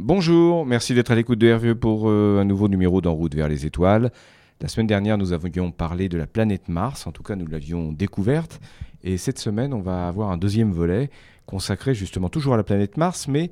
Bonjour, 0.00 0.64
merci 0.64 0.94
d'être 0.94 1.10
à 1.10 1.16
l'écoute 1.16 1.40
de 1.40 1.52
RVE 1.52 1.74
pour 1.74 2.08
euh, 2.08 2.38
un 2.40 2.44
nouveau 2.44 2.68
numéro 2.68 3.00
d'En 3.00 3.14
route 3.14 3.34
vers 3.34 3.48
les 3.48 3.66
étoiles. 3.66 4.12
La 4.60 4.68
semaine 4.68 4.86
dernière, 4.86 5.18
nous 5.18 5.32
avions 5.32 5.72
parlé 5.72 6.08
de 6.08 6.16
la 6.16 6.28
planète 6.28 6.68
Mars, 6.68 7.08
en 7.08 7.12
tout 7.12 7.24
cas 7.24 7.34
nous 7.34 7.48
l'avions 7.48 7.90
découverte, 7.92 8.60
et 9.02 9.16
cette 9.16 9.40
semaine, 9.40 9.74
on 9.74 9.80
va 9.80 10.06
avoir 10.06 10.30
un 10.30 10.36
deuxième 10.36 10.70
volet 10.70 11.10
consacré 11.46 11.94
justement 11.94 12.28
toujours 12.28 12.54
à 12.54 12.56
la 12.56 12.62
planète 12.62 12.96
Mars, 12.96 13.26
mais 13.26 13.50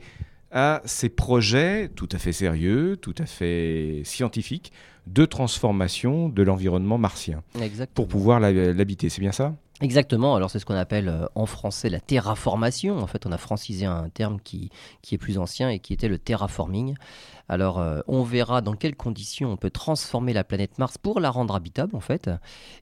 à 0.53 0.83
ces 0.85 1.09
projets 1.09 1.89
tout 1.89 2.09
à 2.13 2.19
fait 2.19 2.31
sérieux, 2.33 2.97
tout 2.97 3.15
à 3.19 3.27
fait 3.27 4.03
scientifiques, 4.05 4.73
de 5.09 5.25
transformation 5.25 6.29
de 6.29 6.43
l'environnement 6.45 6.99
martien 6.99 7.43
Exactement. 7.61 7.95
pour 7.95 8.07
pouvoir 8.09 8.39
l'ha- 8.39 8.73
l'habiter. 8.73 9.09
C'est 9.09 9.21
bien 9.21 9.33
ça? 9.33 9.57
Exactement, 9.83 10.35
alors 10.35 10.51
c'est 10.51 10.59
ce 10.59 10.65
qu'on 10.65 10.75
appelle 10.75 11.09
euh, 11.09 11.27
en 11.35 11.45
français 11.45 11.91
la 11.91 12.01
terraformation. 12.01 12.99
En 12.99 13.07
fait, 13.07 13.27
on 13.27 13.33
a 13.33 13.37
francisé 13.37 13.85
un 13.85 14.09
terme 14.09 14.41
qui, 14.41 14.71
qui 15.03 15.15
est 15.15 15.19
plus 15.19 15.37
ancien 15.37 15.69
et 15.69 15.81
qui 15.81 15.93
était 15.93 16.09
le 16.09 16.19
terraforming. 16.19 16.95
Alors, 17.49 17.79
euh, 17.79 18.01
on 18.09 18.23
verra 18.23 18.61
dans 18.61 18.75
quelles 18.75 18.97
conditions 18.97 19.53
on 19.53 19.57
peut 19.57 19.71
transformer 19.71 20.33
la 20.33 20.45
planète 20.45 20.79
Mars 20.79 20.99
pour 20.99 21.21
la 21.21 21.31
rendre 21.31 21.55
habitable, 21.55 21.95
en 21.95 22.01
fait. 22.01 22.31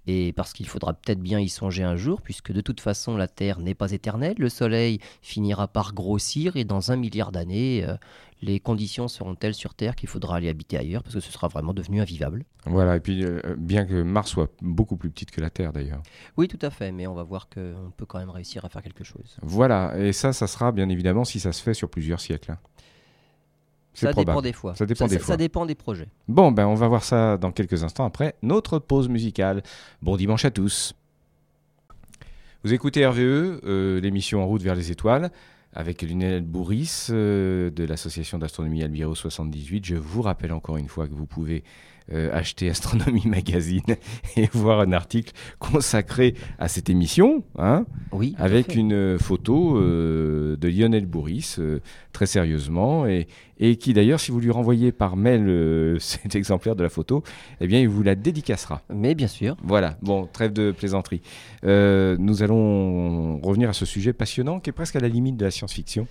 Et 0.06 0.32
parce 0.32 0.52
qu'il 0.52 0.66
faudra 0.68 0.94
peut-être 0.94 1.20
bien 1.20 1.40
y 1.40 1.48
songer 1.48 1.82
un 1.82 1.96
jour, 1.96 2.22
puisque 2.22 2.52
de 2.52 2.60
toute 2.60 2.80
façon, 2.80 3.16
la 3.16 3.28
Terre 3.28 3.58
n'est 3.58 3.74
pas 3.74 3.90
éternelle. 3.90 4.36
Le 4.38 4.48
Soleil 4.48 5.00
finira 5.20 5.68
par 5.68 5.94
grossir 5.94 6.56
et 6.56 6.64
dans 6.64 6.92
un 6.92 6.96
milliard 6.96 7.32
d'années, 7.32 7.84
euh, 7.86 7.96
les 8.42 8.60
conditions 8.60 9.08
seront 9.08 9.34
telles 9.34 9.54
sur 9.54 9.74
Terre 9.74 9.94
qu'il 9.96 10.08
faudra 10.08 10.36
aller 10.36 10.48
habiter 10.48 10.76
ailleurs, 10.76 11.02
parce 11.02 11.14
que 11.14 11.20
ce 11.20 11.32
sera 11.32 11.48
vraiment 11.48 11.72
devenu 11.72 12.00
invivable? 12.00 12.44
Voilà, 12.66 12.96
et 12.96 13.00
puis 13.00 13.24
euh, 13.24 13.40
bien 13.56 13.86
que 13.86 14.02
Mars 14.02 14.30
soit 14.30 14.50
beaucoup 14.60 14.96
plus 14.96 15.10
petite 15.10 15.30
que 15.30 15.40
la 15.40 15.50
Terre 15.50 15.72
d'ailleurs. 15.72 16.02
Oui, 16.36 16.46
tout 16.48 16.58
à 16.60 16.70
fait, 16.70 16.92
mais 16.92 17.06
on 17.06 17.14
va 17.14 17.22
voir 17.22 17.48
qu'on 17.48 17.92
peut 17.96 18.04
quand 18.06 18.18
même 18.18 18.30
réussir 18.30 18.64
à 18.64 18.68
faire 18.68 18.82
quelque 18.82 19.04
chose. 19.04 19.36
Voilà, 19.42 19.96
et 19.98 20.12
ça, 20.12 20.32
ça 20.32 20.46
sera 20.46 20.72
bien 20.72 20.88
évidemment 20.90 21.24
si 21.24 21.40
ça 21.40 21.52
se 21.52 21.62
fait 21.62 21.74
sur 21.74 21.88
plusieurs 21.88 22.20
siècles. 22.20 22.52
hein. 22.52 22.58
C'est 23.96 24.06
Ça 24.06 24.12
dépend 24.12 24.22
probable. 24.24 24.42
des 24.48 24.52
fois. 24.52 24.74
Ça 24.74 24.86
dépend 24.86 25.06
des 25.06 25.18
fois. 25.20 25.26
ça 25.34 25.36
dépend 25.36 25.66
des 25.66 25.76
projets. 25.76 26.08
Bon, 26.26 26.50
ben 26.50 26.66
on 26.66 26.74
va 26.74 26.88
voir 26.88 27.04
ça 27.04 27.36
dans 27.38 27.52
quelques 27.52 27.84
instants 27.84 28.04
après 28.04 28.34
notre 28.42 28.80
pause 28.80 29.08
musicale. 29.08 29.62
Bon 30.02 30.16
dimanche 30.16 30.44
à 30.44 30.50
tous. 30.50 30.94
Vous 32.64 32.72
écoutez 32.72 33.06
RVE, 33.06 33.60
euh, 33.64 34.00
l'émission 34.00 34.42
En 34.42 34.46
route 34.46 34.62
vers 34.62 34.74
les 34.74 34.90
étoiles, 34.90 35.30
avec 35.74 36.02
Lionel 36.02 36.42
Bourris 36.42 37.08
euh, 37.10 37.70
de 37.70 37.84
l'association 37.84 38.38
d'astronomie 38.38 38.82
Albiro 38.82 39.14
78. 39.14 39.84
Je 39.84 39.96
vous 39.96 40.22
rappelle 40.22 40.52
encore 40.52 40.76
une 40.76 40.88
fois 40.88 41.08
que 41.08 41.14
vous 41.14 41.26
pouvez 41.26 41.64
euh, 42.12 42.28
acheter 42.34 42.68
Astronomie 42.68 43.26
Magazine 43.26 43.80
et 44.36 44.46
voir 44.52 44.80
un 44.80 44.92
article 44.92 45.32
consacré 45.58 46.34
à 46.58 46.68
cette 46.68 46.90
émission, 46.90 47.42
hein, 47.58 47.86
Oui. 48.12 48.34
avec 48.36 48.74
une 48.74 49.18
photo 49.18 49.78
euh, 49.78 50.54
de 50.56 50.68
Lionel 50.68 51.06
Bourris, 51.06 51.56
euh, 51.58 51.78
très 52.12 52.26
sérieusement, 52.26 53.06
et, 53.06 53.26
et 53.58 53.76
qui 53.76 53.94
d'ailleurs, 53.94 54.20
si 54.20 54.32
vous 54.32 54.40
lui 54.40 54.50
renvoyez 54.50 54.92
par 54.92 55.16
mail 55.16 55.96
cet 56.00 56.34
exemplaire 56.36 56.76
de 56.76 56.82
la 56.82 56.90
photo, 56.90 57.22
eh 57.62 57.66
bien, 57.66 57.80
il 57.80 57.88
vous 57.88 58.02
la 58.02 58.14
dédicacera. 58.14 58.82
Mais 58.92 59.14
bien 59.14 59.28
sûr. 59.28 59.56
Voilà, 59.62 59.96
bon, 60.02 60.28
trêve 60.30 60.52
de 60.52 60.72
plaisanterie. 60.72 61.22
Nous 61.62 62.42
allons 62.42 63.38
revenir 63.40 63.70
à 63.70 63.72
ce 63.72 63.86
sujet 63.86 64.12
passionnant 64.12 64.60
qui 64.60 64.68
est 64.68 64.74
presque 64.74 64.96
à 64.96 65.00
la 65.00 65.08
limite 65.08 65.38
de 65.38 65.44
la 65.46 65.50
science-fiction, 65.50 66.06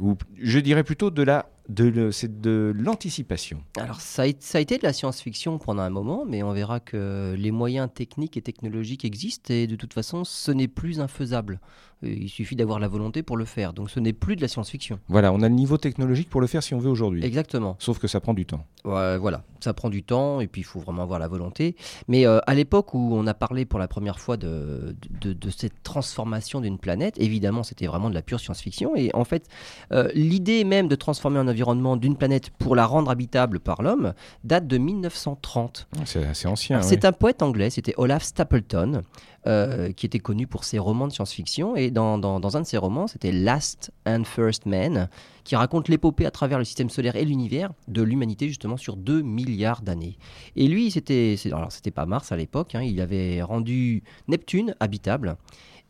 ou 0.00 0.16
je 0.40 0.58
dirais 0.58 0.84
plutôt 0.84 1.10
de 1.10 1.22
la, 1.22 1.50
de 1.68 2.10
c'est 2.10 2.40
de 2.40 2.72
l'anticipation. 2.76 3.62
Alors, 3.78 4.00
ça 4.00 4.22
a, 4.22 4.26
été- 4.26 4.38
ça 4.40 4.58
a 4.58 4.60
été 4.60 4.78
de 4.78 4.82
la 4.82 4.92
science-fiction 4.92 5.58
pendant 5.58 5.82
un 5.82 5.90
moment, 5.90 6.24
mais 6.26 6.42
on 6.42 6.52
verra 6.52 6.80
que 6.80 7.34
les 7.38 7.50
moyens 7.50 7.88
techniques 7.92 8.36
et 8.36 8.42
technologiques 8.42 9.04
existent 9.04 9.52
et 9.52 9.66
de 9.66 9.76
toute 9.76 9.92
façon, 9.94 10.24
ce 10.24 10.50
n'est 10.50 10.68
plus 10.68 11.00
infaisable. 11.00 11.60
Il 12.02 12.28
suffit 12.28 12.54
d'avoir 12.54 12.78
la 12.78 12.86
volonté 12.86 13.24
pour 13.24 13.36
le 13.36 13.44
faire. 13.44 13.72
Donc, 13.72 13.90
ce 13.90 13.98
n'est 13.98 14.12
plus 14.12 14.36
de 14.36 14.40
la 14.40 14.46
science-fiction. 14.46 15.00
Voilà, 15.08 15.32
on 15.32 15.42
a 15.42 15.48
le 15.48 15.54
niveau 15.56 15.78
technologique 15.78 16.30
pour 16.30 16.40
le 16.40 16.46
faire 16.46 16.62
si 16.62 16.72
on 16.72 16.78
veut 16.78 16.88
aujourd'hui. 16.90 17.24
Exactement. 17.24 17.74
Sauf 17.80 17.98
que 17.98 18.06
ça 18.06 18.20
prend 18.20 18.34
du 18.34 18.46
temps. 18.46 18.64
Ouais, 18.84 19.18
voilà, 19.18 19.42
ça 19.58 19.74
prend 19.74 19.90
du 19.90 20.04
temps 20.04 20.40
et 20.40 20.46
puis 20.46 20.60
il 20.60 20.64
faut 20.64 20.78
vraiment 20.78 21.02
avoir 21.02 21.18
la 21.18 21.26
volonté. 21.26 21.74
Mais 22.06 22.24
euh, 22.24 22.38
à 22.46 22.54
l'époque 22.54 22.94
où 22.94 23.10
on 23.14 23.26
a 23.26 23.34
parlé 23.34 23.64
pour 23.64 23.80
la 23.80 23.88
première 23.88 24.20
fois 24.20 24.36
de, 24.36 24.94
de, 25.20 25.32
de 25.32 25.50
cette 25.50 25.82
transformation 25.82 26.60
d'une 26.60 26.78
planète, 26.78 27.16
évidemment 27.18 27.64
c'était 27.64 27.86
vraiment 27.88 28.10
de 28.10 28.14
la 28.14 28.22
pure 28.22 28.38
science-fiction. 28.38 28.94
Et 28.94 29.10
en 29.12 29.24
fait, 29.24 29.48
euh, 29.90 30.08
l'idée 30.14 30.62
même 30.62 30.86
de 30.86 30.94
transformer 30.94 31.40
un 31.40 31.48
d'une 31.96 32.16
planète 32.16 32.50
pour 32.50 32.74
la 32.76 32.86
rendre 32.86 33.10
habitable 33.10 33.60
par 33.60 33.82
l'homme 33.82 34.14
date 34.44 34.66
de 34.66 34.78
1930. 34.78 35.88
C'est 36.04 36.24
assez 36.24 36.48
ancien. 36.48 36.82
C'est 36.82 37.04
un 37.04 37.12
poète 37.12 37.42
anglais, 37.42 37.70
c'était 37.70 37.94
Olaf 37.96 38.22
Stapleton, 38.22 39.02
euh, 39.46 39.92
qui 39.92 40.06
était 40.06 40.18
connu 40.18 40.46
pour 40.46 40.64
ses 40.64 40.78
romans 40.78 41.06
de 41.08 41.12
science-fiction. 41.12 41.76
Et 41.76 41.90
dans, 41.90 42.18
dans- 42.18 42.40
dans 42.40 42.56
un 42.56 42.60
de 42.62 42.66
ses 42.66 42.76
romans, 42.78 43.06
c'était 43.06 43.32
Last 43.32 43.90
and 44.06 44.24
First 44.24 44.66
Man, 44.66 45.08
qui 45.44 45.56
raconte 45.56 45.88
l'épopée 45.88 46.26
à 46.26 46.30
travers 46.30 46.58
le 46.58 46.64
système 46.64 46.90
solaire 46.90 47.16
et 47.16 47.24
l'univers 47.24 47.70
de 47.88 48.02
l'humanité, 48.02 48.48
justement, 48.48 48.76
sur 48.76 48.96
2 48.96 49.22
milliards 49.22 49.82
d'années. 49.82 50.18
Et 50.56 50.68
lui, 50.68 50.90
c'était, 50.90 51.36
c'est- 51.38 51.52
alors 51.52 51.72
c'était 51.72 51.90
pas 51.90 52.06
Mars 52.06 52.32
à 52.32 52.36
l'époque, 52.36 52.74
hein, 52.74 52.82
il 52.82 53.00
avait 53.00 53.42
rendu 53.42 54.02
Neptune 54.28 54.74
habitable. 54.80 55.36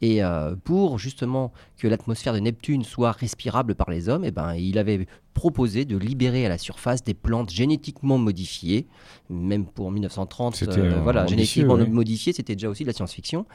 Et 0.01 0.23
euh, 0.23 0.55
pour 0.63 1.01
justement 1.01 1.53
que 1.79 1.87
l'atmosphère 1.89 2.33
de 2.35 2.41
Neptune 2.41 2.83
soit 2.85 3.13
respirable 3.13 3.75
par 3.75 3.89
les 3.91 4.09
hommes, 4.09 4.25
eh 4.25 4.31
ben, 4.31 4.55
il 4.55 4.79
avait 4.79 5.07
proposé 5.33 5.85
de 5.85 5.97
libérer 5.97 6.45
à 6.45 6.49
la 6.49 6.59
surface 6.59 7.05
des 7.05 7.15
plantes 7.15 7.51
génétiquement 7.51 8.19
modifiées. 8.19 8.89
Même 9.31 9.65
pour 9.67 9.93
1930, 9.93 10.57
C'était, 10.57 10.81
euh, 10.81 11.01
voilà, 11.01 11.27
génétiquement 11.27 11.77
modifiées, 11.87 12.33
c'était 12.33 12.55
déjà 12.57 12.69
aussi 12.69 12.83
de 12.83 12.89
la 12.89 12.93
science-fiction. 12.93 13.47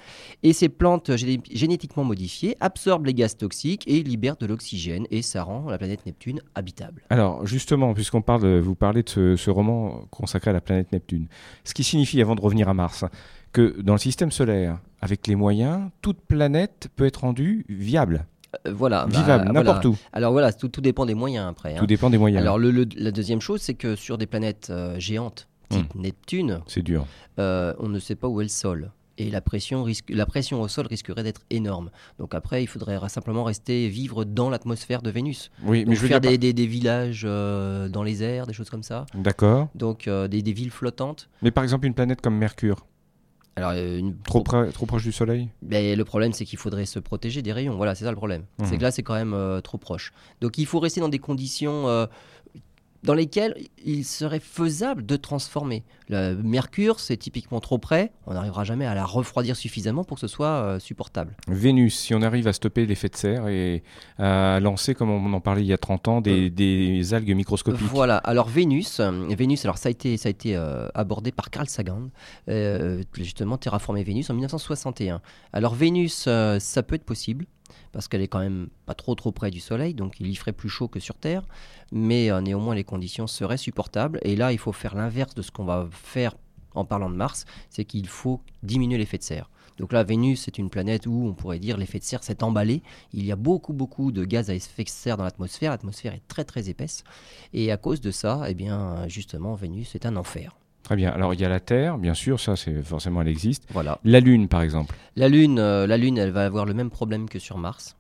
Et 0.44 0.54
ces 0.54 0.70
plantes 0.70 1.10
géné- 1.10 1.42
génétiquement 1.52 2.06
modifiées 2.06 2.56
absorbent 2.62 3.06
les 3.08 3.14
gaz 3.14 3.36
toxiques 3.36 3.84
et 3.88 4.02
libèrent 4.04 4.38
de 4.38 4.46
l'oxygène, 4.46 5.06
et 5.12 5.22
ça 5.22 5.44
rend 5.44 5.70
la 5.70 5.78
planète 5.78 6.06
Neptune 6.06 6.40
habitable. 6.56 7.02
Alors, 7.10 7.46
justement, 7.46 7.94
puisqu'on 7.94 8.22
parle, 8.22 8.60
vous 8.60 8.76
parlez 8.76 9.04
de 9.04 9.10
ce, 9.10 9.36
ce 9.36 9.50
roman 9.50 10.06
consacré 10.10 10.52
à 10.52 10.54
la 10.54 10.62
planète 10.62 10.94
Neptune, 10.94 11.28
ce 11.66 11.74
qui 11.74 11.84
signifie, 11.84 12.22
avant 12.22 12.36
de 12.36 12.42
revenir 12.42 12.70
à 12.70 12.74
Mars, 12.74 13.04
que 13.52 13.82
dans 13.82 13.94
le 13.94 14.00
système 14.00 14.32
solaire, 14.32 14.80
avec 15.02 15.28
les 15.28 15.36
moyens, 15.36 15.90
toute 16.02 16.22
planète 16.22 16.88
peut 16.96 17.06
être 17.06 17.18
rendue 17.22 17.66
viable, 17.70 18.13
Euh, 18.68 18.72
voilà. 18.74 19.06
bah, 19.06 19.20
vivable, 19.20 19.46
voilà. 19.46 19.60
n'importe 19.60 19.86
où. 19.86 19.98
Alors 20.12 20.32
voilà, 20.32 20.54
tout, 20.54 20.68
tout 20.68 20.82
dépend 20.82 21.06
des 21.06 21.16
moyens 21.16 21.48
après. 21.50 21.76
hein. 21.76 21.80
Tout 21.80 21.88
dépend 21.88 22.10
des 22.10 22.18
moyens. 22.18 22.42
Alors 22.42 22.58
le- 22.60 22.72
le- 22.72 22.88
la 22.98 23.12
deuxième 23.12 23.42
chose, 23.42 23.62
c'est 23.62 23.74
que 23.74 23.96
sur 23.96 24.18
des 24.18 24.28
planètes 24.28 24.68
euh, 24.70 25.00
géantes, 25.00 25.48
type 25.70 25.96
Neptune, 25.96 26.62
C'est 26.68 26.84
dur. 26.84 27.06
euh, 27.40 27.74
on 27.80 27.90
ne 27.90 27.98
sait 28.00 28.16
pas 28.16 28.28
où 28.28 28.42
est 28.42 28.46
le 28.46 28.50
sol. 28.50 28.92
Et 29.20 29.30
la 29.30 29.42
pression, 29.42 29.84
risque, 29.84 30.06
la 30.10 30.26
pression 30.26 30.60
au 30.62 30.68
sol 30.68 30.88
risquerait 30.88 31.22
d'être 31.22 31.42
énorme. 31.52 31.92
Donc 32.18 32.34
après, 32.34 32.64
il 32.64 32.68
faudrait 32.68 32.98
ra- 32.98 33.10
simplement 33.10 33.44
rester 33.44 33.88
vivre 33.88 34.24
dans 34.26 34.50
l'atmosphère 34.50 35.04
de 35.04 35.12
Vénus. 35.12 35.52
Oui, 35.64 35.86
mais 35.88 35.94
je 35.96 36.02
veux 36.02 36.08
faire 36.08 36.20
dire. 36.20 36.32
des, 36.32 36.38
des- 36.40 36.54
des 36.54 36.66
villages 36.66 37.22
euh, 37.24 37.90
dans 37.90 38.02
les 38.02 38.24
airs, 38.24 38.48
des 38.48 38.54
choses 38.54 38.72
comme 38.72 38.82
ça. 38.82 39.06
D'accord. 39.14 39.68
Donc 39.76 40.10
des, 40.10 40.42
des 40.42 40.54
villes 40.54 40.72
flottantes. 40.72 41.30
Mais 41.44 41.52
par 41.52 41.64
exemple, 41.64 41.86
une 41.86 41.94
planète 41.94 42.22
comme 42.22 42.36
Mercure, 42.38 42.86
Alors 43.56 43.72
euh, 43.76 44.00
une, 44.00 44.18
trop, 44.18 44.42
près- 44.42 44.72
trop 44.72 44.86
proche 44.86 45.04
du 45.04 45.12
Soleil 45.12 45.48
Ben, 45.62 45.96
le 45.96 46.06
problème, 46.06 46.34
c'est 46.34 46.44
qu'il 46.46 46.58
faudrait 46.58 46.86
se 46.86 46.98
protéger 47.00 47.42
des 47.42 47.54
rayons. 47.54 47.76
Voilà, 47.76 47.94
c'est 47.94 48.04
ça 48.04 48.10
le 48.10 48.16
problème. 48.18 48.44
Mhm. 48.60 48.66
C'est 48.66 48.78
que 48.78 48.82
là, 48.82 48.92
c'est 48.92 49.04
quand 49.04 49.14
même 49.14 49.34
euh, 49.34 49.62
trop 49.62 49.78
proche. 49.78 50.12
Donc, 50.42 50.58
il 50.58 50.66
faut 50.66 50.80
rester 50.80 51.02
dans 51.02 51.10
des 51.10 51.20
conditions 51.20 51.88
euh, 51.88 52.08
dans 53.04 53.14
lesquelles 53.14 53.56
il 53.84 54.06
serait 54.06 54.40
faisable 54.40 55.06
de 55.06 55.16
transformer. 55.16 55.84
Le 56.10 56.36
mercure, 56.36 57.00
c'est 57.00 57.18
typiquement 57.18 57.60
trop 57.60 57.78
près. 57.78 58.12
On 58.28 58.34
n'arrivera 58.34 58.64
jamais 58.64 58.86
à 58.86 58.94
la 58.94 59.06
refroidir 59.06 59.56
suffisamment 59.56 60.04
pour 60.04 60.16
que 60.16 60.22
ce 60.22 60.28
soit 60.28 60.48
euh, 60.48 60.80
supportable. 60.80 61.36
Vénus, 61.48 61.98
si 61.98 62.14
on 62.14 62.22
arrive 62.22 62.48
à 62.48 62.54
stopper 62.54 62.86
l'effet 62.86 63.10
de 63.10 63.16
serre 63.16 63.48
et 63.48 63.84
à 64.18 64.60
lancer, 64.60 64.96
comme 64.96 65.10
on 65.10 65.34
en 65.34 65.42
parlait 65.42 65.62
il 65.62 65.68
y 65.68 65.74
a 65.74 65.78
30 65.78 66.08
ans, 66.08 66.22
des, 66.22 66.50
des 66.50 67.14
algues 67.14 67.36
microscopiques. 67.36 67.82
Voilà. 67.88 68.18
Alors 68.18 68.48
Vénus, 68.48 69.00
euh, 69.00 69.12
Vénus, 69.30 69.66
alors 69.66 69.78
ça 69.78 69.90
a 69.90 69.92
été, 69.92 70.18
ça 70.18 70.28
a 70.28 70.32
été 70.32 70.56
euh, 70.56 70.88
abordé 70.94 71.32
par 71.32 71.50
Carl 71.50 71.68
Sagan, 71.68 72.10
euh, 72.50 73.04
justement 73.14 73.58
terraformer 73.58 74.04
Vénus 74.04 74.30
en 74.30 74.34
1961. 74.34 75.22
Alors 75.52 75.76
Vénus, 75.76 76.26
euh, 76.28 76.60
ça 76.60 76.84
peut 76.84 76.96
être 76.96 77.06
possible 77.06 77.46
parce 77.94 78.08
qu'elle 78.08 78.22
est 78.22 78.28
quand 78.28 78.40
même 78.40 78.68
pas 78.86 78.96
trop 78.96 79.16
trop 79.16 79.32
près 79.32 79.52
du 79.52 79.62
Soleil, 79.62 79.94
donc 79.94 80.20
il 80.20 80.28
y 80.28 80.36
ferait 80.36 80.52
plus 80.52 80.68
chaud 80.68 80.90
que 80.90 81.00
sur 81.00 81.16
Terre, 81.16 81.44
mais 81.94 82.30
euh, 82.30 82.42
néanmoins 82.42 82.76
les 82.76 82.84
conditions 82.84 83.28
seraient 83.28 83.58
supportables. 83.58 84.20
Et 84.24 84.36
là, 84.36 84.52
il 84.52 84.58
faut 84.58 84.74
faire 84.74 84.96
l'inverse 84.96 85.36
de 85.36 85.42
ce 85.42 85.52
qu'on 85.52 85.64
va 85.64 85.88
faire 85.92 86.36
en 86.76 86.86
parlant 86.86 87.10
de 87.10 87.16
Mars, 87.16 87.46
c'est 87.70 87.86
qu'il 87.86 88.08
faut 88.08 88.42
diminuer 88.64 88.98
l'effet 88.98 89.20
de 89.20 89.24
serre. 89.24 89.50
Donc 89.78 89.92
là, 89.94 90.04
Vénus, 90.04 90.42
c'est 90.42 90.58
une 90.58 90.70
planète 90.70 91.08
où 91.08 91.28
on 91.28 91.34
pourrait 91.34 91.60
dire 91.60 91.78
l'effet 91.78 92.00
de 92.00 92.04
serre 92.04 92.24
s'est 92.24 92.44
emballé. 92.44 92.82
Il 93.12 93.26
y 93.26 93.32
a 93.32 93.36
beaucoup, 93.36 93.74
beaucoup 93.74 94.12
de 94.12 94.26
gaz 94.26 94.50
à 94.50 94.56
effet 94.56 94.84
de 94.84 94.90
serre 94.90 95.18
dans 95.18 95.24
l'atmosphère. 95.24 95.72
L'atmosphère 95.72 96.14
est 96.14 96.28
très, 96.28 96.44
très 96.44 96.70
épaisse. 96.70 97.04
Et 97.54 97.72
à 97.72 97.78
cause 97.78 98.02
de 98.02 98.12
ça, 98.12 98.44
eh 98.48 98.54
bien, 98.54 99.08
justement, 99.08 99.56
Vénus 99.56 99.96
est 99.96 100.06
un 100.06 100.16
enfer. 100.16 100.56
Très 100.94 100.98
bien. 100.98 101.10
Alors, 101.10 101.34
il 101.34 101.42
y 101.42 101.44
a 101.44 101.50
la 101.50 101.60
Terre, 101.60 101.98
bien 101.98 102.14
sûr, 102.14 102.40
ça, 102.40 102.56
c'est 102.56 102.84
forcément, 102.84 103.24
elle 103.24 103.28
existe. 103.28 103.64
Voilà. 103.72 103.98
La 104.04 104.20
Lune, 104.20 104.48
par 104.48 104.62
exemple. 104.62 104.96
La 105.16 105.28
Lune, 105.28 105.58
euh, 105.58 105.88
la 105.88 105.98
Lune, 105.98 106.20
elle 106.20 106.30
va 106.30 106.46
avoir 106.46 106.66
le 106.66 106.76
même 106.76 106.92
problème 106.92 107.28
que 107.28 107.40
sur 107.40 107.58
Mars. 107.58 107.98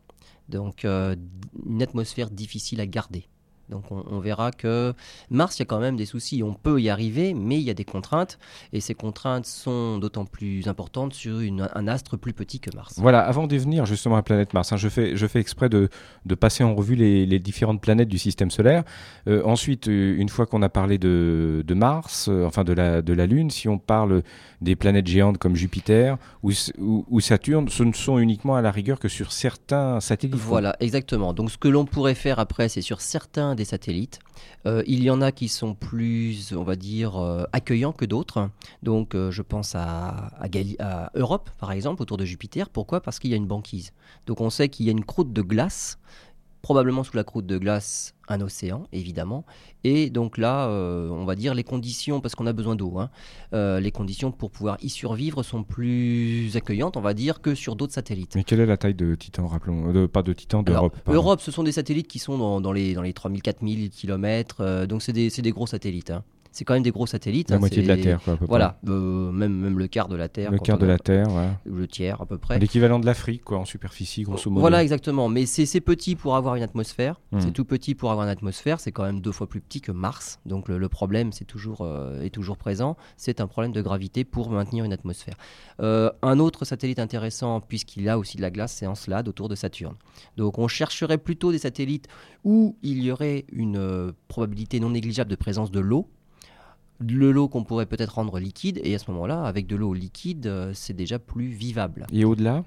Donc, 0.47 0.85
euh, 0.85 1.15
une 1.67 1.81
atmosphère 1.81 2.29
difficile 2.29 2.79
à 2.81 2.85
garder. 2.85 3.25
Donc 3.69 3.91
on, 3.91 4.03
on 4.09 4.19
verra 4.19 4.51
que 4.51 4.93
Mars, 5.29 5.57
il 5.57 5.61
y 5.61 5.63
a 5.63 5.65
quand 5.65 5.79
même 5.79 5.95
des 5.95 6.05
soucis. 6.05 6.43
On 6.43 6.53
peut 6.53 6.81
y 6.81 6.89
arriver, 6.89 7.33
mais 7.33 7.55
il 7.55 7.63
y 7.63 7.69
a 7.69 7.73
des 7.73 7.85
contraintes. 7.85 8.37
Et 8.73 8.81
ces 8.81 8.93
contraintes 8.93 9.45
sont 9.45 9.97
d'autant 9.97 10.25
plus 10.25 10.67
importantes 10.67 11.13
sur 11.13 11.39
une- 11.39 11.69
un 11.73 11.87
astre 11.87 12.17
plus 12.17 12.33
petit 12.33 12.59
que 12.59 12.69
Mars. 12.75 12.95
Voilà, 12.97 13.21
avant 13.21 13.47
d'y 13.47 13.57
venir 13.57 13.85
justement 13.85 14.15
à 14.15 14.19
la 14.19 14.23
planète 14.23 14.53
Mars, 14.53 14.71
hein, 14.73 14.77
je, 14.77 14.89
fais, 14.89 15.15
je 15.15 15.27
fais 15.27 15.39
exprès 15.39 15.69
de, 15.69 15.89
de 16.25 16.35
passer 16.35 16.63
en 16.63 16.75
revue 16.75 16.95
les, 16.95 17.25
les 17.25 17.39
différentes 17.39 17.81
planètes 17.81 18.09
du 18.09 18.17
système 18.17 18.51
solaire. 18.51 18.83
Euh, 19.27 19.41
ensuite, 19.45 19.87
euh, 19.87 20.15
une 20.17 20.29
fois 20.29 20.45
qu'on 20.45 20.61
a 20.61 20.69
parlé 20.69 20.97
de, 20.97 21.63
de 21.65 21.73
Mars, 21.73 22.27
euh, 22.29 22.45
enfin 22.45 22.63
de 22.63 22.73
la, 22.73 23.01
de 23.01 23.13
la 23.13 23.25
Lune, 23.25 23.49
si 23.49 23.67
on 23.69 23.77
parle 23.77 24.23
des 24.61 24.75
planètes 24.75 25.07
géantes 25.07 25.37
comme 25.37 25.55
Jupiter 25.55 26.17
ou, 26.41 26.51
ou 26.77 27.19
Saturne, 27.19 27.67
ce 27.69 27.83
ne 27.83 27.93
sont 27.93 28.17
uniquement 28.17 28.55
à 28.55 28.61
la 28.61 28.71
rigueur 28.71 28.99
que 28.99 29.07
sur 29.07 29.31
certains 29.31 29.99
satellites. 29.99 30.35
Voilà, 30.35 30.75
exactement. 30.79 31.33
Donc 31.33 31.51
ce 31.51 31.57
que 31.57 31.67
l'on 31.67 31.85
pourrait 31.85 32.15
faire 32.15 32.39
après, 32.39 32.69
c'est 32.69 32.81
sur 32.81 33.01
certains 33.01 33.52
des 33.55 33.65
satellites. 33.65 34.19
Euh, 34.65 34.83
il 34.87 35.03
y 35.03 35.09
en 35.09 35.21
a 35.21 35.31
qui 35.31 35.47
sont 35.47 35.73
plus, 35.73 36.53
on 36.53 36.63
va 36.63 36.75
dire, 36.75 37.17
euh, 37.17 37.45
accueillants 37.51 37.91
que 37.91 38.05
d'autres. 38.05 38.49
Donc 38.81 39.15
euh, 39.15 39.31
je 39.31 39.41
pense 39.41 39.75
à, 39.75 40.31
à, 40.39 41.11
Europe, 41.15 41.49
par 41.57 41.71
exemple, 41.71 42.01
autour 42.01 42.17
de 42.17 42.25
Jupiter. 42.25 42.69
Pourquoi? 42.69 43.01
Parce 43.01 43.19
qu'il 43.19 43.31
y 43.31 43.33
a 43.33 43.37
une 43.37 43.47
banquise. 43.47 43.91
Donc 44.25 44.41
on 44.41 44.49
sait 44.49 44.69
qu'il 44.69 44.85
y 44.85 44.89
a 44.89 44.91
une 44.91 45.05
croûte 45.05 45.33
de 45.33 45.41
glace, 45.41 45.99
probablement 46.63 47.03
sous 47.03 47.15
la 47.17 47.25
croûte 47.25 47.45
de 47.45 47.57
glace, 47.57 48.15
un 48.29 48.39
océan, 48.39 48.87
évidemment. 48.93 49.45
Et 49.83 50.09
donc 50.09 50.37
là, 50.37 50.69
euh, 50.69 51.09
on 51.09 51.25
va 51.25 51.35
dire 51.35 51.53
les 51.53 51.65
conditions, 51.65 52.21
parce 52.21 52.35
qu'on 52.35 52.47
a 52.47 52.53
besoin 52.53 52.77
d'eau, 52.77 52.97
hein, 52.99 53.09
euh, 53.53 53.81
les 53.81 53.91
conditions 53.91 54.31
pour 54.31 54.49
pouvoir 54.49 54.77
y 54.81 54.87
survivre 54.89 55.43
sont 55.43 55.63
plus 55.63 56.55
accueillantes, 56.55 56.95
on 56.95 57.01
va 57.01 57.13
dire, 57.13 57.41
que 57.41 57.53
sur 57.53 57.75
d'autres 57.75 57.93
satellites. 57.93 58.35
Mais 58.35 58.45
quelle 58.45 58.61
est 58.61 58.65
la 58.65 58.77
taille 58.77 58.95
de 58.95 59.13
Titan, 59.13 59.45
rappelons 59.45 59.89
euh, 59.89 59.93
de, 59.93 60.05
Pas 60.07 60.23
de 60.23 60.31
Titan, 60.31 60.63
d'Europe. 60.63 60.97
Europe, 61.07 61.41
ce 61.41 61.51
sont 61.51 61.63
des 61.63 61.73
satellites 61.73 62.07
qui 62.07 62.19
sont 62.19 62.37
dans, 62.37 62.61
dans 62.61 62.71
les, 62.71 62.93
dans 62.93 63.01
les 63.01 63.11
3000, 63.13 63.41
4000 63.41 63.89
km. 63.89 64.85
donc, 64.85 65.01
c'est 65.03 65.13
des, 65.13 65.29
des 65.29 65.51
gros 65.51 65.67
satellites. 65.67 66.11
hein. 66.11 66.23
C'est 66.53 66.65
quand 66.65 66.75
même 66.75 66.83
des 66.83 66.91
gros 66.91 67.07
satellites. 67.07 67.49
La 67.49 67.57
hein, 67.57 67.59
moitié 67.59 67.81
de 67.81 67.87
la 67.87 67.97
Terre, 67.97 68.21
quoi, 68.23 68.33
à 68.33 68.37
peu 68.37 68.45
Voilà, 68.45 68.79
euh, 68.87 69.31
même, 69.31 69.53
même 69.53 69.77
le 69.79 69.87
quart 69.87 70.07
de 70.07 70.15
la 70.15 70.29
près. 70.29 70.43
Terre. 70.43 70.51
Le 70.51 70.59
quart 70.59 70.77
de 70.77 70.85
a- 70.85 70.87
la 70.87 70.99
Terre, 70.99 71.27
voilà. 71.29 71.59
Le 71.65 71.87
tiers, 71.87 72.21
à 72.21 72.25
peu 72.25 72.37
près. 72.37 72.59
L'équivalent 72.59 72.99
de 72.99 73.05
l'Afrique, 73.05 73.43
quoi, 73.43 73.57
en 73.57 73.65
superficie, 73.65 74.23
grosso 74.23 74.49
modo. 74.49 74.61
Voilà, 74.61 74.83
exactement. 74.83 75.27
Mais 75.29 75.45
c'est 75.45 75.81
petit 75.81 76.15
pour 76.15 76.35
avoir 76.35 76.55
une 76.55 76.63
atmosphère. 76.63 77.19
Hmm. 77.31 77.39
C'est 77.39 77.51
tout 77.51 77.65
petit 77.65 77.95
pour 77.95 78.11
avoir 78.11 78.25
une 78.27 78.31
atmosphère. 78.31 78.79
C'est 78.79 78.91
quand 78.91 79.03
même 79.03 79.19
deux 79.19 79.31
fois 79.31 79.49
plus 79.49 79.61
petit 79.61 79.81
que 79.81 79.91
Mars. 79.91 80.39
Donc 80.45 80.69
le, 80.69 80.77
le 80.77 80.89
problème 80.89 81.31
c'est 81.31 81.45
toujours, 81.45 81.81
euh, 81.81 82.21
est 82.21 82.29
toujours 82.29 82.57
présent. 82.57 82.95
C'est 83.17 83.41
un 83.41 83.47
problème 83.47 83.71
de 83.73 83.81
gravité 83.81 84.23
pour 84.23 84.49
maintenir 84.51 84.85
une 84.85 84.93
atmosphère. 84.93 85.35
Euh, 85.81 86.11
un 86.21 86.39
autre 86.39 86.65
satellite 86.65 86.99
intéressant, 86.99 87.61
puisqu'il 87.61 88.07
a 88.09 88.19
aussi 88.19 88.37
de 88.37 88.43
la 88.43 88.51
glace, 88.51 88.73
c'est 88.73 88.85
Encelade 88.87 89.27
autour 89.27 89.49
de 89.49 89.55
Saturne. 89.55 89.95
Donc 90.37 90.59
on 90.59 90.67
chercherait 90.67 91.17
plutôt 91.17 91.51
des 91.51 91.57
satellites 91.57 92.07
où 92.43 92.77
il 92.83 93.01
y 93.03 93.11
aurait 93.11 93.45
une 93.51 93.77
euh, 93.77 94.11
probabilité 94.27 94.79
non 94.79 94.91
négligeable 94.91 95.29
de 95.31 95.35
présence 95.35 95.71
de 95.71 95.79
l'eau. 95.79 96.07
Le 96.99 97.31
l'eau 97.31 97.47
qu'on 97.47 97.63
pourrait 97.63 97.85
peut-être 97.85 98.15
rendre 98.15 98.39
liquide, 98.39 98.79
et 98.83 98.95
à 98.95 98.99
ce 98.99 99.11
moment-là, 99.11 99.43
avec 99.43 99.67
de 99.67 99.75
l'eau 99.75 99.93
liquide, 99.93 100.47
euh, 100.47 100.71
c'est 100.73 100.93
déjà 100.93 101.19
plus 101.19 101.47
vivable. 101.47 102.07
Et 102.11 102.23
au-delà? 102.23 102.63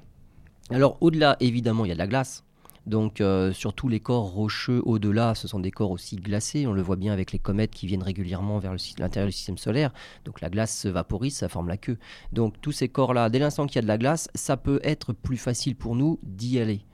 Alors 0.70 0.98
au-delà, 1.00 1.36
évidemment, 1.40 1.84
il 1.84 1.88
y 1.88 1.92
a 1.92 1.94
de 1.94 1.98
la 1.98 2.06
glace. 2.06 2.44
Donc 2.86 3.20
euh, 3.20 3.52
sur 3.52 3.74
tous 3.74 3.88
les 3.88 3.98
corps 3.98 4.30
rocheux 4.30 4.80
au-delà, 4.84 5.34
ce 5.34 5.48
sont 5.48 5.58
des 5.58 5.72
corps 5.72 5.90
aussi 5.90 6.16
glacés. 6.16 6.66
On 6.66 6.72
le 6.72 6.82
voit 6.82 6.96
bien 6.96 7.12
avec 7.12 7.32
les 7.32 7.38
comètes 7.38 7.72
qui 7.72 7.86
viennent 7.86 8.02
régulièrement 8.02 8.58
vers 8.58 8.74
l'intérieur 8.98 9.26
du 9.26 9.32
système 9.32 9.58
solaire. 9.58 9.92
Donc 10.24 10.40
la 10.40 10.50
glace 10.50 10.76
se 10.76 10.88
vaporise, 10.88 11.36
ça 11.36 11.48
forme 11.48 11.68
la 11.68 11.76
queue. 11.76 11.98
Donc 12.32 12.60
tous 12.60 12.72
ces 12.72 12.88
corps-là, 12.88 13.28
dès 13.28 13.40
l'instant 13.40 13.66
qu'il 13.66 13.76
y 13.76 13.78
a 13.80 13.82
de 13.82 13.88
la 13.88 13.98
glace, 13.98 14.28
ça 14.34 14.56
peut 14.56 14.80
être 14.84 15.12
plus 15.12 15.36
facile 15.36 15.74
pour 15.74 15.96
nous 15.96 16.20
d'y 16.22 16.60
aller. 16.60 16.84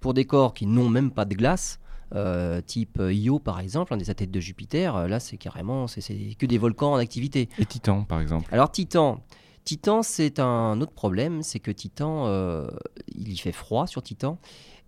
Pour 0.00 0.12
des 0.12 0.26
corps 0.26 0.52
qui 0.52 0.66
n'ont 0.66 0.90
même 0.90 1.10
pas 1.10 1.24
de 1.24 1.34
glace, 1.34 1.80
euh, 2.14 2.60
type 2.60 3.00
Io 3.00 3.38
par 3.38 3.60
exemple, 3.60 3.94
un 3.94 3.96
des 3.96 4.04
satellites 4.04 4.32
de 4.32 4.40
Jupiter, 4.40 4.96
euh, 4.96 5.08
là 5.08 5.20
c'est 5.20 5.36
carrément 5.36 5.86
c'est 5.86 6.02
que 6.38 6.46
des 6.46 6.58
volcans 6.58 6.92
en 6.92 6.96
activité. 6.96 7.48
Et 7.58 7.66
Titan, 7.66 8.04
par 8.04 8.20
exemple. 8.20 8.48
Alors 8.52 8.70
Titan, 8.70 9.22
Titan 9.64 10.02
c'est 10.02 10.38
un 10.38 10.80
autre 10.80 10.92
problème, 10.92 11.42
c'est 11.42 11.60
que 11.60 11.70
Titan, 11.70 12.26
euh, 12.26 12.68
il 13.08 13.32
y 13.32 13.36
fait 13.36 13.52
froid 13.52 13.86
sur 13.86 14.02
Titan 14.02 14.38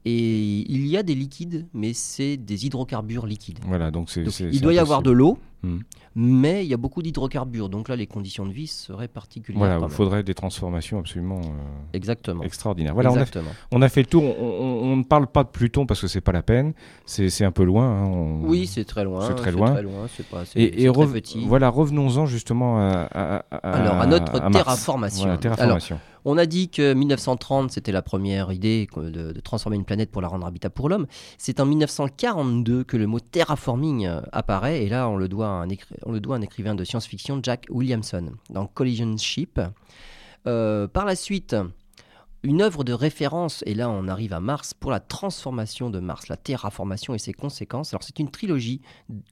et 0.04 0.60
il 0.70 0.86
y 0.86 0.96
a 0.96 1.02
des 1.02 1.14
liquides, 1.14 1.66
mais 1.74 1.92
c'est 1.92 2.38
des 2.38 2.64
hydrocarbures 2.64 3.26
liquides. 3.26 3.58
Voilà, 3.66 3.90
donc 3.90 4.08
c'est. 4.08 4.24
Donc, 4.24 4.40
il 4.40 4.60
doit 4.62 4.72
y 4.72 4.78
avoir 4.78 5.02
de 5.02 5.10
l'eau, 5.10 5.38
Hmm. 5.62 5.80
mais 6.14 6.64
il 6.64 6.68
y 6.70 6.74
a 6.74 6.78
beaucoup 6.78 7.02
d'hydrocarbures. 7.02 7.68
Donc 7.68 7.88
là, 7.88 7.96
les 7.96 8.06
conditions 8.06 8.46
de 8.46 8.52
vie 8.52 8.66
seraient 8.66 9.08
particulières. 9.08 9.58
Voilà, 9.58 9.78
il 9.82 9.88
faudrait 9.90 10.22
des 10.22 10.32
transformations 10.34 10.98
absolument 10.98 11.40
euh, 11.40 11.92
Exactement. 11.92 12.42
extraordinaires. 12.42 12.94
Voilà, 12.94 13.10
on 13.10 13.16
a, 13.16 13.20
Exactement. 13.20 13.50
on 13.70 13.82
a 13.82 13.88
fait 13.90 14.00
le 14.00 14.06
tour. 14.06 14.22
On, 14.24 14.44
on- 14.44 14.80
on 14.92 14.96
ne 14.96 15.04
parle 15.04 15.26
pas 15.26 15.44
de 15.44 15.48
Pluton 15.50 15.84
parce 15.86 16.00
que 16.00 16.06
c'est 16.08 16.20
pas 16.22 16.32
la 16.32 16.42
peine. 16.42 16.72
C'est 17.04 17.44
un 17.44 17.52
peu 17.52 17.64
loin. 17.64 17.84
hein, 17.84 18.40
Oui, 18.42 18.66
c'est 18.66 18.84
très 18.84 19.04
loin. 19.04 19.26
C'est 19.28 19.34
très 19.34 19.52
loin. 19.52 19.76
C'est 20.16 20.26
pas. 20.26 20.44
C'est 20.46 20.60
Et, 20.60 20.72
c'est 20.74 20.80
et 20.84 20.92
très 20.92 21.02
rev- 21.04 21.12
petit. 21.12 21.44
voilà, 21.46 21.68
revenons-en 21.68 22.24
justement 22.26 22.78
à, 22.78 23.06
à- 23.12 23.44
à- 23.50 23.56
Alors, 23.58 23.94
à 24.00 24.06
notre 24.06 24.50
terraformation. 24.50 25.24
Voilà, 25.24 25.38
terraformation. 25.38 26.00
On 26.26 26.36
a 26.36 26.44
dit 26.44 26.68
que 26.68 26.92
1930, 26.92 27.70
c'était 27.70 27.92
la 27.92 28.02
première 28.02 28.52
idée 28.52 28.86
de, 28.94 29.08
de 29.32 29.40
transformer 29.40 29.76
une 29.76 29.86
planète 29.86 30.10
pour 30.10 30.20
la 30.20 30.28
rendre 30.28 30.46
habitable 30.46 30.74
pour 30.74 30.90
l'homme. 30.90 31.06
C'est 31.38 31.60
en 31.60 31.64
1942 31.66 32.84
que 32.84 32.98
le 32.98 33.06
mot 33.06 33.20
terraforming 33.20 34.06
euh, 34.06 34.20
apparaît, 34.32 34.84
et 34.84 34.88
là, 34.90 35.08
on 35.08 35.16
le 35.16 35.28
doit 35.28 35.48
un, 35.50 35.68
on 36.04 36.12
le 36.12 36.20
doit 36.20 36.36
à 36.36 36.38
un 36.38 36.42
écrivain 36.42 36.74
de 36.74 36.84
science-fiction, 36.84 37.40
Jack 37.42 37.66
Williamson, 37.70 38.32
dans 38.50 38.66
Collision 38.66 39.16
Ship. 39.16 39.60
Euh, 40.46 40.88
par 40.88 41.04
la 41.04 41.16
suite, 41.16 41.54
une 42.42 42.62
œuvre 42.62 42.84
de 42.84 42.92
référence, 42.92 43.62
et 43.66 43.74
là 43.74 43.90
on 43.90 44.08
arrive 44.08 44.32
à 44.32 44.40
Mars, 44.40 44.72
pour 44.72 44.90
la 44.90 45.00
transformation 45.00 45.90
de 45.90 46.00
Mars, 46.00 46.28
la 46.28 46.36
terraformation 46.36 47.14
et 47.14 47.18
ses 47.18 47.34
conséquences. 47.34 47.92
Alors 47.92 48.02
c'est 48.02 48.18
une 48.18 48.30
trilogie 48.30 48.80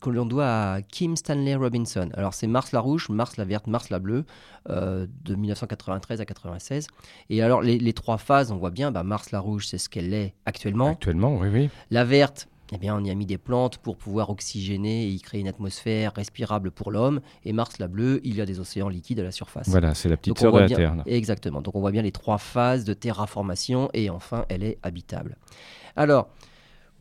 que 0.00 0.10
l'on 0.10 0.26
doit 0.26 0.72
à 0.72 0.82
Kim 0.82 1.16
Stanley 1.16 1.54
Robinson. 1.54 2.10
Alors 2.14 2.34
c'est 2.34 2.46
Mars 2.46 2.72
la 2.72 2.80
rouge, 2.80 3.08
Mars 3.08 3.38
la 3.38 3.44
verte, 3.44 3.66
Mars 3.66 3.88
la 3.88 3.98
bleue, 3.98 4.24
euh, 4.68 5.06
de 5.24 5.34
1993 5.34 6.20
à 6.20 6.26
96. 6.26 6.86
Et 7.30 7.42
alors 7.42 7.62
les, 7.62 7.78
les 7.78 7.92
trois 7.94 8.18
phases, 8.18 8.52
on 8.52 8.58
voit 8.58 8.70
bien, 8.70 8.90
bah, 8.90 9.02
Mars 9.02 9.30
la 9.30 9.40
rouge 9.40 9.66
c'est 9.66 9.78
ce 9.78 9.88
qu'elle 9.88 10.12
est 10.12 10.34
actuellement. 10.44 10.88
Actuellement, 10.88 11.36
oui, 11.38 11.48
oui. 11.50 11.70
La 11.90 12.04
verte, 12.04 12.48
eh 12.72 12.78
bien, 12.78 12.94
on 12.96 13.02
y 13.04 13.10
a 13.10 13.14
mis 13.14 13.26
des 13.26 13.38
plantes 13.38 13.78
pour 13.78 13.96
pouvoir 13.96 14.30
oxygéner 14.30 15.04
et 15.06 15.08
y 15.10 15.20
créer 15.20 15.40
une 15.40 15.48
atmosphère 15.48 16.12
respirable 16.14 16.70
pour 16.70 16.90
l'homme. 16.90 17.20
Et 17.44 17.52
Mars 17.52 17.78
la 17.78 17.88
bleue, 17.88 18.20
il 18.24 18.36
y 18.36 18.40
a 18.40 18.46
des 18.46 18.60
océans 18.60 18.88
liquides 18.88 19.20
à 19.20 19.22
la 19.22 19.32
surface. 19.32 19.68
Voilà, 19.68 19.94
c'est 19.94 20.08
la 20.08 20.16
petite 20.16 20.32
Donc, 20.32 20.38
sœur 20.38 20.52
de 20.52 20.58
la 20.58 20.66
bien- 20.66 20.76
Terre. 20.76 20.94
là. 20.96 21.02
Exactement. 21.06 21.62
Donc 21.62 21.74
on 21.76 21.80
voit 21.80 21.92
bien 21.92 22.02
les 22.02 22.12
trois 22.12 22.38
phases 22.38 22.84
de 22.84 22.92
terraformation 22.94 23.88
et 23.94 24.10
enfin 24.10 24.44
elle 24.48 24.62
est 24.62 24.78
habitable. 24.82 25.36
Alors, 25.96 26.28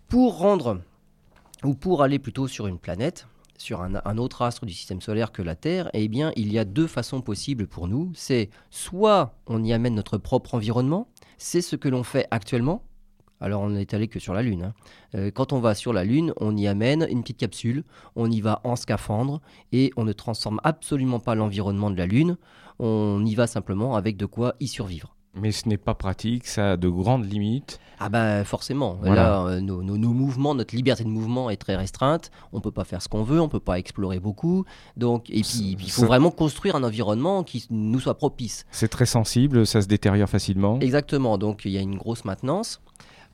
pour 0.07 0.37
rendre, 0.37 0.81
ou 1.63 1.73
pour 1.73 2.01
aller 2.03 2.19
plutôt 2.19 2.47
sur 2.47 2.67
une 2.67 2.79
planète, 2.79 3.27
sur 3.57 3.81
un, 3.81 3.93
un 4.05 4.17
autre 4.17 4.43
astre 4.43 4.65
du 4.65 4.73
système 4.73 5.01
solaire 5.01 5.31
que 5.31 5.41
la 5.41 5.55
Terre, 5.55 5.89
eh 5.93 6.07
bien 6.07 6.31
il 6.35 6.51
y 6.53 6.59
a 6.59 6.63
deux 6.65 6.87
façons 6.87 7.21
possibles 7.21 7.67
pour 7.67 7.87
nous. 7.87 8.11
C'est 8.15 8.49
soit 8.69 9.33
on 9.47 9.63
y 9.63 9.73
amène 9.73 9.95
notre 9.95 10.17
propre 10.17 10.53
environnement, 10.55 11.07
c'est 11.37 11.61
ce 11.61 11.75
que 11.75 11.89
l'on 11.89 12.03
fait 12.03 12.27
actuellement. 12.31 12.83
Alors 13.39 13.61
on 13.61 13.69
n'est 13.69 13.93
allé 13.93 14.07
que 14.07 14.19
sur 14.19 14.33
la 14.33 14.41
Lune. 14.41 14.63
hein. 14.63 14.73
Euh, 15.15 15.31
quand 15.31 15.53
on 15.53 15.59
va 15.59 15.75
sur 15.75 15.93
la 15.93 16.03
Lune, 16.03 16.33
on 16.39 16.55
y 16.57 16.67
amène 16.67 17.07
une 17.09 17.21
petite 17.21 17.37
capsule, 17.37 17.83
on 18.15 18.29
y 18.31 18.41
va 18.41 18.61
en 18.63 18.75
scaphandre 18.75 19.41
et 19.71 19.91
on 19.95 20.03
ne 20.05 20.13
transforme 20.13 20.59
absolument 20.63 21.19
pas 21.19 21.35
l'environnement 21.35 21.91
de 21.91 21.97
la 21.97 22.07
Lune. 22.07 22.37
On 22.79 23.23
y 23.25 23.35
va 23.35 23.47
simplement 23.47 23.95
avec 23.95 24.17
de 24.17 24.25
quoi 24.25 24.55
y 24.59 24.67
survivre. 24.67 25.13
Mais 25.39 25.51
ce 25.51 25.69
n'est 25.69 25.77
pas 25.77 25.93
pratique, 25.93 26.47
ça 26.47 26.71
a 26.71 26.77
de 26.77 26.89
grandes 26.89 27.31
limites. 27.31 27.79
Ah 27.99 28.09
bah 28.09 28.43
forcément, 28.43 28.97
Voilà. 29.01 29.15
là 29.15 29.41
euh, 29.47 29.59
nos, 29.59 29.83
nos- 29.83 29.97
nos 29.97 30.13
mouvements, 30.13 30.55
notre 30.55 30.75
liberté 30.75 31.03
de 31.03 31.09
mouvement 31.09 31.49
est 31.51 31.57
très 31.57 31.75
restreinte, 31.75 32.31
on 32.53 32.59
peut 32.61 32.71
pas 32.71 32.83
faire 32.85 33.01
ce 33.03 33.07
qu'on 33.09 33.21
veut, 33.23 33.39
on 33.41 33.47
peut 33.49 33.59
pas 33.59 33.77
explorer 33.79 34.19
beaucoup, 34.19 34.65
donc 34.97 35.29
et 35.29 35.41
puis 35.41 35.75
il 35.79 35.91
faut 35.91 36.05
vraiment 36.05 36.29
construire 36.31 36.75
un 36.75 36.83
environnement 36.83 37.43
qui 37.43 37.65
nous 37.71 37.99
soit 37.99 38.15
propice. 38.15 38.65
C'est 38.71 38.87
très 38.87 39.05
sensible, 39.07 39.65
ça 39.67 39.81
se 39.81 39.87
détériore 39.87 40.29
facilement. 40.29 40.79
Exactement, 40.79 41.37
donc 41.39 41.65
il 41.65 41.71
y 41.71 41.77
a 41.77 41.81
une 41.81 41.97
grosse 41.97 42.23
maintenance, 42.25 42.81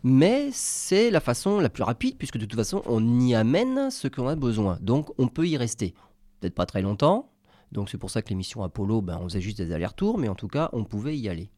mais 0.03 0.49
c'est 0.51 1.09
la 1.09 1.19
façon 1.19 1.59
la 1.59 1.69
plus 1.69 1.83
rapide 1.83 2.17
puisque 2.17 2.37
de 2.37 2.45
toute 2.45 2.59
façon 2.59 2.81
on 2.85 3.19
y 3.19 3.35
amène 3.35 3.89
ce 3.89 4.07
qu'on 4.07 4.27
a 4.27 4.35
besoin, 4.35 4.77
donc 4.81 5.11
on 5.17 5.27
peut 5.27 5.47
y 5.47 5.57
rester. 5.57 5.93
Peut-être 6.39 6.55
pas 6.55 6.65
très 6.65 6.81
longtemps, 6.81 7.31
donc 7.71 7.89
c'est 7.89 7.97
pour 7.97 8.11
ça 8.11 8.21
que 8.21 8.29
l'émission 8.29 8.63
Apollo, 8.63 9.01
ben, 9.01 9.17
on 9.21 9.25
faisait 9.25 9.41
juste 9.41 9.57
des 9.57 9.71
allers-retours, 9.71 10.17
mais 10.17 10.27
en 10.27 10.35
tout 10.35 10.47
cas 10.47 10.69
on 10.73 10.83
pouvait 10.83 11.17
y 11.17 11.29
aller. 11.29 11.49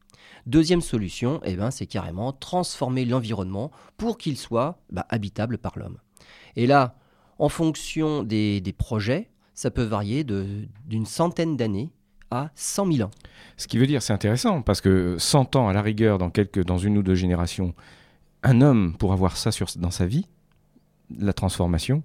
Deuxième 0.46 0.82
solution, 0.82 1.42
eh 1.44 1.56
ben, 1.56 1.72
c'est 1.72 1.88
carrément 1.88 2.32
transformer 2.32 3.06
l'environnement 3.06 3.72
pour 3.98 4.18
qu'il 4.18 4.38
soit 4.38 4.80
bah, 4.92 5.06
habitable 5.10 5.58
par 5.58 5.78
l'homme. 5.78 5.98
Et 6.56 6.68
là, 6.68 6.96
en 7.40 7.50
fonction 7.50 8.24
des, 8.24 8.62
projets, 8.78 9.30
ça 9.54 9.72
peut 9.72 9.84
varier 9.84 10.24
d'une 10.24 11.06
centaine 11.06 11.58
d'années 11.58 11.92
à 12.32 12.52
100 12.56 12.92
000 12.94 13.08
ans. 13.08 13.12
Ce 13.58 13.68
qui 13.68 13.78
veut 13.78 13.88
dire, 13.88 14.02
c'est 14.02 14.14
intéressant, 14.14 14.62
parce 14.62 14.82
que 14.82 15.16
100 15.18 15.56
ans 15.56 15.68
à 15.68 15.74
la 15.74 15.82
rigueur, 15.82 16.18
dans, 16.18 16.30
quelques, 16.30 16.64
dans 16.64 16.78
une 16.78 16.98
ou 16.98 17.04
deux 17.04 17.16
générations, 17.16 17.74
un 18.46 18.62
homme 18.62 18.96
pour 18.98 19.12
avoir 19.12 19.38
ça 19.38 19.50
dans 19.78 19.92
sa 19.92 20.06
vie, 20.06 20.28
la 21.18 21.34
transformation, 21.34 22.04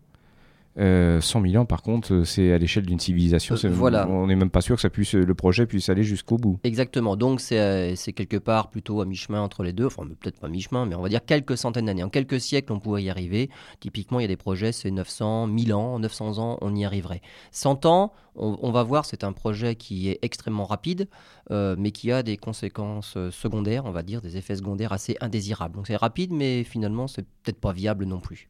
Euh, 0.79 1.21
100 1.21 1.43
000 1.43 1.63
ans, 1.63 1.67
par 1.67 1.83
contre, 1.83 2.15
euh, 2.15 2.25
c'est 2.25 2.53
à 2.53 2.59
l'échelle 2.59 2.87
d'une 2.87 3.01
civilisation. 3.01 3.57
Euh, 3.65 3.69
voilà. 3.71 4.09
On 4.09 4.29
n'est 4.29 4.37
même 4.37 4.51
pas 4.51 4.61
sûr 4.61 4.77
que 4.77 4.83
ça 4.83 4.91
puisse, 4.91 5.15
le 5.15 5.35
projet 5.35 5.67
puisse 5.67 5.89
aller 5.89 6.05
jusqu'au 6.05 6.37
bout. 6.37 6.61
Exactement. 6.63 7.17
Donc 7.17 7.41
c'est 7.41 7.59
euh, 7.59 7.95
quelque 8.15 8.37
part 8.37 8.71
plutôt 8.71 9.01
à 9.01 9.05
mi-chemin 9.05 9.41
entre 9.41 9.63
les 9.63 9.73
deux. 9.73 9.87
Enfin, 9.87 10.05
peut-être 10.07 10.39
pas 10.39 10.49
mi-chemin, 10.49 10.87
mais 10.87 10.95
on 10.95 11.03
va 11.03 11.09
dire 11.09 11.25
quelques 11.25 11.57
centaines 11.57 11.87
d'années. 11.87 12.05
En 12.05 12.09
quelques 12.09 12.41
siècles, 12.41 12.73
on 12.73 12.79
pourrait 12.79 13.03
y 13.03 13.11
arriver. 13.11 13.51
Typiquement, 13.81 14.21
il 14.21 14.23
y 14.23 14.25
a 14.25 14.29
des 14.29 14.37
projets, 14.37 14.73
c'est 14.73 14.91
900, 14.91 15.49
1000 15.49 15.75
ans, 15.75 15.99
900 15.99 16.39
ans, 16.39 16.59
on 16.61 16.75
y 16.75 16.85
arriverait. 16.85 17.21
100 17.51 17.87
ans, 17.87 18.13
on, 18.37 18.59
on 18.63 18.71
va 18.71 18.83
voir, 18.83 19.05
c'est 19.05 19.25
un 19.25 19.33
projet 19.33 19.75
qui 19.75 20.09
est 20.09 20.19
extrêmement 20.23 20.65
rapide, 20.65 21.09
euh, 21.51 21.75
mais 21.79 21.91
qui 21.91 22.13
a 22.13 22.23
des 22.23 22.37
conséquences 22.37 23.15
euh, 23.17 23.31
secondaires, 23.31 23.85
on 23.87 23.91
va 23.93 24.03
dire, 24.03 24.21
des 24.21 24.37
effets 24.37 24.57
secondaires 24.57 24.93
assez 24.93 25.17
indésirables. 25.21 25.75
Donc 25.75 25.87
c'est 25.87 25.97
rapide, 25.97 26.33
mais 26.33 26.65
finalement, 26.65 27.09
c'est 27.09 27.23
peut-être 27.23 27.61
pas 27.61 27.73
viable 27.73 28.05
non 28.05 28.21
plus. 28.21 28.49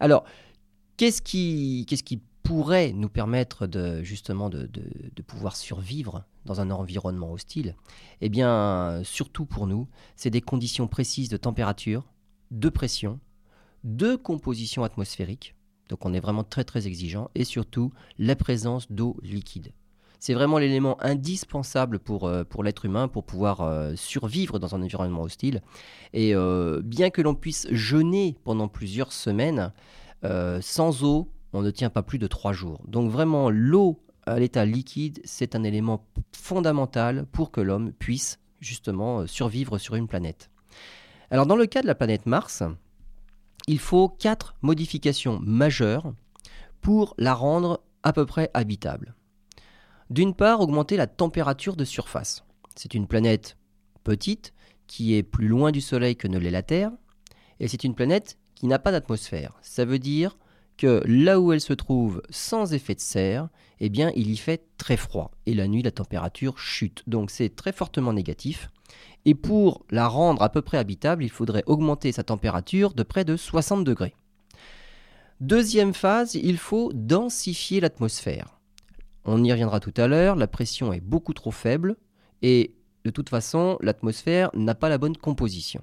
Alors, 0.00 0.24
qu'est-ce 0.96 1.22
qui, 1.22 2.22
pourrait 2.42 2.92
nous 2.92 3.08
permettre 3.08 3.66
de, 3.66 4.04
justement 4.04 4.48
de, 4.48 4.68
pouvoir 5.26 5.56
survivre 5.56 6.24
dans 6.44 6.60
un 6.60 6.70
environnement 6.70 7.32
hostile? 7.32 7.74
Eh 8.20 8.28
bien, 8.28 9.00
surtout 9.04 9.46
pour 9.46 9.66
nous, 9.66 9.88
c'est 10.14 10.30
des 10.30 10.40
conditions 10.40 10.86
précises 10.86 11.28
de 11.28 11.36
température, 11.36 12.04
de 12.50 12.68
pression, 12.68 13.18
de 13.84 14.16
composition 14.16 14.84
atmosphérique. 14.84 15.54
Donc 15.88 16.04
on 16.04 16.12
est 16.12 16.20
vraiment 16.20 16.44
très 16.44 16.64
très 16.64 16.86
exigeant 16.86 17.30
et 17.34 17.44
surtout 17.44 17.92
la 18.18 18.36
présence 18.36 18.90
d'eau 18.90 19.16
liquide. 19.22 19.72
C'est 20.18 20.34
vraiment 20.34 20.58
l'élément 20.58 20.96
indispensable 21.02 21.98
pour, 21.98 22.26
euh, 22.26 22.42
l'être 22.62 22.84
humain 22.84 23.06
pour 23.06 23.24
pouvoir 23.24 23.60
euh, 23.60 23.94
survivre 23.96 24.58
dans 24.58 24.74
un 24.74 24.82
environnement 24.82 25.22
hostile. 25.22 25.62
Et 26.12 26.34
euh, 26.34 26.80
bien 26.82 27.10
que 27.10 27.22
l'on 27.22 27.34
puisse 27.34 27.68
jeûner 27.70 28.36
pendant 28.42 28.66
plusieurs 28.66 29.12
semaines, 29.12 29.72
sans 30.22 31.04
eau, 31.04 31.30
on 31.52 31.62
ne 31.62 31.70
tient 31.70 31.90
pas 31.90 32.02
plus 32.02 32.18
de 32.18 32.26
trois 32.26 32.52
jours. 32.52 32.82
Donc 32.86 33.10
vraiment, 33.10 33.50
l'eau 33.50 34.02
à 34.26 34.38
l'état 34.38 34.64
liquide, 34.64 35.20
c'est 35.24 35.54
un 35.54 35.62
élément 35.62 36.04
fondamental 36.32 37.26
pour 37.26 37.50
que 37.50 37.60
l'homme 37.60 37.92
puisse 37.92 38.40
justement 38.60 39.20
euh, 39.20 39.26
survivre 39.26 39.78
sur 39.78 39.94
une 39.94 40.08
planète. 40.08 40.50
Alors 41.30 41.46
dans 41.46 41.56
le 41.56 41.66
cas 41.66 41.82
de 41.82 41.86
la 41.86 41.94
planète 41.94 42.26
Mars, 42.26 42.62
il 43.68 43.78
faut 43.78 44.08
quatre 44.08 44.54
modifications 44.62 45.40
majeures 45.42 46.12
pour 46.80 47.14
la 47.18 47.34
rendre 47.34 47.80
à 48.02 48.12
peu 48.12 48.26
près 48.26 48.50
habitable. 48.54 49.14
D'une 50.10 50.34
part, 50.34 50.60
augmenter 50.60 50.96
la 50.96 51.08
température 51.08 51.76
de 51.76 51.84
surface. 51.84 52.44
C'est 52.76 52.94
une 52.94 53.08
planète 53.08 53.56
petite 54.04 54.52
qui 54.86 55.14
est 55.14 55.24
plus 55.24 55.48
loin 55.48 55.72
du 55.72 55.80
Soleil 55.80 56.14
que 56.14 56.28
ne 56.28 56.38
l'est 56.38 56.50
la 56.50 56.62
Terre, 56.62 56.92
et 57.58 57.66
c'est 57.66 57.82
une 57.82 57.96
planète 57.96 58.38
qui 58.56 58.66
n'a 58.66 58.80
pas 58.80 58.90
d'atmosphère. 58.90 59.52
Ça 59.62 59.84
veut 59.84 60.00
dire 60.00 60.36
que 60.76 61.02
là 61.06 61.40
où 61.40 61.52
elle 61.52 61.60
se 61.60 61.72
trouve 61.72 62.22
sans 62.28 62.74
effet 62.74 62.96
de 62.96 63.00
serre, 63.00 63.48
eh 63.78 63.88
bien, 63.88 64.10
il 64.16 64.30
y 64.30 64.36
fait 64.36 64.66
très 64.76 64.96
froid. 64.96 65.30
Et 65.46 65.54
la 65.54 65.68
nuit, 65.68 65.82
la 65.82 65.92
température 65.92 66.58
chute. 66.58 67.04
Donc 67.06 67.30
c'est 67.30 67.54
très 67.54 67.72
fortement 67.72 68.12
négatif. 68.12 68.70
Et 69.24 69.34
pour 69.34 69.84
la 69.90 70.08
rendre 70.08 70.42
à 70.42 70.48
peu 70.48 70.62
près 70.62 70.78
habitable, 70.78 71.24
il 71.24 71.30
faudrait 71.30 71.64
augmenter 71.66 72.12
sa 72.12 72.24
température 72.24 72.94
de 72.94 73.02
près 73.02 73.24
de 73.24 73.36
60 73.36 73.84
degrés. 73.84 74.14
Deuxième 75.40 75.94
phase, 75.94 76.34
il 76.34 76.56
faut 76.56 76.92
densifier 76.94 77.80
l'atmosphère. 77.80 78.58
On 79.24 79.44
y 79.44 79.52
reviendra 79.52 79.80
tout 79.80 79.92
à 79.96 80.06
l'heure, 80.06 80.36
la 80.36 80.46
pression 80.46 80.92
est 80.92 81.00
beaucoup 81.00 81.34
trop 81.34 81.50
faible 81.50 81.96
et 82.42 82.74
de 83.06 83.10
toute 83.10 83.28
façon, 83.28 83.78
l'atmosphère 83.80 84.50
n'a 84.54 84.74
pas 84.74 84.88
la 84.88 84.98
bonne 84.98 85.16
composition. 85.16 85.80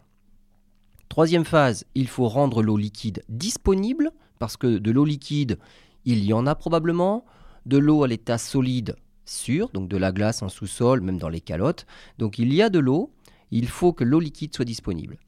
Troisième 1.14 1.46
phase, 1.46 1.86
il 1.94 2.08
faut 2.08 2.28
rendre 2.28 2.64
l'eau 2.64 2.76
liquide 2.76 3.22
disponible, 3.30 4.10
parce 4.40 4.58
que 4.58 4.80
de 4.80 4.90
l'eau 4.90 5.06
liquide, 5.06 5.60
il 6.06 6.26
y 6.26 6.34
en 6.34 6.48
a 6.48 6.56
probablement, 6.56 7.24
de 7.68 7.78
l'eau 7.78 8.02
à 8.02 8.08
l'état 8.08 8.40
solide, 8.40 8.96
sûr, 9.24 9.70
donc 9.70 9.88
de 9.90 9.98
la 9.98 10.12
glace 10.12 10.42
en 10.42 10.50
sous-sol, 10.50 11.02
même 11.02 11.20
dans 11.20 11.30
les 11.30 11.40
calottes. 11.40 11.86
Donc 12.18 12.40
il 12.40 12.52
y 12.52 12.64
a 12.64 12.72
de 12.72 12.80
l'eau, 12.80 13.14
il 13.52 13.68
faut 13.68 13.94
que 13.94 14.04
l'eau 14.04 14.20
liquide 14.20 14.56
soit 14.56 14.66
disponible. 14.66 15.20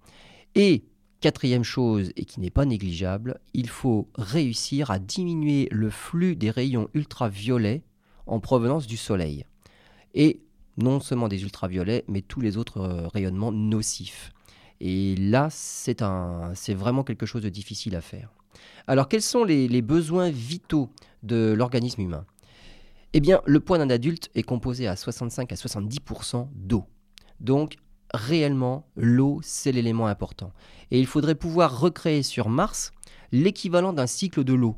Et 0.56 0.86
quatrième 1.22 1.64
chose, 1.64 2.12
et 2.16 2.26
qui 2.26 2.40
n'est 2.40 2.50
pas 2.50 2.66
négligeable, 2.66 3.40
il 3.54 3.70
faut 3.70 4.10
réussir 4.16 4.90
à 4.90 4.98
diminuer 4.98 5.68
le 5.70 5.92
flux 5.92 6.36
des 6.36 6.50
rayons 6.50 6.90
ultraviolets 6.96 7.84
en 8.26 8.40
provenance 8.40 8.88
du 8.88 8.98
Soleil. 8.98 9.46
Et 10.16 10.42
non 10.78 11.00
seulement 11.00 11.28
des 11.28 11.44
ultraviolets, 11.44 12.06
mais 12.08 12.24
tous 12.24 12.42
les 12.42 12.58
autres 12.58 12.80
euh, 12.80 13.08
rayonnements 13.08 13.52
nocifs. 13.52 14.32
Et 14.82 15.16
là, 15.16 15.48
c'est 15.50 16.74
vraiment 16.74 17.04
quelque 17.04 17.26
chose 17.26 17.42
de 17.42 17.50
difficile 17.50 17.96
à 17.96 18.02
faire. 18.02 18.30
Alors, 18.88 19.08
quels 19.08 19.22
sont 19.22 19.44
les, 19.44 19.68
les 19.68 19.82
besoins 19.82 20.30
vitaux 20.30 20.90
de 21.24 21.54
l'organisme 21.58 22.02
humain? 22.02 22.26
Eh 23.14 23.20
bien, 23.22 23.42
le 23.46 23.60
poids 23.60 23.78
d'un 23.78 23.90
adulte 23.90 24.30
est 24.36 24.44
composé 24.44 24.88
à 24.88 24.96
65 24.96 25.52
à 25.52 25.56
70% 25.56 26.50
d'eau. 26.54 26.86
Donc, 27.40 27.78
réellement, 28.14 28.88
l'eau, 28.96 29.40
c'est 29.44 29.72
l'élément 29.72 30.08
important. 30.08 30.52
Et 30.92 31.00
il 31.00 31.06
faudrait 31.06 31.36
pouvoir 31.36 31.80
recréer 31.80 32.24
sur 32.24 32.50
Mars 32.50 32.92
l'équivalent 33.32 33.94
d'un 33.94 34.08
cycle 34.08 34.44
de 34.44 34.54
l'eau. 34.54 34.76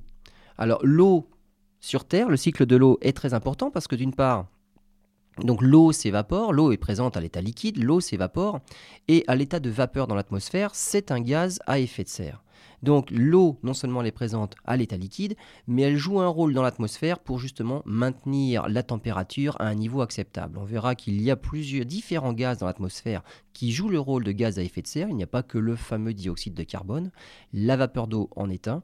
Alors, 0.58 0.80
l'eau 0.84 1.30
sur 1.80 2.06
Terre, 2.06 2.30
le 2.30 2.38
cycle 2.38 2.66
de 2.66 2.76
l'eau 2.76 2.98
est 3.02 3.16
très 3.16 3.34
important 3.34 3.72
parce 3.72 3.88
que 3.88 3.96
d'une 3.96 4.14
part, 4.14 4.48
donc 5.40 5.62
l'eau 5.62 5.92
s'évapore, 5.92 6.54
l'eau 6.54 6.72
est 6.72 6.78
présente 6.78 7.18
à 7.18 7.22
l'état 7.22 7.42
liquide, 7.42 7.84
l'eau 7.84 8.00
s'évapore, 8.00 8.60
et 9.08 9.24
à 9.28 9.36
l'état 9.36 9.60
de 9.60 9.70
vapeur 9.70 10.08
dans 10.08 10.16
l'atmosphère, 10.16 10.72
c'est 10.74 11.12
un 11.12 11.20
gaz 11.20 11.60
à 11.66 11.80
effet 11.80 12.04
de 12.04 12.10
serre. 12.10 12.44
Donc 12.84 13.10
l'eau, 13.10 13.58
non 13.64 13.74
seulement 13.74 14.02
elle 14.02 14.08
est 14.08 14.12
présente 14.12 14.56
à 14.66 14.78
l'état 14.78 14.98
liquide, 14.98 15.36
mais 15.68 15.82
elle 15.84 15.98
joue 15.98 16.20
un 16.20 16.28
rôle 16.28 16.54
dans 16.54 16.62
l'atmosphère 16.62 17.20
pour 17.20 17.40
justement 17.40 17.82
maintenir 17.86 18.68
la 18.70 18.84
température 18.84 19.56
à 19.60 19.68
un 19.68 19.76
niveau 19.76 20.02
acceptable. 20.02 20.60
On 20.60 20.64
verra 20.64 20.96
qu'il 20.96 21.22
y 21.22 21.32
a 21.32 21.36
plusieurs 21.36 21.86
différents 21.86 22.34
gaz 22.34 22.60
dans 22.60 22.68
l'atmosphère 22.68 23.24
qui 23.54 23.72
jouent 23.72 23.90
le 23.90 24.00
rôle 24.00 24.24
de 24.24 24.32
gaz 24.32 24.60
à 24.60 24.64
effet 24.64 24.82
de 24.82 24.88
serre. 24.88 25.10
Il 25.10 25.16
n'y 25.16 25.24
a 25.24 25.28
pas 25.28 25.44
que 25.44 25.58
le 25.58 25.76
fameux 25.76 26.14
dioxyde 26.14 26.54
de 26.54 26.64
carbone, 26.64 27.12
la 27.54 27.78
vapeur 27.78 28.08
d'eau 28.08 28.30
en 28.36 28.50
est 28.50 28.68
un. 28.68 28.84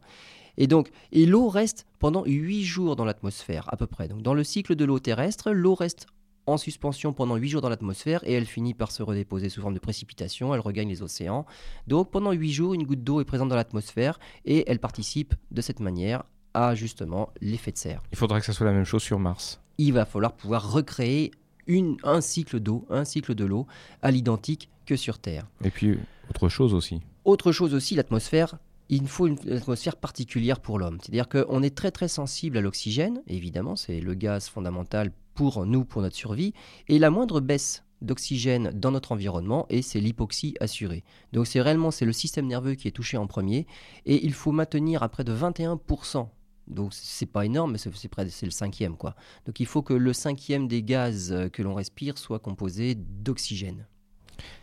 Et 0.57 0.67
donc, 0.67 0.91
et 1.11 1.25
l'eau 1.25 1.49
reste 1.49 1.85
pendant 1.99 2.23
8 2.25 2.63
jours 2.63 2.95
dans 2.95 3.05
l'atmosphère 3.05 3.71
à 3.71 3.77
peu 3.77 3.87
près. 3.87 4.07
Donc 4.07 4.21
dans 4.21 4.33
le 4.33 4.43
cycle 4.43 4.75
de 4.75 4.85
l'eau 4.85 4.99
terrestre, 4.99 5.51
l'eau 5.51 5.75
reste 5.75 6.07
en 6.45 6.57
suspension 6.57 7.13
pendant 7.13 7.35
8 7.35 7.49
jours 7.49 7.61
dans 7.61 7.69
l'atmosphère 7.69 8.21
et 8.25 8.33
elle 8.33 8.45
finit 8.45 8.73
par 8.73 8.91
se 8.91 9.03
redéposer 9.03 9.49
sous 9.49 9.61
forme 9.61 9.73
de 9.73 9.79
précipitation, 9.79 10.53
elle 10.53 10.59
regagne 10.59 10.89
les 10.89 11.01
océans. 11.01 11.45
Donc 11.87 12.11
pendant 12.11 12.31
8 12.31 12.51
jours, 12.51 12.73
une 12.73 12.83
goutte 12.83 13.03
d'eau 13.03 13.21
est 13.21 13.25
présente 13.25 13.49
dans 13.49 13.55
l'atmosphère 13.55 14.19
et 14.45 14.69
elle 14.69 14.79
participe 14.79 15.35
de 15.51 15.61
cette 15.61 15.79
manière 15.79 16.23
à 16.53 16.75
justement 16.75 17.29
l'effet 17.41 17.71
de 17.71 17.77
serre. 17.77 18.03
Il 18.11 18.17
faudra 18.17 18.39
que 18.39 18.45
ça 18.45 18.53
soit 18.53 18.65
la 18.65 18.73
même 18.73 18.85
chose 18.85 19.01
sur 19.01 19.19
Mars. 19.19 19.61
Il 19.77 19.93
va 19.93 20.05
falloir 20.05 20.33
pouvoir 20.33 20.71
recréer 20.71 21.31
une, 21.65 21.97
un 22.03 22.21
cycle 22.21 22.59
d'eau, 22.59 22.85
un 22.89 23.05
cycle 23.05 23.35
de 23.35 23.45
l'eau 23.45 23.67
à 24.01 24.11
l'identique 24.11 24.69
que 24.85 24.95
sur 24.95 25.19
Terre. 25.19 25.47
Et 25.63 25.71
puis, 25.71 25.97
autre 26.29 26.49
chose 26.49 26.73
aussi. 26.73 27.01
Autre 27.25 27.51
chose 27.51 27.73
aussi, 27.73 27.95
l'atmosphère, 27.95 28.57
il 28.89 29.07
faut 29.07 29.27
une 29.27 29.37
atmosphère 29.49 29.95
particulière 29.95 30.59
pour 30.59 30.77
l'homme. 30.77 30.99
C'est-à-dire 31.01 31.29
qu'on 31.29 31.63
est 31.63 31.75
très 31.75 31.91
très 31.91 32.07
sensible 32.07 32.57
à 32.57 32.61
l'oxygène, 32.61 33.21
évidemment, 33.27 33.75
c'est 33.75 34.01
le 34.01 34.13
gaz 34.13 34.49
fondamental 34.49 35.11
pour 35.33 35.65
nous, 35.65 35.85
pour 35.85 36.01
notre 36.01 36.15
survie, 36.15 36.53
et 36.87 36.99
la 36.99 37.09
moindre 37.09 37.39
baisse 37.39 37.83
d'oxygène 38.03 38.71
dans 38.73 38.91
notre 38.91 39.13
environnement 39.13 39.65
et 39.69 39.81
c'est 39.81 39.99
l'hypoxie 39.99 40.55
assurée. 40.59 41.03
Donc 41.31 41.47
c'est 41.47 41.61
réellement 41.61 41.89
c'est 41.89 42.05
le 42.05 42.13
système 42.13 42.47
nerveux 42.47 42.75
qui 42.75 42.87
est 42.87 42.91
touché 42.91 43.17
en 43.17 43.27
premier 43.27 43.65
et 44.05 44.25
il 44.25 44.33
faut 44.33 44.51
maintenir 44.51 45.03
à 45.03 45.09
près 45.09 45.23
de 45.23 45.33
21%. 45.33 46.27
Donc 46.67 46.93
c'est 46.93 47.25
pas 47.25 47.45
énorme, 47.45 47.73
mais 47.73 47.77
c'est 47.77 48.07
près 48.09 48.29
c'est 48.29 48.45
le 48.45 48.51
cinquième 48.51 48.97
quoi. 48.97 49.15
Donc 49.45 49.59
il 49.59 49.65
faut 49.65 49.81
que 49.81 49.93
le 49.93 50.13
cinquième 50.13 50.67
des 50.67 50.83
gaz 50.83 51.33
que 51.51 51.61
l'on 51.61 51.73
respire 51.73 52.17
soit 52.17 52.39
composé 52.39 52.95
d'oxygène. 52.95 53.87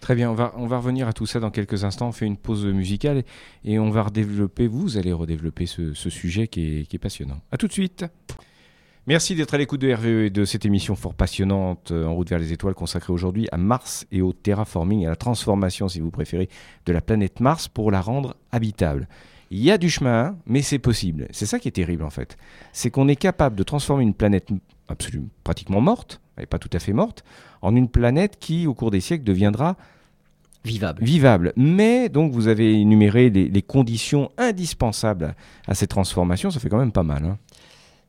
Très 0.01 0.15
bien, 0.15 0.31
on 0.31 0.35
va, 0.35 0.53
on 0.57 0.67
va 0.67 0.79
revenir 0.79 1.09
à 1.09 1.13
tout 1.13 1.27
ça 1.27 1.41
dans 1.41 1.51
quelques 1.51 1.85
instants. 1.85 2.09
On 2.09 2.13
fait 2.13 2.27
une 2.27 2.37
pause 2.37 2.67
musicale 2.67 3.23
et 3.65 3.79
on 3.79 3.91
va 3.91 4.03
redévelopper, 4.03 4.67
vous 4.67 4.97
allez 4.97 5.13
redévelopper 5.13 5.67
ce, 5.67 5.95
ce 5.95 6.11
sujet 6.11 6.49
qui 6.49 6.81
est, 6.81 6.87
qui 6.87 6.97
est 6.97 6.99
passionnant. 6.99 7.41
A 7.53 7.57
tout 7.57 7.69
de 7.69 7.73
suite. 7.73 8.05
Merci 9.07 9.35
d'être 9.35 9.55
à 9.55 9.59
l'écoute 9.59 9.81
de 9.81 9.93
RVE 9.93 10.07
et 10.27 10.31
de 10.31 10.45
cette 10.45 10.67
émission 10.67 10.95
fort 10.95 11.15
passionnante 11.15 11.91
euh, 11.91 12.05
en 12.07 12.15
route 12.15 12.29
vers 12.29 12.39
les 12.39 12.53
étoiles 12.53 12.75
consacrée 12.75 13.13
aujourd'hui 13.13 13.49
à 13.51 13.57
Mars 13.57 14.07
et 14.13 14.21
au 14.23 14.33
terraforming, 14.33 15.07
à 15.07 15.11
la 15.11 15.17
transformation, 15.17 15.89
si 15.89 16.01
vous 16.01 16.11
préférez, 16.11 16.49
de 16.87 16.93
la 16.93 17.01
planète 17.01 17.41
Mars 17.41 17.67
pour 17.67 17.91
la 17.91 18.01
rendre 18.01 18.37
habitable. 18.53 19.09
Il 19.51 19.59
y 19.61 19.71
a 19.71 19.79
du 19.79 19.91
chemin, 19.91 20.37
mais 20.47 20.63
c'est 20.63 20.79
possible. 20.79 21.27
C'est 21.33 21.47
ça 21.47 21.59
qui 21.59 21.67
est 21.67 21.73
terrible 21.73 22.05
en 22.05 22.11
fait. 22.11 22.37
C'est 22.73 22.91
qu'on 22.91 23.09
est 23.09 23.17
capable 23.17 23.57
de 23.57 23.63
transformer 23.65 24.05
une 24.05 24.15
planète 24.15 24.49
absolument 24.87 25.29
pratiquement 25.45 25.81
morte, 25.81 26.21
et 26.41 26.47
pas 26.47 26.59
tout 26.59 26.71
à 26.73 26.79
fait 26.79 26.93
morte, 26.93 27.25
en 27.63 27.75
une 27.75 27.89
planète 27.89 28.37
qui, 28.39 28.67
au 28.67 28.75
cours 28.75 28.91
des 28.91 29.01
siècles, 29.01 29.25
deviendra 29.25 29.77
Vivable. 30.63 31.03
vivable. 31.03 31.53
Mais 31.57 32.11
donc 32.11 32.33
vous 32.33 32.47
avez 32.47 32.79
énuméré 32.79 33.31
les, 33.31 33.49
les 33.49 33.63
conditions 33.63 34.31
indispensables 34.37 35.35
à 35.67 35.75
cette 35.75 35.89
transformation. 35.89 36.51
Ça 36.51 36.61
fait 36.61 36.69
quand 36.69 36.79
même 36.79 36.93
pas 36.93 37.03
mal. 37.03 37.25
hein. 37.25 37.39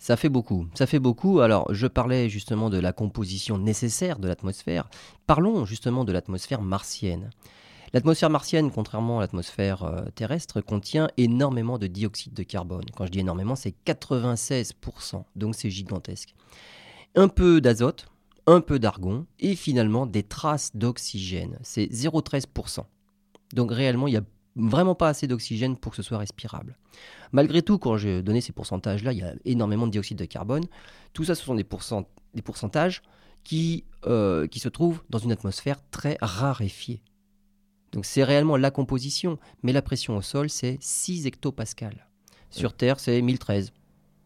Ça 0.01 0.17
fait 0.17 0.29
beaucoup, 0.29 0.65
ça 0.73 0.87
fait 0.87 0.97
beaucoup. 0.97 1.41
Alors, 1.41 1.71
je 1.71 1.85
parlais 1.85 2.27
justement 2.27 2.71
de 2.71 2.79
la 2.79 2.91
composition 2.91 3.59
nécessaire 3.59 4.17
de 4.17 4.27
l'atmosphère. 4.27 4.89
Parlons 5.27 5.63
justement 5.63 6.05
de 6.05 6.11
l'atmosphère 6.11 6.63
martienne. 6.63 7.29
L'atmosphère 7.93 8.31
martienne, 8.31 8.71
contrairement 8.71 9.19
à 9.19 9.21
l'atmosphère 9.21 9.83
euh, 9.83 10.01
terrestre, 10.15 10.59
contient 10.59 11.07
énormément 11.17 11.77
de 11.77 11.85
dioxyde 11.85 12.33
de 12.33 12.41
carbone. 12.41 12.85
Quand 12.97 13.05
je 13.05 13.11
dis 13.11 13.19
énormément, 13.19 13.55
c'est 13.55 13.75
96%, 13.85 15.23
donc 15.35 15.53
c'est 15.53 15.69
gigantesque. 15.69 16.33
Un 17.13 17.27
peu 17.27 17.61
d'azote, 17.61 18.07
un 18.47 18.61
peu 18.61 18.79
d'argon 18.79 19.27
et 19.39 19.55
finalement 19.55 20.07
des 20.07 20.23
traces 20.23 20.75
d'oxygène. 20.75 21.59
C'est 21.61 21.85
0,13%. 21.85 22.85
Donc 23.53 23.71
réellement, 23.71 24.07
il 24.07 24.11
n'y 24.11 24.17
a 24.17 24.23
vraiment 24.55 24.95
pas 24.95 25.09
assez 25.09 25.27
d'oxygène 25.27 25.77
pour 25.77 25.91
que 25.91 25.95
ce 25.95 26.03
soit 26.03 26.17
respirable. 26.17 26.77
Malgré 27.31 27.61
tout, 27.61 27.77
quand 27.77 27.97
j'ai 27.97 28.21
donné 28.21 28.41
ces 28.41 28.51
pourcentages-là, 28.51 29.13
il 29.13 29.19
y 29.19 29.23
a 29.23 29.33
énormément 29.45 29.87
de 29.87 29.91
dioxyde 29.91 30.17
de 30.17 30.25
carbone. 30.25 30.65
Tout 31.13 31.23
ça, 31.23 31.35
ce 31.35 31.43
sont 31.43 31.55
des, 31.55 31.65
des 32.33 32.41
pourcentages 32.41 33.01
qui, 33.43 33.85
euh, 34.05 34.47
qui 34.47 34.59
se 34.59 34.69
trouvent 34.69 35.03
dans 35.09 35.19
une 35.19 35.31
atmosphère 35.31 35.77
très 35.89 36.17
raréfiée. 36.21 37.01
Donc 37.91 38.05
c'est 38.05 38.23
réellement 38.23 38.57
la 38.57 38.71
composition, 38.71 39.37
mais 39.63 39.73
la 39.73 39.81
pression 39.81 40.15
au 40.15 40.21
sol, 40.21 40.49
c'est 40.49 40.77
6 40.79 41.27
hectopascales. 41.27 42.07
Sur 42.49 42.73
Terre, 42.73 42.99
c'est 42.99 43.21
1013. 43.21 43.73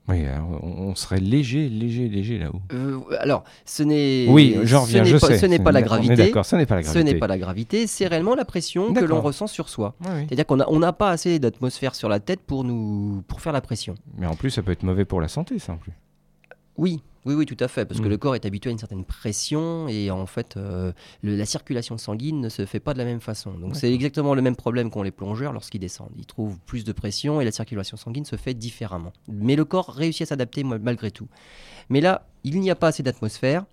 Oui, 0.08 0.24
on 0.62 0.94
serait 0.94 1.20
léger, 1.20 1.68
léger, 1.68 2.08
léger 2.08 2.38
là-haut. 2.38 2.62
Euh, 2.74 3.00
alors, 3.20 3.44
ce 3.66 3.82
n'est. 3.82 4.28
Oui, 4.30 4.56
j'en 4.64 4.82
reviens, 4.82 5.04
je 5.04 5.18
pas, 5.18 5.28
sais. 5.28 5.40
Ce 5.40 5.46
n'est 5.48 5.58
pas 5.58 5.72
la 5.72 5.82
gravité. 5.82 6.16
D'accord, 6.16 6.46
ce 6.46 6.56
n'est 6.56 6.68
pas 6.68 6.76
la 6.76 6.82
gravité. 6.84 7.00
Ce 7.00 7.04
n'est 7.04 7.20
pas 7.20 7.28
la 7.28 7.38
gravité, 7.40 7.88
c'est 7.88 8.06
réellement 8.06 8.36
la 8.36 8.46
pression 8.46 8.94
que 8.94 9.04
l'on 9.04 9.22
ressent 9.22 9.48
sur 9.48 9.70
soi. 9.70 9.96
C'est-à-dire 10.04 10.46
qu'on 10.46 10.58
n'a 10.58 10.70
on 10.70 10.94
pas 10.94 11.10
assez 11.10 11.40
d'atmosphère 11.40 11.96
sur 11.96 12.10
la 12.10 12.20
tête 12.20 12.42
pour, 12.42 12.64
nous, 12.64 13.24
pour 13.28 13.42
faire 13.42 13.54
la 13.54 13.62
pression. 13.62 13.96
Mais 14.18 14.28
en 14.28 14.36
plus, 14.36 14.52
ça 14.52 14.62
peut 14.62 14.72
être 14.72 14.84
mauvais 14.84 15.06
pour 15.06 15.22
la 15.22 15.28
santé, 15.28 15.58
ça 15.58 15.74
en 15.74 15.78
plus. 15.78 15.94
Oui, 16.78 17.02
oui, 17.26 17.34
oui, 17.36 17.46
tout 17.46 17.58
à 17.60 17.68
fait, 17.68 17.86
parce 17.86 18.00
que 18.02 18.06
Mm. 18.06 18.10
le 18.10 18.18
corps 18.18 18.36
est 18.36 18.46
habitué 18.46 18.70
à 18.70 18.72
une 18.72 18.78
certaine 18.78 19.06
pression 19.06 19.88
et 19.88 20.12
en 20.12 20.26
fait, 20.26 20.58
euh, 20.58 20.92
le- 21.24 21.36
la 21.38 21.46
circulation 21.46 21.98
sanguine 21.98 22.42
ne 22.42 22.50
se 22.50 22.66
fait 22.66 22.80
pas 22.82 22.94
de 22.94 22.98
la 23.00 23.06
même 23.06 23.22
façon. 23.22 23.54
Donc 23.54 23.76
c'est 23.78 23.92
exactement 23.94 24.36
le 24.36 24.42
même 24.42 24.56
problème 24.58 24.90
qu'ont 24.90 25.02
les 25.04 25.12
plongeurs 25.12 25.54
lorsqu'ils 25.54 25.80
descendent. 25.80 26.12
Ils 26.18 26.26
trouvent 26.26 26.60
plus 26.66 26.84
de 26.84 26.92
pression 26.92 27.40
et 27.42 27.46
la 27.46 27.52
circulation 27.52 27.96
sanguine 27.98 28.26
se 28.26 28.36
fait 28.36 28.54
différemment. 28.54 29.14
Mais 29.28 29.56
le 29.56 29.64
corps 29.66 29.90
réussit 29.90 30.24
à 30.24 30.26
s'adapter 30.28 30.64
mal- 30.64 30.82
malgré 30.84 31.12
tout. 31.12 31.28
Mais 31.90 32.02
là, 32.02 32.28
il 32.44 32.60
n'y 32.60 32.70
a 32.70 32.76
pas 32.76 32.88
assez 32.90 33.04
d'atmosphère. 33.04 33.66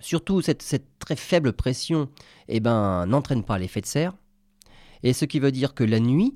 Surtout, 0.00 0.40
cette, 0.40 0.62
cette 0.62 0.86
très 0.98 1.16
faible 1.16 1.52
pression 1.52 2.08
eh 2.48 2.60
ben, 2.60 3.04
n'entraîne 3.06 3.42
pas 3.44 3.58
l'effet 3.58 3.80
de 3.80 3.86
serre. 3.86 4.14
Et 5.02 5.12
ce 5.12 5.24
qui 5.24 5.38
veut 5.40 5.52
dire 5.52 5.74
que 5.74 5.84
la 5.84 6.00
nuit, 6.00 6.34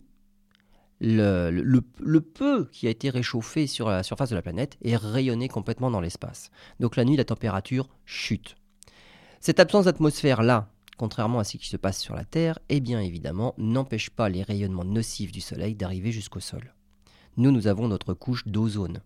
le, 1.00 2.20
peu 2.20 2.68
qui 2.72 2.86
a 2.86 2.90
été 2.90 3.10
réchauffé 3.10 3.66
sur 3.66 3.88
la 3.88 4.02
surface 4.02 4.30
de 4.30 4.34
la 4.34 4.42
planète 4.42 4.76
est 4.82 4.96
rayonné 4.96 5.48
complètement 5.48 5.90
dans 5.90 6.00
l'espace. 6.00 6.50
Donc 6.80 6.96
la 6.96 7.04
nuit, 7.04 7.16
la 7.16 7.24
température 7.24 7.88
chute. 8.04 8.56
Cette 9.40 9.60
absence 9.60 9.84
d'atmosphère-là, 9.84 10.70
contrairement 10.96 11.38
à 11.38 11.44
ce 11.44 11.56
qui 11.56 11.68
se 11.68 11.76
passe 11.76 12.00
sur 12.00 12.14
la 12.14 12.24
Terre, 12.24 12.58
eh 12.68 12.80
bien 12.80 13.00
évidemment, 13.00 13.54
n'empêche 13.58 14.10
pas 14.10 14.28
les 14.28 14.42
rayonnements 14.42 14.84
nocifs 14.84 15.32
du 15.32 15.40
Soleil 15.40 15.74
d'arriver 15.74 16.12
jusqu'au 16.12 16.40
sol. 16.40 16.74
Nous, 17.36 17.50
nous 17.50 17.66
avons 17.66 17.88
notre 17.88 18.14
couche 18.14 18.46
d'ozone 18.46 19.02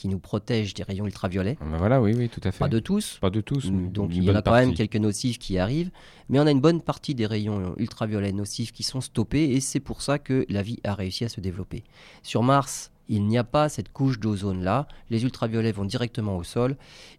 qui 0.00 0.08
nous 0.08 0.18
protège 0.18 0.72
des 0.72 0.82
rayons 0.82 1.04
ultraviolets. 1.04 1.58
Ah 1.60 1.64
ben 1.70 1.76
voilà, 1.76 2.00
oui, 2.00 2.14
oui, 2.16 2.30
tout 2.30 2.40
à 2.42 2.52
fait. 2.52 2.58
Pas 2.58 2.68
de 2.68 2.78
tous, 2.78 3.18
Pas 3.20 3.28
de 3.28 3.42
tous. 3.42 3.70
mais 3.70 3.88
donc 3.88 4.10
il 4.14 4.24
y 4.24 4.30
en 4.30 4.34
a 4.34 4.40
quand 4.40 4.54
même 4.54 4.72
quelques 4.72 4.96
nocifs 4.96 5.38
qui 5.38 5.58
arrivent, 5.58 5.90
mais 6.30 6.40
on 6.40 6.46
a 6.46 6.50
une 6.50 6.62
bonne 6.62 6.80
partie 6.80 7.14
des 7.14 7.26
rayons 7.26 7.74
ultraviolets 7.76 8.32
nocifs 8.32 8.72
qui 8.72 8.82
sont 8.82 9.02
stoppés 9.02 9.50
et 9.50 9.60
c'est 9.60 9.78
pour 9.78 10.00
ça 10.00 10.18
que 10.18 10.46
la 10.48 10.62
vie 10.62 10.78
a 10.84 10.94
réussi 10.94 11.26
à 11.26 11.28
se 11.28 11.42
développer. 11.42 11.84
Sur 12.22 12.42
Mars, 12.42 12.92
il 13.08 13.26
n'y 13.26 13.36
a 13.36 13.44
pas 13.44 13.68
cette 13.68 13.92
couche 13.92 14.18
d'ozone 14.18 14.62
là, 14.64 14.88
les 15.10 15.22
ultraviolets 15.22 15.72
vont 15.72 15.84
directement 15.84 16.38
au 16.38 16.44
sol 16.44 16.78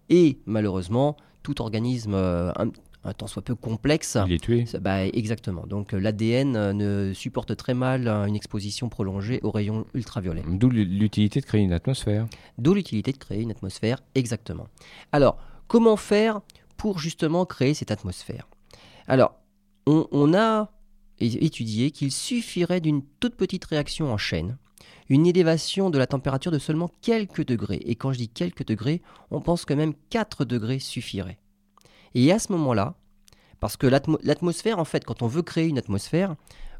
et 0.09 0.39
malheureusement, 0.47 1.17
tout 1.43 1.61
organisme 1.61 2.15
euh, 2.15 2.51
un, 2.57 2.71
un 3.03 3.13
tant 3.13 3.27
soit 3.27 3.41
peu 3.41 3.55
complexe 3.55 4.17
Il 4.27 4.33
est 4.33 4.43
tué. 4.43 4.65
bah, 4.79 5.05
exactement. 5.05 5.65
Donc 5.65 5.93
euh, 5.93 5.99
l'ADN 5.99 6.55
euh, 6.55 6.73
ne 6.73 7.13
supporte 7.13 7.55
très 7.55 7.73
mal 7.73 8.07
euh, 8.07 8.25
une 8.25 8.35
exposition 8.35 8.89
prolongée 8.89 9.39
aux 9.43 9.51
rayons 9.51 9.85
ultraviolets. 9.93 10.43
D'où 10.47 10.69
l'utilité 10.69 11.41
de 11.41 11.45
créer 11.45 11.61
une 11.61 11.73
atmosphère. 11.73 12.27
D'où 12.57 12.73
l'utilité 12.73 13.11
de 13.11 13.17
créer 13.17 13.41
une 13.41 13.51
atmosphère, 13.51 14.03
exactement. 14.15 14.67
Alors, 15.11 15.37
comment 15.67 15.97
faire 15.97 16.41
pour 16.77 16.99
justement 16.99 17.45
créer 17.45 17.73
cette 17.73 17.91
atmosphère? 17.91 18.47
Alors, 19.07 19.33
on, 19.87 20.07
on 20.11 20.33
a 20.33 20.71
étudié 21.19 21.91
qu'il 21.91 22.11
suffirait 22.11 22.81
d'une 22.81 23.03
toute 23.19 23.35
petite 23.35 23.65
réaction 23.65 24.11
en 24.11 24.17
chaîne, 24.17 24.57
une 25.09 25.27
élévation 25.27 25.89
de 25.89 25.97
la 25.97 26.07
température 26.07 26.51
de 26.51 26.59
seulement 26.59 26.89
quelques 27.01 27.45
degrés. 27.45 27.81
Et 27.85 27.95
quand 27.95 28.11
je 28.13 28.17
dis 28.17 28.29
quelques 28.29 28.65
degrés, 28.65 29.01
on 29.29 29.41
pense 29.41 29.65
que 29.65 29.73
même 29.73 29.93
4 30.09 30.45
degrés 30.45 30.79
suffirait. 30.79 31.37
Et 32.15 32.31
à 32.31 32.39
ce 32.39 32.51
moment-là, 32.51 32.95
parce 33.59 33.77
que 33.77 33.87
l'atmo- 33.87 34.19
l'atmosphère, 34.23 34.79
en 34.79 34.85
fait, 34.85 35.05
quand 35.05 35.21
on 35.21 35.27
veut 35.27 35.43
créer 35.43 35.67
une 35.67 35.77
atmosphère, 35.77 36.35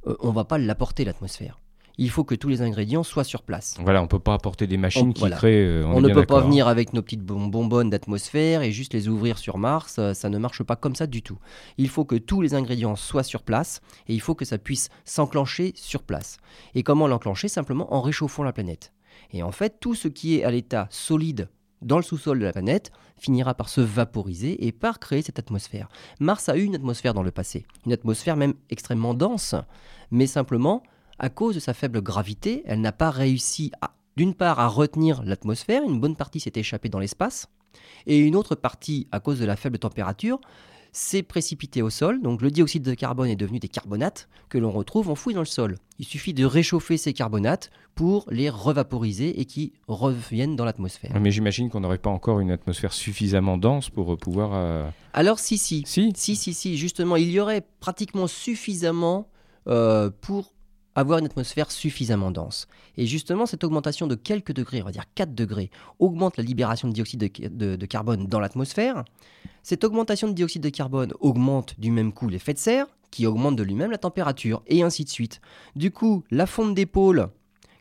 euh, 0.08 0.16
on 0.20 0.32
va 0.32 0.44
pas 0.46 0.58
l'apporter 0.58 1.06
l'atmosphère. 1.06 1.60
Il 1.98 2.10
faut 2.10 2.24
que 2.24 2.34
tous 2.34 2.48
les 2.48 2.62
ingrédients 2.64 3.04
soient 3.04 3.26
sur 3.26 3.44
place. 3.44 3.76
Voilà, 3.80 4.02
on 4.02 4.08
peut 4.08 4.18
pas 4.18 4.34
apporter 4.34 4.66
des 4.66 4.78
machines 4.78 5.10
On- 5.10 5.14
qui 5.14 5.20
voilà. 5.20 5.36
créent. 5.36 5.64
euh, 5.64 5.86
On, 5.86 6.02
ne 6.02 6.08
peut 6.08 6.14
pas 6.26 6.36
d'accord. 6.36 6.48
venir 6.48 6.68
avec 6.68 6.94
nos 6.94 7.02
petites 7.04 7.22
bonbonnes 7.24 7.90
d'atmosphère 7.92 8.64
et 8.64 8.72
juste 8.72 8.94
les 8.94 9.08
ouvrir 9.10 9.38
sur 9.38 9.58
Mars, 9.58 9.98
euh, 10.00 10.14
ça 10.14 10.30
ne 10.30 10.38
marche 10.40 10.64
pas 10.64 10.76
comme 10.78 10.96
ça 10.96 11.06
du 11.06 11.22
tout. 11.22 11.38
Il 11.78 11.90
faut 11.90 12.06
que 12.06 12.16
tous 12.16 12.42
les 12.42 12.56
ingrédients 12.56 12.96
soient 12.96 13.24
sur 13.24 13.44
place 13.44 13.82
et 14.08 14.14
il 14.16 14.22
faut 14.22 14.34
que 14.36 14.46
ça 14.46 14.58
puisse 14.58 14.90
s'enclencher 15.06 15.74
sur 15.76 16.02
place. 16.02 16.38
Et 16.76 16.82
comment 16.82 17.08
l'enclencher? 17.08 17.50
Simplement 17.50 17.94
en 17.94 18.02
réchauffant 18.02 18.44
la 18.44 18.54
planète. 18.54 18.94
Et 19.34 19.44
en 19.44 19.52
fait, 19.52 19.76
tout 19.80 19.94
ce 19.94 20.08
qui 20.08 20.38
est 20.40 20.44
à 20.44 20.50
l'état 20.52 20.88
solide 20.90 21.50
dans 21.82 21.98
le 21.98 22.04
sous-sol 22.04 22.40
de 22.40 22.46
la 22.46 22.52
planète 22.52 22.92
finira 23.18 23.54
par 23.54 23.70
se 23.70 23.82
vaporiser 23.82 24.66
et 24.66 24.72
par 24.72 25.00
créer 25.00 25.22
cette 25.22 25.40
atmosphère. 25.40 25.90
Mars 26.20 26.50
a 26.50 26.58
eu 26.58 26.64
une 26.64 26.76
atmosphère 26.76 27.14
dans 27.14 27.24
le 27.24 27.32
passé, 27.32 27.66
une 27.86 27.94
atmosphère 27.94 28.36
même 28.36 28.54
extrêmement 28.70 29.14
dense, 29.14 29.56
mais 30.12 30.28
simplement, 30.28 30.84
à 31.20 31.30
cause 31.30 31.56
de 31.56 31.60
sa 31.60 31.74
faible 31.74 32.02
gravité, 32.02 32.64
elle 32.66 32.82
n'a 32.82 32.92
pas 32.92 33.12
réussi 33.12 33.72
d'une 34.18 34.34
part, 34.34 34.60
à 34.60 34.68
retenir 34.68 35.24
l'atmosphère, 35.24 35.84
une 35.84 36.00
bonne 36.00 36.16
partie 36.16 36.40
s'est 36.40 36.52
échappée 36.56 36.90
dans 36.90 37.00
l'espace, 37.00 37.48
et 38.06 38.18
une 38.20 38.36
autre 38.36 38.56
partie, 38.56 39.08
à 39.12 39.20
cause 39.20 39.40
de 39.40 39.46
la 39.46 39.56
faible 39.56 39.80
température, 39.80 40.42
s'est 40.92 41.24
précipitée 41.24 41.82
au 41.82 41.90
sol. 41.90 42.22
Donc 42.22 42.42
le 42.42 42.52
dioxyde 42.52 42.84
de 42.84 42.94
carbone 42.94 43.30
est 43.30 43.36
devenu 43.36 43.60
des 43.60 43.68
carbonates 43.70 44.28
que 44.50 44.58
l'on 44.58 44.72
retrouve 44.72 45.10
enfouis 45.10 45.34
dans 45.34 45.42
le 45.42 45.46
sol. 45.46 45.78
Il 46.00 46.06
suffit 46.06 46.34
de 46.34 46.46
réchauffer 46.46 46.98
ces 46.98 47.14
carbonates 47.14 47.70
pour 47.96 48.26
les 48.30 48.50
revaporiser 48.50 49.40
et 49.40 49.46
qui 49.46 49.74
reviennent 49.88 50.56
dans 50.56 50.66
l'atmosphère. 50.66 51.12
Mais 51.20 51.32
j'imagine 51.32 51.70
qu'on 51.70 51.82
n'aurait 51.82 51.98
pas 51.98 52.10
encore 52.10 52.40
une 52.40 52.52
atmosphère 52.52 52.94
suffisamment 52.94 53.58
dense 53.58 53.90
pour 53.90 54.14
euh, 54.14 54.18
pouvoir. 54.18 54.52
euh, 54.54 54.90
Alors 55.14 55.40
si, 55.40 55.58
si, 55.58 55.84
Si 55.86 56.12
Si, 56.16 56.36
si, 56.36 56.54
si, 56.54 56.78
justement, 56.78 57.16
il 57.16 57.30
y 57.32 57.40
aurait 57.40 57.64
pratiquement 57.80 58.28
suffisamment 58.28 59.28
euh, 59.68 60.10
pour 60.22 60.54
avoir 60.96 61.20
une 61.20 61.26
atmosphère 61.26 61.72
suffisamment 61.72 62.32
dense. 62.32 62.68
Et 62.98 63.06
justement, 63.06 63.46
cette 63.46 63.64
augmentation 63.64 64.08
de 64.08 64.16
quelques 64.16 64.54
degrés, 64.54 64.82
on 64.82 64.86
va 64.86 64.92
dire 64.92 65.06
4 65.16 65.34
degrés, 65.34 65.72
augmente 66.00 66.38
la 66.38 66.44
libération 66.44 66.88
de 66.88 66.94
dioxyde 66.94 67.20
de, 67.22 67.86
carbone 67.86 68.28
dans 68.28 68.40
l'atmosphère. 68.40 69.06
Cette 69.64 69.84
augmentation 69.84 70.28
de 70.28 70.34
dioxyde 70.34 70.64
de 70.64 70.70
carbone 70.70 71.14
augmente 71.20 71.80
du 71.80 71.92
même 71.92 72.14
coup 72.14 72.28
l'effet 72.28 72.54
de 72.54 72.60
serre, 72.60 72.88
qui 73.10 73.26
augmente 73.26 73.56
de 73.56 73.64
lui-même 73.64 73.92
la 73.92 73.98
température, 73.98 74.64
et 74.68 74.84
ainsi 74.84 75.04
de 75.04 75.10
suite. 75.10 75.42
Du 75.76 75.92
coup, 75.92 76.24
la 76.32 76.46
fonte 76.46 76.76
des 76.76 76.86
pôles 76.86 77.28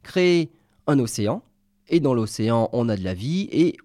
crée 0.02 0.50
un 0.86 0.98
océan, 0.98 1.42
et 1.88 2.00
dans 2.00 2.14
l'océan, 2.14 2.68
on 2.72 2.88
a 2.88 2.96
de 2.96 3.04
la 3.04 3.14
vie, 3.14 3.48
et 3.52 3.76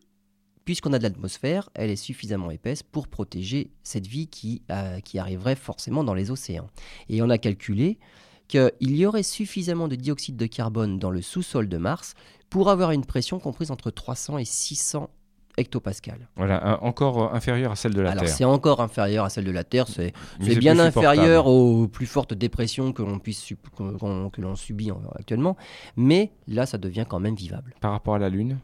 puisqu'on 0.66 0.94
a 0.94 0.98
de 0.98 1.04
l'atmosphère, 1.04 1.70
elle 1.76 1.92
est 1.92 1.96
suffisamment 1.96 2.50
épaisse 2.50 2.82
pour 2.82 3.08
protéger 3.08 3.72
cette 3.84 4.08
vie 4.08 4.28
qui, 4.28 4.64
euh, 4.72 5.00
qui 5.00 5.20
arriverait 5.20 5.56
forcément 5.56 6.04
dans 6.04 6.16
les 6.16 6.32
océans. 6.32 6.68
Et 7.08 7.22
on 7.22 7.30
a 7.30 7.38
calculé 7.38 8.00
qu'il 8.48 8.72
y 8.96 9.06
aurait 9.06 9.24
suffisamment 9.24 9.88
de 9.88 9.96
dioxyde 9.96 10.38
de 10.38 10.46
carbone 10.46 11.00
dans 11.00 11.10
le 11.10 11.22
sous-sol 11.22 11.68
de 11.68 11.78
Mars 11.78 12.14
pour 12.50 12.70
avoir 12.70 12.92
une 12.92 13.06
pression 13.06 13.40
comprise 13.40 13.72
entre 13.72 13.90
300 13.92 14.38
et 14.38 14.46
600 14.46 15.10
hectopascales. 15.58 16.28
Voilà, 16.36 16.84
encore 16.84 17.24
euh, 17.32 17.36
inférieure 17.36 17.72
à 17.72 17.76
celle 17.78 17.94
de 17.94 18.02
la 18.02 18.12
Alors 18.12 18.26
Terre. 18.26 18.34
c'est 18.36 18.44
encore 18.44 18.82
inférieur 18.82 19.24
à 19.24 19.30
celle 19.30 19.46
de 19.46 19.52
la 19.52 19.64
Terre, 19.64 19.88
c'est 19.88 20.12
bien 20.60 20.78
inférieur 20.80 21.48
aux 21.48 21.88
plus 21.88 22.06
fortes 22.08 22.34
dépressions 22.34 22.92
que 22.92 23.02
l'on 23.02 23.20
puisse 23.20 23.54
que- 23.78 24.42
l'on 24.42 24.56
subit 24.56 24.92
en- 24.92 25.02
actuellement, 25.18 25.56
mais 25.96 26.32
là 26.48 26.66
ça 26.66 26.78
devient 26.78 27.06
quand 27.08 27.20
même 27.22 27.36
vivable. 27.36 27.74
Par 27.80 27.92
rapport 27.92 28.16
à 28.16 28.20
la 28.20 28.30
Lune 28.30 28.58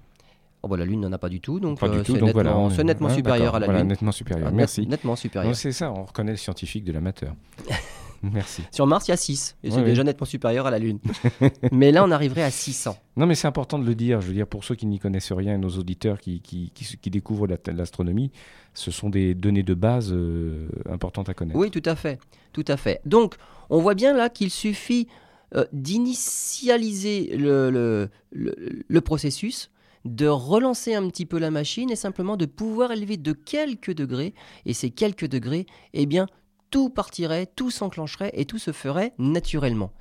Oh, 0.64 0.68
bah, 0.68 0.78
la 0.78 0.86
Lune 0.86 1.00
n'en 1.02 1.12
a 1.12 1.18
pas 1.18 1.30
du 1.30 1.40
tout, 1.42 1.60
donc 1.60 1.80
Pas 1.80 1.90
du 1.90 1.98
euh, 1.98 2.04
tout, 2.04 2.12
c'est 2.14 2.20
donc 2.20 2.36
nettement, 2.36 2.68
voilà. 2.68 2.76
est- 2.76 2.84
nettement 2.84 3.08
ouais, 3.08 3.16
supérieur 3.16 3.56
à 3.56 3.60
la 3.60 3.66
voilà, 3.66 3.80
Lune. 3.80 3.88
nettement 3.88 4.12
supérieur. 4.12 4.48
Ah, 4.50 4.52
Merci. 4.54 4.86
nettement 4.86 5.16
supérieur. 5.16 5.56
C'est 5.56 5.72
ça, 5.72 5.92
on 5.92 6.04
reconnaît 6.04 6.32
le 6.34 6.38
scientifique 6.38 6.84
de 6.84 6.92
l'amateur. 6.92 7.34
Merci. 8.24 8.62
Sur 8.72 8.86
Mars, 8.88 9.08
il 9.08 9.12
y 9.12 9.14
a 9.14 9.18
6, 9.18 9.58
et 9.64 9.72
c'est 9.72 9.78
Ouais, 9.78 9.84
déjà 9.84 10.04
nettement 10.04 10.26
supérieur 10.26 10.68
à 10.68 10.72
la 10.72 10.80
Lune. 10.80 11.00
mais 11.72 11.92
là, 11.92 12.04
on 12.06 12.12
arriverait 12.12 12.44
à 12.44 12.52
600. 12.52 12.96
Non, 13.18 13.26
mais 13.26 13.36
c'est 13.36 13.48
important 13.48 13.80
de 13.80 13.86
le 13.86 13.96
dire. 13.96 14.22
Je 14.22 14.28
veux 14.28 14.34
dire, 14.34 14.48
pour 14.48 14.64
ceux 14.64 14.76
qui 14.76 14.86
n'y 14.86 15.00
connaissent 15.00 15.32
rien, 15.32 15.58
nos 15.58 15.70
auditeurs 15.70 16.20
qui, 16.20 16.42
qui, 16.42 16.72
qui, 16.74 16.98
qui 16.98 17.10
découvrent 17.10 17.48
la- 17.48 17.58
l'astronomie, 17.74 18.32
ce 18.74 18.92
sont 18.92 19.10
des 19.10 19.34
données 19.34 19.64
de 19.64 19.74
base 19.74 20.12
euh, 20.14 20.68
importantes 20.90 21.30
à 21.30 21.34
connaître. 21.34 21.58
Oui, 21.60 21.72
tout 21.72 21.82
à 21.86 21.96
fait. 21.96 22.20
Tout 22.54 22.66
à 22.68 22.78
fait. 22.78 23.02
Donc, 23.06 23.36
on 23.70 23.80
voit 23.82 23.96
bien 23.96 24.14
là 24.16 24.30
qu'il 24.30 24.50
suffit 24.52 25.08
euh, 25.56 25.66
d'initialiser 25.74 27.36
le, 27.38 27.70
le, 27.72 28.10
le- 28.32 28.56
le 28.88 29.02
processus, 29.02 29.72
de 30.06 30.28
relancer 30.28 30.96
un 30.96 31.08
petit 31.10 31.26
peu 31.26 31.38
la 31.38 31.52
machine 31.52 31.92
et 31.92 31.96
simplement 31.96 32.36
de 32.38 32.46
pouvoir 32.46 32.92
élever 32.92 33.18
de 33.18 33.34
quelques 33.34 33.94
degrés. 33.94 34.34
Et 34.66 34.74
ces 34.74 34.90
quelques 34.90 35.28
degrés, 35.28 35.66
eh 35.94 36.06
bien, 36.06 36.26
tout 36.72 36.90
partirait, 36.90 37.46
tout 37.46 37.70
s'enclencherait 37.70 38.32
et 38.34 38.46
tout 38.46 38.58
se 38.58 38.72
ferait 38.72 39.14
naturellement. 39.20 39.92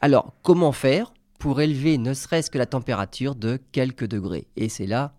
Alors, 0.00 0.32
comment 0.42 0.72
faire 0.72 1.12
pour 1.38 1.60
élever 1.60 1.98
ne 1.98 2.14
serait-ce 2.14 2.50
que 2.50 2.58
la 2.58 2.66
température 2.66 3.34
de 3.34 3.58
quelques 3.72 4.06
degrés? 4.06 4.46
Et 4.56 4.68
c'est 4.68 4.86
là 4.86 5.12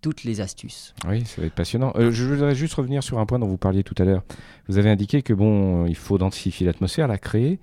toutes 0.00 0.24
les 0.24 0.40
astuces. 0.40 0.94
Oui, 1.08 1.24
ça 1.24 1.40
va 1.40 1.46
être 1.46 1.54
passionnant. 1.54 1.92
Euh, 1.96 2.12
je 2.12 2.24
voudrais 2.24 2.54
juste 2.54 2.74
revenir 2.74 3.02
sur 3.02 3.18
un 3.18 3.26
point 3.26 3.38
dont 3.38 3.48
vous 3.48 3.58
parliez 3.58 3.82
tout 3.82 3.94
à 3.98 4.04
l'heure. 4.04 4.22
Vous 4.68 4.78
avez 4.78 4.90
indiqué 4.90 5.22
que 5.22 5.32
bon, 5.32 5.86
il 5.86 5.96
faut 5.96 6.18
densifier 6.18 6.66
l'atmosphère, 6.66 7.08
la 7.08 7.18
créer. 7.18 7.58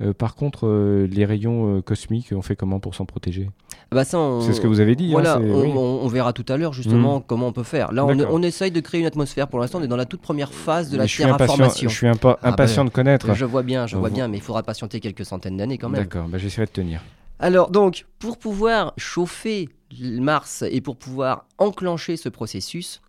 Euh, 0.00 0.12
par 0.12 0.34
contre, 0.36 0.66
euh, 0.66 1.08
les 1.10 1.24
rayons 1.24 1.82
cosmiques, 1.82 2.32
on 2.32 2.42
fait 2.42 2.56
comment 2.56 2.78
pour 2.78 2.94
s'en 2.94 3.04
protéger? 3.04 3.50
Bah 3.90 4.04
C'est 4.04 4.52
ce 4.52 4.60
que 4.60 4.66
vous 4.66 4.80
avez 4.80 4.94
dit. 4.94 5.06
Hein, 5.06 5.12
voilà, 5.12 5.40
on, 5.40 6.04
on, 6.04 6.08
verra 6.08 6.32
tout 6.32 6.44
à 6.48 6.56
l'heure 6.56 6.72
justement 6.72 7.18
hmm. 7.18 7.22
comment 7.26 7.48
on 7.48 7.52
peut 7.52 7.62
faire. 7.62 7.90
Là, 7.92 8.04
on, 8.04 8.18
on, 8.20 8.42
essaye 8.42 8.70
de 8.70 8.80
créer 8.80 9.00
une 9.00 9.06
atmosphère. 9.06 9.48
Pour 9.48 9.60
l'instant, 9.60 9.78
on 9.80 9.82
est 9.82 9.88
dans 9.88 9.96
la 9.96 10.04
toute 10.04 10.20
première 10.20 10.52
phase 10.52 10.90
de 10.90 10.98
la 10.98 11.06
terraformation. 11.06 11.88
Je 11.88 11.94
suis 11.94 12.06
ah 12.06 12.36
impatient 12.42 12.84
de 12.84 12.90
connaître. 12.90 13.34
Je 13.34 13.44
vois 13.44 13.62
bien, 13.62 13.86
je 13.86 13.96
vois 13.96 14.10
bien, 14.10 14.28
mais 14.28 14.36
il 14.36 14.42
faudra 14.42 14.62
patienter 14.62 15.00
quelques 15.00 15.24
centaines 15.24 15.56
d'années 15.56 15.78
quand 15.78 15.88
même. 15.88 16.02
D'accord, 16.02 16.28
bah, 16.28 16.38
j'essaierai 16.38 16.66
de 16.66 16.72
tenir. 16.72 17.02
Alors 17.40 17.70
donc, 17.70 18.06
pour 18.18 18.36
pouvoir 18.36 18.92
chauffer 18.96 19.68
Mars 20.00 20.64
et 20.70 20.80
pour 20.80 20.96
pouvoir 20.96 21.46
enclencher 21.58 22.16
ce 22.16 22.28
processus, 22.28 23.00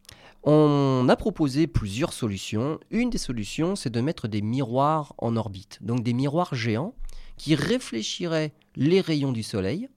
on 0.44 1.08
a 1.10 1.16
proposé 1.16 1.68
plusieurs 1.68 2.14
solutions. 2.14 2.80
Une 2.92 3.10
des 3.10 3.18
solutions, 3.18 3.76
c'est 3.76 3.90
de 3.90 4.02
mettre 4.02 4.28
des 4.28 4.42
miroirs 4.42 5.14
en 5.18 5.36
orbite, 5.36 5.80
donc 5.82 6.04
des 6.04 6.14
miroirs 6.14 6.56
géants 6.56 6.94
qui 7.38 7.56
réfléchiraient 7.56 8.54
les 8.76 9.02
rayons 9.02 9.32
du 9.32 9.44
Soleil. 9.44 9.90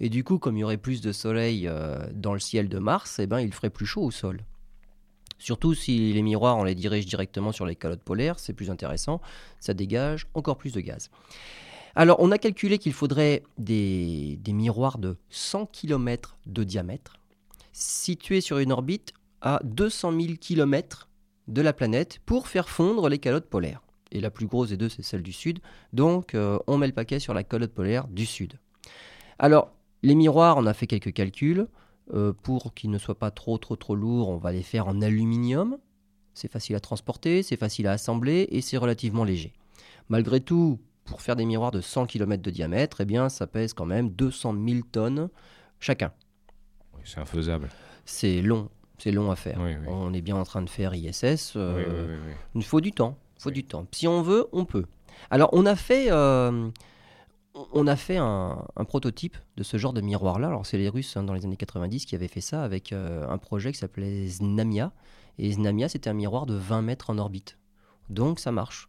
Et 0.00 0.08
du 0.08 0.24
coup, 0.24 0.38
comme 0.38 0.56
il 0.56 0.60
y 0.60 0.64
aurait 0.64 0.76
plus 0.76 1.00
de 1.00 1.12
Soleil 1.12 1.68
euh, 1.68 1.98
dans 2.12 2.34
le 2.34 2.40
ciel 2.40 2.68
de 2.68 2.78
Mars, 2.78 3.18
eh 3.18 3.26
ben, 3.26 3.40
il 3.40 3.52
ferait 3.52 3.70
plus 3.70 3.86
chaud 3.86 4.02
au 4.02 4.10
sol. 4.10 4.44
Surtout 5.38 5.74
si 5.74 6.12
les 6.12 6.22
miroirs, 6.22 6.56
on 6.56 6.64
les 6.64 6.74
dirige 6.74 7.06
directement 7.06 7.52
sur 7.52 7.66
les 7.66 7.76
calottes 7.76 8.02
polaires, 8.02 8.38
c'est 8.38 8.52
plus 8.52 8.70
intéressant, 8.70 9.20
ça 9.60 9.74
dégage 9.74 10.26
encore 10.34 10.56
plus 10.56 10.72
de 10.72 10.80
gaz. 10.80 11.10
Alors, 11.96 12.16
on 12.18 12.32
a 12.32 12.38
calculé 12.38 12.78
qu'il 12.78 12.92
faudrait 12.92 13.42
des, 13.58 14.38
miroirs 14.48 14.98
de 14.98 15.16
100 15.30 15.66
km 15.66 16.36
de 16.46 16.64
diamètre, 16.64 17.18
situés 17.72 18.40
sur 18.40 18.58
une 18.58 18.72
orbite 18.72 19.12
à 19.44 19.60
200 19.62 20.12
000 20.20 20.34
km 20.40 21.08
de 21.46 21.62
la 21.62 21.72
planète 21.72 22.18
pour 22.26 22.48
faire 22.48 22.68
fondre 22.68 23.08
les 23.08 23.18
calottes 23.18 23.48
polaires. 23.48 23.82
Et 24.10 24.20
la 24.20 24.30
plus 24.30 24.46
grosse 24.46 24.70
des 24.70 24.76
deux, 24.76 24.88
c'est 24.88 25.02
celle 25.02 25.22
du 25.22 25.32
sud. 25.32 25.60
Donc, 25.92 26.34
euh, 26.34 26.58
on 26.66 26.78
met 26.78 26.86
le 26.86 26.92
paquet 26.92 27.20
sur 27.20 27.34
la 27.34 27.44
calotte 27.44 27.74
polaire 27.74 28.08
du 28.08 28.26
sud. 28.26 28.54
Alors, 29.38 29.72
les 30.02 30.14
miroirs, 30.14 30.56
on 30.56 30.66
a 30.66 30.74
fait 30.74 30.86
quelques 30.86 31.12
calculs. 31.12 31.68
Euh, 32.12 32.34
pour 32.34 32.74
qu'ils 32.74 32.90
ne 32.90 32.98
soient 32.98 33.18
pas 33.18 33.30
trop, 33.30 33.56
trop, 33.56 33.76
trop 33.76 33.94
lourds, 33.94 34.28
on 34.28 34.36
va 34.36 34.52
les 34.52 34.62
faire 34.62 34.88
en 34.88 35.00
aluminium. 35.00 35.78
C'est 36.34 36.50
facile 36.50 36.76
à 36.76 36.80
transporter, 36.80 37.42
c'est 37.42 37.56
facile 37.56 37.86
à 37.86 37.92
assembler 37.92 38.46
et 38.50 38.60
c'est 38.60 38.76
relativement 38.76 39.24
léger. 39.24 39.54
Malgré 40.10 40.40
tout, 40.40 40.78
pour 41.06 41.22
faire 41.22 41.34
des 41.34 41.46
miroirs 41.46 41.70
de 41.70 41.80
100 41.80 42.04
km 42.04 42.42
de 42.42 42.50
diamètre, 42.50 43.00
eh 43.00 43.04
bien, 43.06 43.30
ça 43.30 43.46
pèse 43.46 43.72
quand 43.72 43.86
même 43.86 44.10
200 44.10 44.54
000 44.68 44.80
tonnes 44.92 45.30
chacun. 45.80 46.12
c'est 47.04 47.20
infaisable. 47.20 47.70
C'est 48.04 48.42
long, 48.42 48.68
c'est 48.98 49.10
long 49.10 49.30
à 49.30 49.36
faire. 49.36 49.58
On 49.86 50.12
est 50.12 50.22
bien 50.22 50.36
en 50.36 50.44
train 50.44 50.62
de 50.62 50.70
faire 50.70 50.94
ISS. 50.94 51.54
Euh, 51.56 52.18
il 52.54 52.64
faut 52.64 52.80
du 52.80 52.92
temps, 52.92 53.16
faut 53.38 53.50
du 53.50 53.64
temps. 53.64 53.86
Si 53.92 54.06
on 54.06 54.22
veut, 54.22 54.46
on 54.52 54.64
peut. 54.64 54.84
Alors, 55.30 55.50
on 55.52 55.66
a 55.66 55.76
fait, 55.76 56.10
euh, 56.10 56.68
on 57.72 57.86
a 57.86 57.96
fait 57.96 58.16
un, 58.16 58.66
prototype 58.86 59.36
de 59.56 59.62
ce 59.62 59.76
genre 59.76 59.92
de 59.92 60.00
miroir-là. 60.00 60.48
Alors, 60.48 60.66
c'est 60.66 60.78
les 60.78 60.88
Russes 60.88 61.16
hein, 61.16 61.22
dans 61.24 61.34
les 61.34 61.44
années 61.44 61.56
90 61.56 62.06
qui 62.06 62.14
avaient 62.14 62.28
fait 62.28 62.40
ça 62.40 62.62
avec 62.62 62.92
euh, 62.92 63.28
un 63.28 63.38
projet 63.38 63.72
qui 63.72 63.78
s'appelait 63.78 64.26
Znamia. 64.26 64.92
Et 65.38 65.52
Znamia, 65.52 65.88
c'était 65.88 66.10
un 66.10 66.14
miroir 66.14 66.46
de 66.46 66.54
20 66.54 66.82
mètres 66.82 67.10
en 67.10 67.18
orbite. 67.18 67.58
Donc, 68.10 68.38
ça 68.38 68.52
marche. 68.52 68.88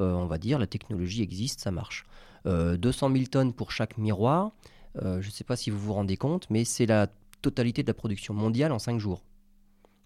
On 0.00 0.26
va 0.26 0.38
dire, 0.38 0.60
la 0.60 0.68
technologie 0.68 1.22
existe, 1.22 1.58
ça 1.58 1.72
marche. 1.72 2.04
200 2.44 3.10
euh, 3.10 3.12
000 3.12 3.24
tonnes 3.26 3.52
pour 3.52 3.72
chaque 3.72 3.98
miroir, 3.98 4.52
je 4.94 5.16
ne 5.16 5.30
sais 5.32 5.42
pas 5.42 5.56
si 5.56 5.70
vous 5.70 5.78
vous 5.78 5.92
rendez 5.92 6.16
compte, 6.16 6.48
mais 6.50 6.64
c'est 6.64 6.86
la 6.86 7.08
totalité 7.42 7.82
de 7.82 7.88
la 7.88 7.94
production 7.94 8.32
mondiale 8.32 8.70
en 8.70 8.78
5 8.78 9.00
jours. 9.00 9.24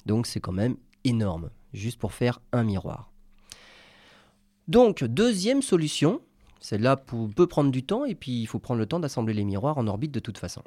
Donc 0.07 0.27
c'est 0.27 0.41
quand 0.41 0.53
même 0.53 0.77
énorme, 1.05 1.51
juste 1.73 1.99
pour 1.99 2.13
faire 2.13 2.41
un 2.53 2.65
miroir. 2.65 3.13
Donc, 4.69 5.03
deuxième 5.03 5.61
solution, 5.61 6.21
celle-là 6.61 6.97
peut 6.97 7.47
prendre 7.47 7.71
du 7.71 7.83
temps 7.83 8.05
et 8.05 8.15
puis 8.15 8.41
il 8.41 8.47
faut 8.47 8.61
prendre 8.61 8.79
le 8.79 8.87
temps 8.87 9.01
d'assembler 9.01 9.35
les 9.35 9.45
miroirs 9.45 9.79
en 9.79 9.87
orbite 9.89 10.13
de 10.13 10.21
toute 10.21 10.39
façon. 10.39 10.63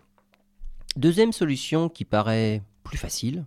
Deuxième 0.98 1.32
solution 1.32 1.90
qui 1.90 2.06
paraît 2.06 2.62
plus 2.84 2.98
facile, 2.98 3.46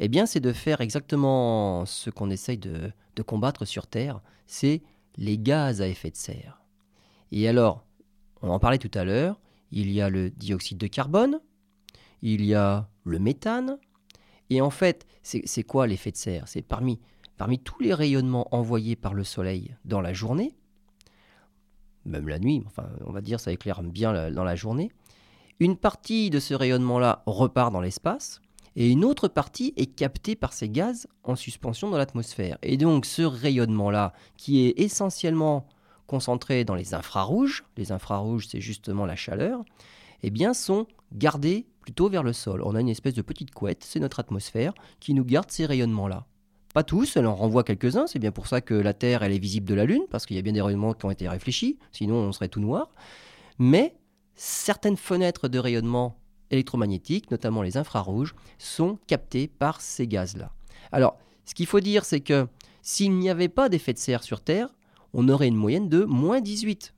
eh 0.00 0.08
bien, 0.08 0.26
c'est 0.26 0.40
de 0.40 0.52
faire 0.52 0.80
exactement 0.80 1.84
ce 1.86 2.10
qu'on 2.10 2.30
essaye 2.30 2.58
de, 2.58 2.92
combattre 3.26 3.64
sur 3.64 3.88
Terre, 3.88 4.20
c'est 4.46 4.80
les 5.16 5.38
gaz 5.38 5.82
à 5.82 5.88
effet 5.88 6.10
de 6.10 6.16
serre. 6.16 6.62
Et 7.32 7.48
alors, 7.48 7.84
on 8.42 8.50
en 8.50 8.60
parlait 8.60 8.78
tout 8.78 8.90
à 8.94 9.02
l'heure, 9.02 9.40
il 9.72 9.90
y 9.90 10.00
a 10.00 10.08
le 10.08 10.30
dioxyde 10.30 10.78
de 10.78 10.86
carbone, 10.86 11.40
il 12.22 12.44
y 12.44 12.54
a 12.54 12.88
le 13.02 13.18
méthane, 13.18 13.78
et 14.50 14.60
en 14.60 14.70
fait, 14.70 15.06
c'est 15.22 15.62
quoi 15.62 15.86
l'effet 15.86 16.10
de 16.10 16.16
serre? 16.16 16.48
C'est 16.48 16.62
parmi, 16.62 16.98
tous 17.64 17.80
les 17.80 17.94
rayonnements 17.94 18.48
envoyés 18.54 18.96
par 18.96 19.14
le 19.14 19.24
Soleil 19.24 19.76
dans 19.84 20.00
la 20.00 20.12
journée, 20.12 20.54
même 22.04 22.28
la 22.28 22.38
nuit, 22.38 22.62
enfin 22.66 22.88
on 23.06 23.12
va 23.12 23.20
dire 23.20 23.40
ça 23.40 23.52
éclaire 23.52 23.82
bien 23.82 24.30
dans 24.30 24.44
la 24.44 24.56
journée, 24.56 24.90
une 25.60 25.76
partie 25.76 26.30
de 26.30 26.38
ce 26.38 26.54
rayonnement-là 26.54 27.22
repart 27.26 27.72
dans 27.72 27.80
l'espace, 27.80 28.40
et 28.76 28.88
une 28.88 29.04
autre 29.04 29.26
partie 29.26 29.74
est 29.76 29.86
captée 29.86 30.36
par 30.36 30.52
ces 30.52 30.68
gaz 30.68 31.08
en 31.24 31.34
suspension 31.34 31.90
dans 31.90 31.98
l'atmosphère. 31.98 32.58
Et 32.62 32.76
donc 32.76 33.06
ce 33.06 33.22
rayonnement-là, 33.22 34.12
qui 34.36 34.66
est 34.66 34.78
essentiellement 34.78 35.66
concentré 36.06 36.64
dans 36.64 36.76
les 36.76 36.94
infrarouges, 36.94 37.64
les 37.76 37.90
infrarouges 37.90 38.46
c'est 38.46 38.60
justement 38.60 39.04
la 39.04 39.16
chaleur, 39.16 39.64
eh 40.22 40.30
bien 40.30 40.54
sont 40.54 40.86
gardés 41.12 41.66
plutôt 41.88 42.10
vers 42.10 42.22
le 42.22 42.34
sol. 42.34 42.60
On 42.66 42.74
a 42.74 42.82
une 42.82 42.90
espèce 42.90 43.14
de 43.14 43.22
petite 43.22 43.54
couette, 43.54 43.82
c'est 43.82 43.98
notre 43.98 44.20
atmosphère, 44.20 44.74
qui 45.00 45.14
nous 45.14 45.24
garde 45.24 45.50
ces 45.50 45.64
rayonnements-là. 45.64 46.26
Pas 46.74 46.82
tous, 46.82 47.16
elle 47.16 47.26
en 47.26 47.34
renvoie 47.34 47.64
quelques-uns, 47.64 48.06
c'est 48.06 48.18
bien 48.18 48.30
pour 48.30 48.46
ça 48.46 48.60
que 48.60 48.74
la 48.74 48.92
Terre 48.92 49.22
elle 49.22 49.32
est 49.32 49.38
visible 49.38 49.66
de 49.66 49.72
la 49.72 49.86
Lune, 49.86 50.02
parce 50.10 50.26
qu'il 50.26 50.36
y 50.36 50.38
a 50.38 50.42
bien 50.42 50.52
des 50.52 50.60
rayonnements 50.60 50.92
qui 50.92 51.06
ont 51.06 51.10
été 51.10 51.26
réfléchis, 51.26 51.78
sinon 51.90 52.16
on 52.16 52.32
serait 52.32 52.50
tout 52.50 52.60
noir. 52.60 52.90
Mais 53.58 53.96
certaines 54.34 54.98
fenêtres 54.98 55.48
de 55.48 55.58
rayonnement 55.58 56.20
électromagnétiques, 56.50 57.30
notamment 57.30 57.62
les 57.62 57.78
infrarouges, 57.78 58.34
sont 58.58 58.98
captés 59.06 59.48
par 59.48 59.80
ces 59.80 60.06
gaz-là. 60.06 60.52
Alors, 60.92 61.16
ce 61.46 61.54
qu'il 61.54 61.66
faut 61.66 61.80
dire, 61.80 62.04
c'est 62.04 62.20
que 62.20 62.48
s'il 62.82 63.12
n'y 63.12 63.30
avait 63.30 63.48
pas 63.48 63.70
d'effet 63.70 63.94
de 63.94 63.98
serre 63.98 64.24
sur 64.24 64.42
Terre, 64.42 64.68
on 65.14 65.26
aurait 65.30 65.48
une 65.48 65.56
moyenne 65.56 65.88
de 65.88 66.04
moins 66.04 66.42
18. 66.42 66.92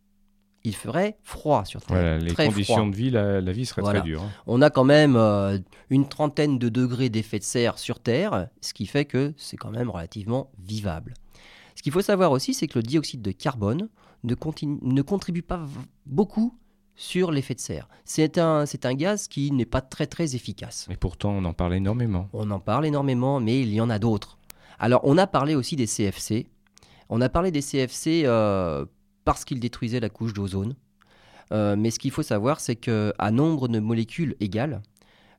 Il 0.64 0.74
ferait 0.74 1.16
froid 1.22 1.64
sur 1.64 1.80
Terre. 1.80 2.18
les 2.18 2.34
conditions 2.34 2.86
de 2.86 2.94
vie, 2.94 3.10
la, 3.10 3.40
vie 3.40 3.66
serait 3.66 3.82
très 3.82 4.02
dure. 4.02 4.22
Hein. 4.22 4.30
On 4.46 4.60
a 4.60 4.70
quand 4.70 4.84
même 4.84 5.16
euh, 5.16 5.58
une 5.88 6.06
trentaine 6.06 6.58
de 6.58 6.68
degrés 6.68 7.08
d'effet 7.08 7.38
de 7.38 7.44
serre 7.44 7.78
sur 7.78 8.00
Terre, 8.00 8.48
ce 8.60 8.74
qui 8.74 8.86
fait 8.86 9.06
que 9.06 9.32
c'est 9.36 9.56
quand 9.56 9.70
même 9.70 9.88
relativement 9.88 10.50
vivable. 10.62 11.14
Ce 11.76 11.82
qu'il 11.82 11.92
faut 11.92 12.02
savoir 12.02 12.30
aussi, 12.32 12.52
c'est 12.52 12.66
que 12.66 12.78
le 12.78 12.82
dioxyde 12.82 13.22
de 13.22 13.30
carbone 13.30 13.88
ne, 14.24 14.34
ne 14.82 15.02
contribue 15.02 15.42
pas 15.42 15.64
beaucoup 16.04 16.54
sur 16.94 17.32
l'effet 17.32 17.54
de 17.54 17.60
serre. 17.60 17.88
C'est 18.04 18.36
un, 18.36 18.66
c'est 18.66 18.84
un 18.84 18.92
gaz 18.92 19.26
qui 19.28 19.50
n'est 19.52 19.64
pas 19.64 19.80
très 19.80 20.06
très 20.06 20.36
efficace. 20.36 20.86
Et 20.90 20.96
pourtant, 20.96 21.30
on 21.30 21.44
en 21.46 21.54
parle 21.54 21.74
énormément. 21.74 22.28
On 22.34 22.50
en 22.50 22.60
parle 22.60 22.84
énormément, 22.84 23.40
mais 23.40 23.60
il 23.62 23.72
y 23.72 23.80
en 23.80 23.88
a 23.88 23.98
d'autres. 23.98 24.38
Alors, 24.78 25.00
on 25.04 25.16
a 25.16 25.26
parlé 25.26 25.54
aussi 25.54 25.76
des 25.76 25.86
CFC. 25.86 26.46
On 27.08 27.22
a 27.22 27.30
parlé 27.30 27.50
des 27.50 27.62
CFC 27.62 28.24
euh, 28.26 28.84
parce 29.24 29.44
qu'ils 29.44 29.60
détruisaient 29.60 30.00
la 30.00 30.08
couche 30.08 30.32
d'ozone. 30.32 30.74
Euh, 31.52 31.76
mais 31.76 31.90
ce 31.90 31.98
qu'il 31.98 32.10
faut 32.10 32.22
savoir, 32.22 32.60
c'est 32.60 32.76
qu'à 32.76 33.30
nombre 33.30 33.68
de 33.68 33.78
molécules 33.78 34.36
égales, 34.40 34.82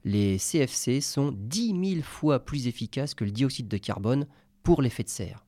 les 0.04 0.38
CFC 0.38 1.00
sont 1.02 1.34
10 1.36 1.94
000 1.94 2.02
fois 2.02 2.40
plus 2.40 2.68
efficaces 2.68 3.14
que 3.14 3.24
le 3.24 3.32
dioxyde 3.32 3.68
de 3.68 3.78
carbone 3.78 4.28
pour 4.64 4.82
l'effet 4.82 5.04
de 5.04 5.10
serre. 5.10 5.44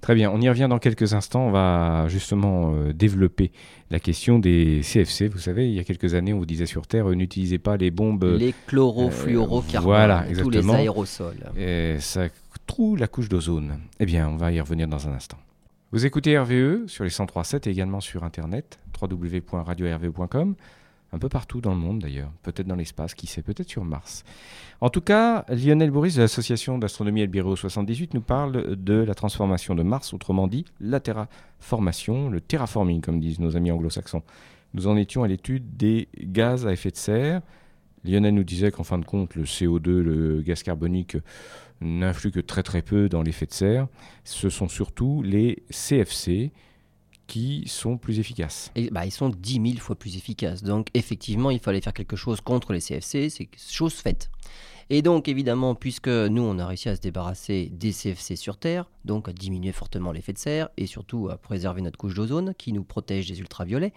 Très 0.00 0.14
bien, 0.14 0.30
on 0.30 0.40
y 0.40 0.48
revient 0.48 0.66
dans 0.68 0.78
quelques 0.78 1.14
instants. 1.14 1.46
On 1.46 1.50
va 1.50 2.06
justement 2.08 2.74
euh, 2.74 2.92
développer 2.92 3.52
la 3.90 4.00
question 4.00 4.38
des 4.38 4.80
CFC. 4.82 5.28
Vous 5.28 5.38
savez, 5.38 5.68
il 5.68 5.74
y 5.74 5.78
a 5.78 5.84
quelques 5.84 6.14
années, 6.14 6.32
on 6.32 6.38
vous 6.38 6.46
disait 6.46 6.66
sur 6.66 6.86
Terre, 6.86 7.08
euh, 7.08 7.14
n'utilisez 7.14 7.58
pas 7.58 7.76
les 7.76 7.90
bombes. 7.90 8.24
Les 8.24 8.54
chlorofluorocarbones, 8.66 9.82
voilà, 9.82 10.24
tous 10.38 10.50
les 10.50 10.68
aérosols. 10.70 11.50
Et 11.56 11.96
ça 12.00 12.28
troue 12.66 12.96
la 12.96 13.08
couche 13.08 13.28
d'ozone. 13.28 13.78
Eh 14.00 14.06
bien, 14.06 14.28
on 14.28 14.36
va 14.36 14.52
y 14.52 14.60
revenir 14.60 14.88
dans 14.88 15.08
un 15.08 15.12
instant. 15.12 15.38
Vous 15.92 16.06
écoutez 16.06 16.38
RVE 16.38 16.86
sur 16.86 17.02
les 17.02 17.10
103.7 17.10 17.68
et 17.68 17.72
également 17.72 18.00
sur 18.00 18.22
internet 18.22 18.78
www.radio-rve.com 19.02 20.54
un 21.12 21.18
peu 21.18 21.28
partout 21.28 21.60
dans 21.60 21.72
le 21.72 21.80
monde 21.80 21.98
d'ailleurs, 21.98 22.30
peut-être 22.44 22.68
dans 22.68 22.76
l'espace, 22.76 23.14
qui 23.14 23.26
sait, 23.26 23.42
peut-être 23.42 23.68
sur 23.68 23.84
Mars. 23.84 24.22
En 24.80 24.88
tout 24.88 25.00
cas, 25.00 25.44
Lionel 25.48 25.90
Boris 25.90 26.14
de 26.14 26.20
l'association 26.20 26.78
d'astronomie 26.78 27.22
Albireo 27.22 27.56
78 27.56 28.14
nous 28.14 28.20
parle 28.20 28.76
de 28.76 28.94
la 28.94 29.16
transformation 29.16 29.74
de 29.74 29.82
Mars, 29.82 30.14
autrement 30.14 30.46
dit 30.46 30.64
la 30.80 31.00
terraformation, 31.00 32.30
le 32.30 32.40
terraforming 32.40 33.00
comme 33.00 33.18
disent 33.18 33.40
nos 33.40 33.56
amis 33.56 33.72
anglo-saxons. 33.72 34.22
Nous 34.74 34.86
en 34.86 34.96
étions 34.96 35.24
à 35.24 35.28
l'étude 35.28 35.76
des 35.76 36.08
gaz 36.20 36.68
à 36.68 36.72
effet 36.72 36.92
de 36.92 36.96
serre. 36.96 37.40
Lionel 38.04 38.34
nous 38.34 38.44
disait 38.44 38.70
qu'en 38.70 38.84
fin 38.84 38.98
de 38.98 39.04
compte, 39.04 39.34
le 39.34 39.44
CO2, 39.44 40.00
le 40.00 40.42
gaz 40.42 40.62
carbonique, 40.62 41.16
n'influe 41.80 42.30
que 42.30 42.40
très 42.40 42.62
très 42.62 42.82
peu 42.82 43.08
dans 43.08 43.22
l'effet 43.22 43.46
de 43.46 43.52
serre. 43.52 43.88
Ce 44.24 44.48
sont 44.48 44.68
surtout 44.68 45.22
les 45.22 45.62
CFC 45.70 46.52
qui 47.26 47.62
sont 47.66 47.96
plus 47.96 48.18
efficaces. 48.18 48.72
Et, 48.74 48.90
bah, 48.90 49.06
ils 49.06 49.12
sont 49.12 49.28
10 49.28 49.52
000 49.72 49.78
fois 49.78 49.96
plus 49.96 50.16
efficaces. 50.16 50.62
Donc 50.62 50.88
effectivement, 50.94 51.50
il 51.50 51.60
fallait 51.60 51.80
faire 51.80 51.92
quelque 51.92 52.16
chose 52.16 52.40
contre 52.40 52.72
les 52.72 52.80
CFC, 52.80 53.30
c'est 53.30 53.48
chose 53.56 53.94
faite. 53.94 54.30
Et 54.92 55.02
donc 55.02 55.28
évidemment, 55.28 55.76
puisque 55.76 56.08
nous, 56.08 56.42
on 56.42 56.58
a 56.58 56.66
réussi 56.66 56.88
à 56.88 56.96
se 56.96 57.00
débarrasser 57.00 57.70
des 57.72 57.92
CFC 57.92 58.34
sur 58.34 58.56
Terre, 58.56 58.90
donc 59.04 59.28
à 59.28 59.32
diminuer 59.32 59.70
fortement 59.70 60.10
l'effet 60.10 60.32
de 60.32 60.38
serre 60.38 60.68
et 60.76 60.86
surtout 60.86 61.28
à 61.30 61.38
préserver 61.38 61.80
notre 61.80 61.96
couche 61.96 62.14
d'ozone 62.14 62.54
qui 62.58 62.72
nous 62.72 62.82
protège 62.82 63.28
des 63.28 63.38
ultraviolets, 63.38 63.92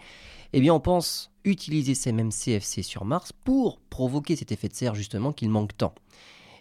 eh 0.52 0.60
bien 0.60 0.72
on 0.72 0.78
pense 0.78 1.32
utiliser 1.44 1.94
ces 1.94 2.12
mêmes 2.12 2.30
CFC 2.30 2.82
sur 2.82 3.04
Mars 3.04 3.32
pour 3.32 3.80
provoquer 3.80 4.36
cet 4.36 4.52
effet 4.52 4.68
de 4.68 4.74
serre 4.74 4.94
justement 4.94 5.32
qu'il 5.32 5.50
manque 5.50 5.76
tant. 5.76 5.96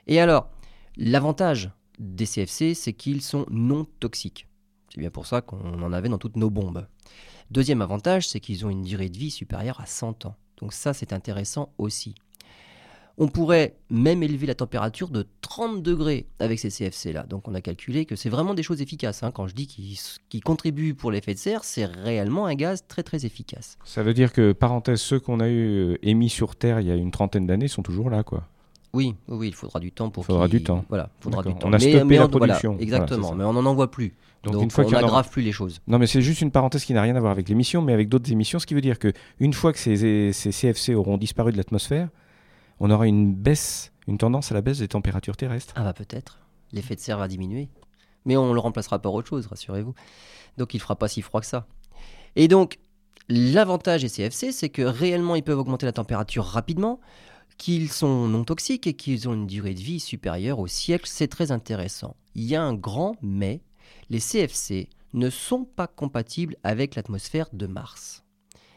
Et 0.07 0.19
alors, 0.19 0.49
l'avantage 0.97 1.69
des 1.99 2.25
CFC, 2.25 2.73
c'est 2.73 2.93
qu'ils 2.93 3.21
sont 3.21 3.45
non 3.51 3.85
toxiques. 3.99 4.47
C'est 4.89 4.99
bien 4.99 5.11
pour 5.11 5.27
ça 5.27 5.41
qu'on 5.41 5.83
en 5.83 5.93
avait 5.93 6.09
dans 6.09 6.17
toutes 6.17 6.37
nos 6.37 6.49
bombes. 6.49 6.87
Deuxième 7.51 7.83
avantage, 7.83 8.27
c'est 8.27 8.39
qu'ils 8.39 8.65
ont 8.65 8.71
une 8.71 8.81
durée 8.81 9.09
de 9.09 9.17
vie 9.17 9.29
supérieure 9.29 9.79
à 9.79 9.85
100 9.85 10.25
ans. 10.25 10.35
Donc 10.57 10.73
ça, 10.73 10.93
c'est 10.93 11.13
intéressant 11.13 11.71
aussi. 11.77 12.15
On 13.17 13.27
pourrait 13.27 13.75
même 13.91 14.23
élever 14.23 14.47
la 14.47 14.55
température 14.55 15.09
de 15.09 15.27
30 15.41 15.83
degrés 15.83 16.25
avec 16.39 16.57
ces 16.57 16.69
CFC-là. 16.69 17.23
Donc 17.23 17.47
on 17.47 17.53
a 17.53 17.61
calculé 17.61 18.05
que 18.05 18.15
c'est 18.15 18.29
vraiment 18.29 18.55
des 18.55 18.63
choses 18.63 18.81
efficaces. 18.81 19.21
Hein. 19.21 19.31
Quand 19.31 19.47
je 19.47 19.53
dis 19.53 19.67
qu'ils 19.67 20.43
contribuent 20.43 20.95
pour 20.95 21.11
l'effet 21.11 21.35
de 21.35 21.39
serre, 21.39 21.63
c'est 21.63 21.85
réellement 21.85 22.47
un 22.47 22.55
gaz 22.55 22.85
très 22.87 23.03
très 23.03 23.25
efficace. 23.25 23.77
Ça 23.83 24.01
veut 24.01 24.15
dire 24.15 24.33
que, 24.33 24.51
parenthèse, 24.51 24.99
ceux 24.99 25.19
qu'on 25.19 25.39
a 25.39 25.47
eu 25.47 25.93
euh, 25.93 25.97
émis 26.01 26.29
sur 26.29 26.55
Terre 26.55 26.79
il 26.79 26.87
y 26.87 26.91
a 26.91 26.95
une 26.95 27.11
trentaine 27.11 27.45
d'années 27.45 27.67
sont 27.67 27.83
toujours 27.83 28.09
là, 28.09 28.23
quoi. 28.23 28.47
Oui, 28.93 29.15
oui, 29.27 29.47
il 29.47 29.55
faudra 29.55 29.79
du 29.79 29.91
temps 29.91 30.11
pour. 30.11 30.23
Il 30.23 30.27
faudra 30.27 30.47
du 30.47 30.61
temps. 30.61 30.85
Voilà, 30.87 31.09
faudra 31.19 31.41
du 31.41 31.55
temps. 31.55 31.67
On 31.67 31.73
a 31.73 31.79
stoppé 31.79 32.17
la 32.17 32.27
production. 32.27 32.77
exactement, 32.79 33.33
mais 33.33 33.43
on 33.43 33.53
n'en 33.53 33.65
envoie 33.65 33.89
plus. 33.89 34.13
Donc, 34.43 34.61
une 34.61 34.71
fois 34.71 34.85
on 34.85 34.91
n'aggrave 34.91 35.29
plus 35.29 35.41
les 35.41 35.53
choses. 35.53 35.79
Non, 35.87 35.97
mais 35.97 36.05
c'est 36.05 36.21
juste 36.21 36.41
une 36.41 36.51
parenthèse 36.51 36.83
qui 36.83 36.93
n'a 36.93 37.01
rien 37.01 37.15
à 37.15 37.19
voir 37.19 37.31
avec 37.31 37.47
l'émission, 37.47 37.81
mais 37.81 37.93
avec 37.93 38.09
d'autres 38.09 38.29
émissions, 38.31 38.59
ce 38.59 38.65
qui 38.65 38.73
veut 38.73 38.81
dire 38.81 38.99
que 38.99 39.13
une 39.39 39.53
fois 39.53 39.71
que 39.71 39.79
ces, 39.79 40.33
ces 40.33 40.51
CFC 40.51 40.95
auront 40.95 41.17
disparu 41.17 41.53
de 41.53 41.57
l'atmosphère, 41.57 42.09
on 42.79 42.89
aura 42.89 43.07
une 43.07 43.33
baisse, 43.33 43.91
une 44.07 44.17
tendance 44.17 44.51
à 44.51 44.55
la 44.55 44.61
baisse 44.61 44.79
des 44.79 44.87
températures 44.87 45.37
terrestres. 45.37 45.73
Ah 45.75 45.83
bah 45.83 45.93
peut-être. 45.93 46.39
L'effet 46.71 46.95
de 46.95 46.99
serre 46.99 47.17
va 47.17 47.27
diminuer, 47.27 47.69
mais 48.25 48.37
on 48.37 48.53
le 48.53 48.59
remplacera 48.59 48.99
par 48.99 49.13
autre 49.13 49.29
chose, 49.29 49.47
rassurez-vous. 49.47 49.93
Donc 50.57 50.73
il 50.73 50.79
fera 50.79 50.95
pas 50.95 51.07
si 51.07 51.21
froid 51.21 51.41
que 51.41 51.47
ça. 51.47 51.67
Et 52.35 52.47
donc 52.47 52.79
l'avantage 53.29 54.01
des 54.01 54.09
CFC, 54.09 54.51
c'est 54.51 54.69
que 54.69 54.81
réellement 54.81 55.35
ils 55.35 55.43
peuvent 55.43 55.59
augmenter 55.59 55.85
la 55.85 55.91
température 55.91 56.45
rapidement 56.45 56.99
qu'ils 57.57 57.91
sont 57.91 58.27
non 58.27 58.43
toxiques 58.43 58.87
et 58.87 58.93
qu'ils 58.93 59.29
ont 59.29 59.33
une 59.33 59.47
durée 59.47 59.73
de 59.73 59.79
vie 59.79 59.99
supérieure 59.99 60.59
au 60.59 60.67
siècle, 60.67 61.05
c'est 61.07 61.27
très 61.27 61.51
intéressant. 61.51 62.15
Il 62.35 62.43
y 62.43 62.55
a 62.55 62.63
un 62.63 62.73
grand 62.73 63.15
mais, 63.21 63.61
les 64.09 64.19
CFC 64.19 64.89
ne 65.13 65.29
sont 65.29 65.63
pas 65.63 65.87
compatibles 65.87 66.57
avec 66.63 66.95
l'atmosphère 66.95 67.47
de 67.53 67.67
Mars. 67.67 68.23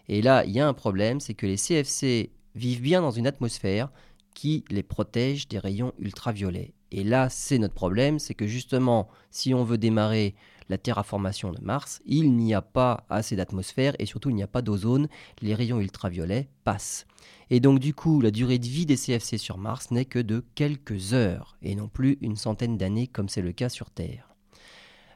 Et 0.09 0.23
là, 0.23 0.45
il 0.45 0.53
y 0.53 0.61
a 0.61 0.69
un 0.69 0.75
problème, 0.75 1.21
c'est 1.21 1.35
que 1.35 1.47
les 1.47 1.57
CFC 1.57 2.31
vivent 2.57 2.81
bien 2.81 3.03
dans 3.03 3.11
une 3.11 3.27
atmosphère 3.27 3.91
qui 4.35 4.65
les 4.71 4.83
protège 4.83 5.49
des 5.49 5.59
rayons 5.59 5.93
ultraviolets. 5.99 6.75
Et 6.91 7.05
là, 7.05 7.29
c'est 7.29 7.59
notre 7.59 7.75
problème, 7.75 8.19
c'est 8.19 8.35
que 8.35 8.47
justement, 8.47 9.09
si 9.31 9.55
on 9.55 9.65
veut 9.65 9.79
démarrer 9.79 10.35
la 10.69 10.79
terraformation 10.79 11.53
de 11.53 11.61
Mars, 11.61 12.01
il 12.07 12.33
n'y 12.35 12.55
a 12.55 12.63
pas 12.63 13.07
assez 13.09 13.37
d'atmosphère 13.37 13.95
et 13.99 14.07
surtout 14.07 14.31
il 14.31 14.37
n'y 14.37 14.43
a 14.43 14.49
pas 14.49 14.63
d'ozone, 14.63 15.09
les 15.41 15.55
rayons 15.55 15.81
ultraviolets 15.81 16.49
passent. 16.65 17.07
Et 17.51 17.61
donc 17.61 17.79
du 17.79 17.95
coup, 17.95 18.21
la 18.21 18.31
durée 18.31 18.59
de 18.59 18.67
vie 18.67 18.87
des 18.87 18.97
CFC 18.97 19.39
sur 19.39 19.59
Mars 19.59 19.91
n'est 19.91 20.05
que 20.05 20.19
de 20.19 20.45
quelques 20.55 21.13
heures 21.13 21.57
et 21.63 21.75
non 21.75 21.89
plus 21.89 22.19
une 22.21 22.37
centaine 22.37 22.77
d'années 22.77 23.07
comme 23.07 23.29
c'est 23.29 23.43
le 23.43 23.53
cas 23.53 23.69
sur 23.69 23.91
Terre. 23.91 24.35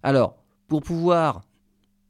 Alors, 0.03 0.37
pour 0.69 0.83
pouvoir 0.83 1.43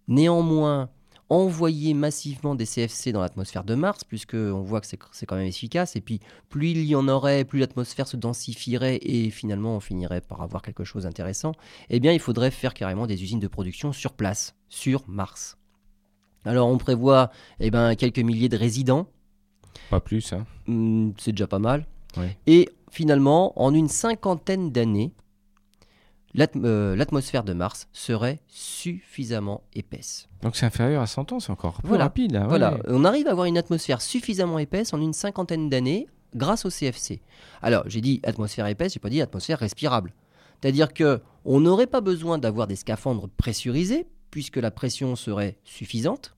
néanmoins 0.07 0.91
envoyer 1.31 1.95
massivement 1.95 2.55
des 2.55 2.67
CFC 2.67 3.13
dans 3.13 3.21
l'atmosphère 3.21 3.65
de 3.65 3.75
Mars, 3.75 4.05
puisque 4.05 4.35
on 4.35 4.63
voit 4.63 4.81
que 4.81 4.87
c'est 4.87 5.27
quand 5.27 5.37
même 5.37 5.47
efficace, 5.47 5.97
et 5.97 6.01
puis 6.01 6.21
plus 6.49 6.71
il 6.71 6.85
y 6.85 6.97
en 6.97 7.09
aurait, 7.09 7.45
plus 7.45 7.61
l'atmosphère 7.61 8.09
se 8.09 8.17
densifierait, 8.17 8.99
et 9.03 9.31
finalement 9.31 9.77
on 9.77 9.81
finirait 9.81 10.21
par 10.21 10.43
avoir 10.43 10.61
quelque 10.61 10.85
chose 10.85 11.05
d'intéressant, 11.05 11.53
eh 11.89 12.01
bien 12.01 12.13
il 12.13 12.21
faudrait 12.21 12.51
faire 12.51 12.75
carrément 12.75 13.07
des 13.07 13.23
usines 13.23 13.41
de 13.41 13.49
production 13.49 13.93
sur 13.93 14.13
place, 14.13 14.57
sur 14.69 15.05
Mars. 15.09 15.57
Alors 16.45 16.69
on 16.69 16.79
prévoit 16.79 17.31
eh 17.61 17.71
ben, 17.71 17.95
quelques 17.95 18.19
milliers 18.19 18.49
de 18.49 18.57
résidents. 18.57 19.07
Pas 19.89 20.01
plus, 20.01 20.33
hein. 20.33 20.47
Hmm, 20.67 21.11
c'est 21.19 21.33
déjà 21.33 21.47
pas 21.47 21.59
mal. 21.59 21.87
Et 22.49 22.69
finalement, 22.91 23.53
en 23.61 23.73
une 23.73 23.89
cinquantaine 23.89 24.73
d'années, 24.73 25.13
l'atmosphère 26.35 27.45
de 27.45 27.53
Mars 27.53 27.89
serait 27.93 28.41
suffisamment 28.47 29.63
épaisse. 29.75 30.29
Donc 30.43 30.57
c'est 30.57 30.67
inférieur 30.67 31.03
à 31.03 31.07
100 31.07 31.33
ans, 31.33 31.41
c'est 31.41 31.51
encore 31.51 31.83
plus 31.83 31.95
rapide. 31.95 32.37
Hein, 32.37 32.47
voilà, 32.49 32.79
on 32.87 33.05
arrive 33.05 33.27
à 33.27 33.33
avoir 33.33 33.47
une 33.47 33.59
atmosphère 33.59 34.01
suffisamment 34.01 34.59
épaisse 34.59 34.93
en 34.93 35.01
une 35.01 35.13
cinquantaine 35.13 35.69
d'années 35.69 36.07
grâce 36.35 36.65
au 36.65 36.71
CFC. 36.71 37.21
Alors 37.63 37.85
j'ai 37.87 38.01
dit 38.01 38.21
atmosphère 38.23 38.67
épaisse, 38.67 38.95
j'ai 38.95 39.01
pas 39.01 39.11
dit 39.11 39.21
atmosphère 39.21 39.59
respirable. 39.59 40.15
C'est-à-dire 40.61 40.93
que 40.93 41.21
on 41.45 41.61
n'aurait 41.61 41.87
pas 41.87 42.01
besoin 42.01 42.39
d'avoir 42.39 42.67
des 42.67 42.77
scaphandres 42.77 43.29
pressurisés 43.29 44.07
puisque 44.31 44.57
la 44.57 44.71
pression 44.71 45.17
serait 45.17 45.59
suffisante. 45.65 46.37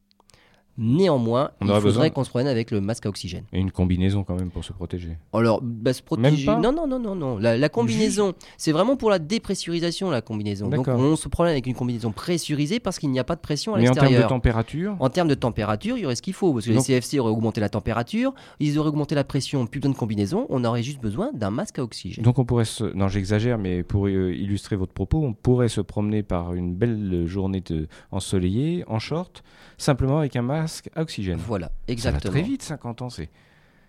Néanmoins, 0.78 1.50
il 1.60 1.68
faudrait 1.68 2.10
qu'on 2.10 2.24
se 2.24 2.30
prenne 2.30 2.46
avec 2.46 2.70
le 2.70 2.80
masque 2.80 3.04
à 3.04 3.10
oxygène. 3.10 3.44
Et 3.52 3.60
une 3.60 3.70
combinaison 3.70 4.24
quand 4.24 4.36
même 4.36 4.50
pour 4.50 4.64
se 4.64 4.72
protéger. 4.72 5.18
Alors, 5.34 5.60
bah, 5.62 5.92
se 5.92 6.02
protéger. 6.02 6.46
non, 6.46 6.72
non, 6.72 6.86
non, 6.86 6.98
non, 6.98 7.14
non. 7.14 7.38
La, 7.38 7.68
combinaison, 7.68 8.32
c'est 8.56 8.72
vraiment 8.72 8.96
pour 8.96 9.10
la 9.10 9.18
dépressurisation, 9.18 10.10
la 10.10 10.22
combinaison. 10.22 10.68
Donc, 10.68 10.88
on 10.88 11.16
se 11.16 11.28
promène 11.28 11.52
avec 11.52 11.66
une 11.66 11.74
combinaison 11.74 12.10
pressurisée 12.10 12.80
parce 12.80 12.98
qu'il 12.98 13.10
n'y 13.10 13.18
a 13.18 13.24
pas 13.24 13.36
de 13.36 13.40
pression 13.40 13.74
à 13.74 13.78
l'extérieur. 13.78 14.10
Mais 14.10 14.16
en 14.16 14.20
termes 14.20 14.30
de 14.30 14.34
température 14.34 14.96
En 14.98 15.10
termes 15.10 15.28
de 15.28 15.34
température, 15.34 15.98
il 15.98 16.02
y 16.02 16.06
aurait 16.06 16.16
ce 16.16 16.22
qu'il 16.22 16.32
faut. 16.32 16.54
Parce 16.54 16.64
que 16.64 16.72
les 16.72 16.80
CFC 16.80 17.18
auraient 17.18 17.30
augmenté 17.30 17.60
la 17.60 17.68
température, 17.68 18.32
ils 18.58 18.78
auraient 18.78 18.88
augmenté 18.88 19.14
la 19.14 19.24
pression, 19.24 19.66
plus 19.66 19.80
besoin 19.80 19.92
de 19.92 19.98
combinaison. 19.98 20.46
On 20.48 20.64
aurait 20.64 20.82
juste 20.82 21.02
besoin 21.02 21.32
d'un 21.34 21.50
masque 21.50 21.78
à 21.78 21.82
oxygène. 21.82 22.24
Donc, 22.24 22.38
on 22.38 22.46
pourrait 22.46 22.64
se. 22.64 22.84
Non, 22.94 23.08
j'exagère, 23.08 23.58
mais 23.58 23.82
pour 23.82 24.06
euh, 24.06 24.32
illustrer 24.34 24.76
votre 24.76 24.92
propos, 24.92 25.22
on 25.22 25.34
pourrait 25.34 25.68
se 25.68 25.82
promener 25.82 26.22
par 26.22 26.54
une 26.54 26.74
belle 26.74 27.26
journée 27.26 27.60
de... 27.60 27.88
ensoleillée, 28.10 28.84
en 28.86 28.98
short, 28.98 29.42
simplement 29.76 30.18
avec 30.18 30.34
un 30.36 30.42
masque 30.42 30.61
à 30.94 31.02
oxygène. 31.02 31.38
Voilà, 31.46 31.70
exactement. 31.88 32.20
Ça 32.20 32.28
va 32.28 32.32
très 32.32 32.42
vite, 32.42 32.62
50 32.62 33.02
ans, 33.02 33.10
c'est. 33.10 33.28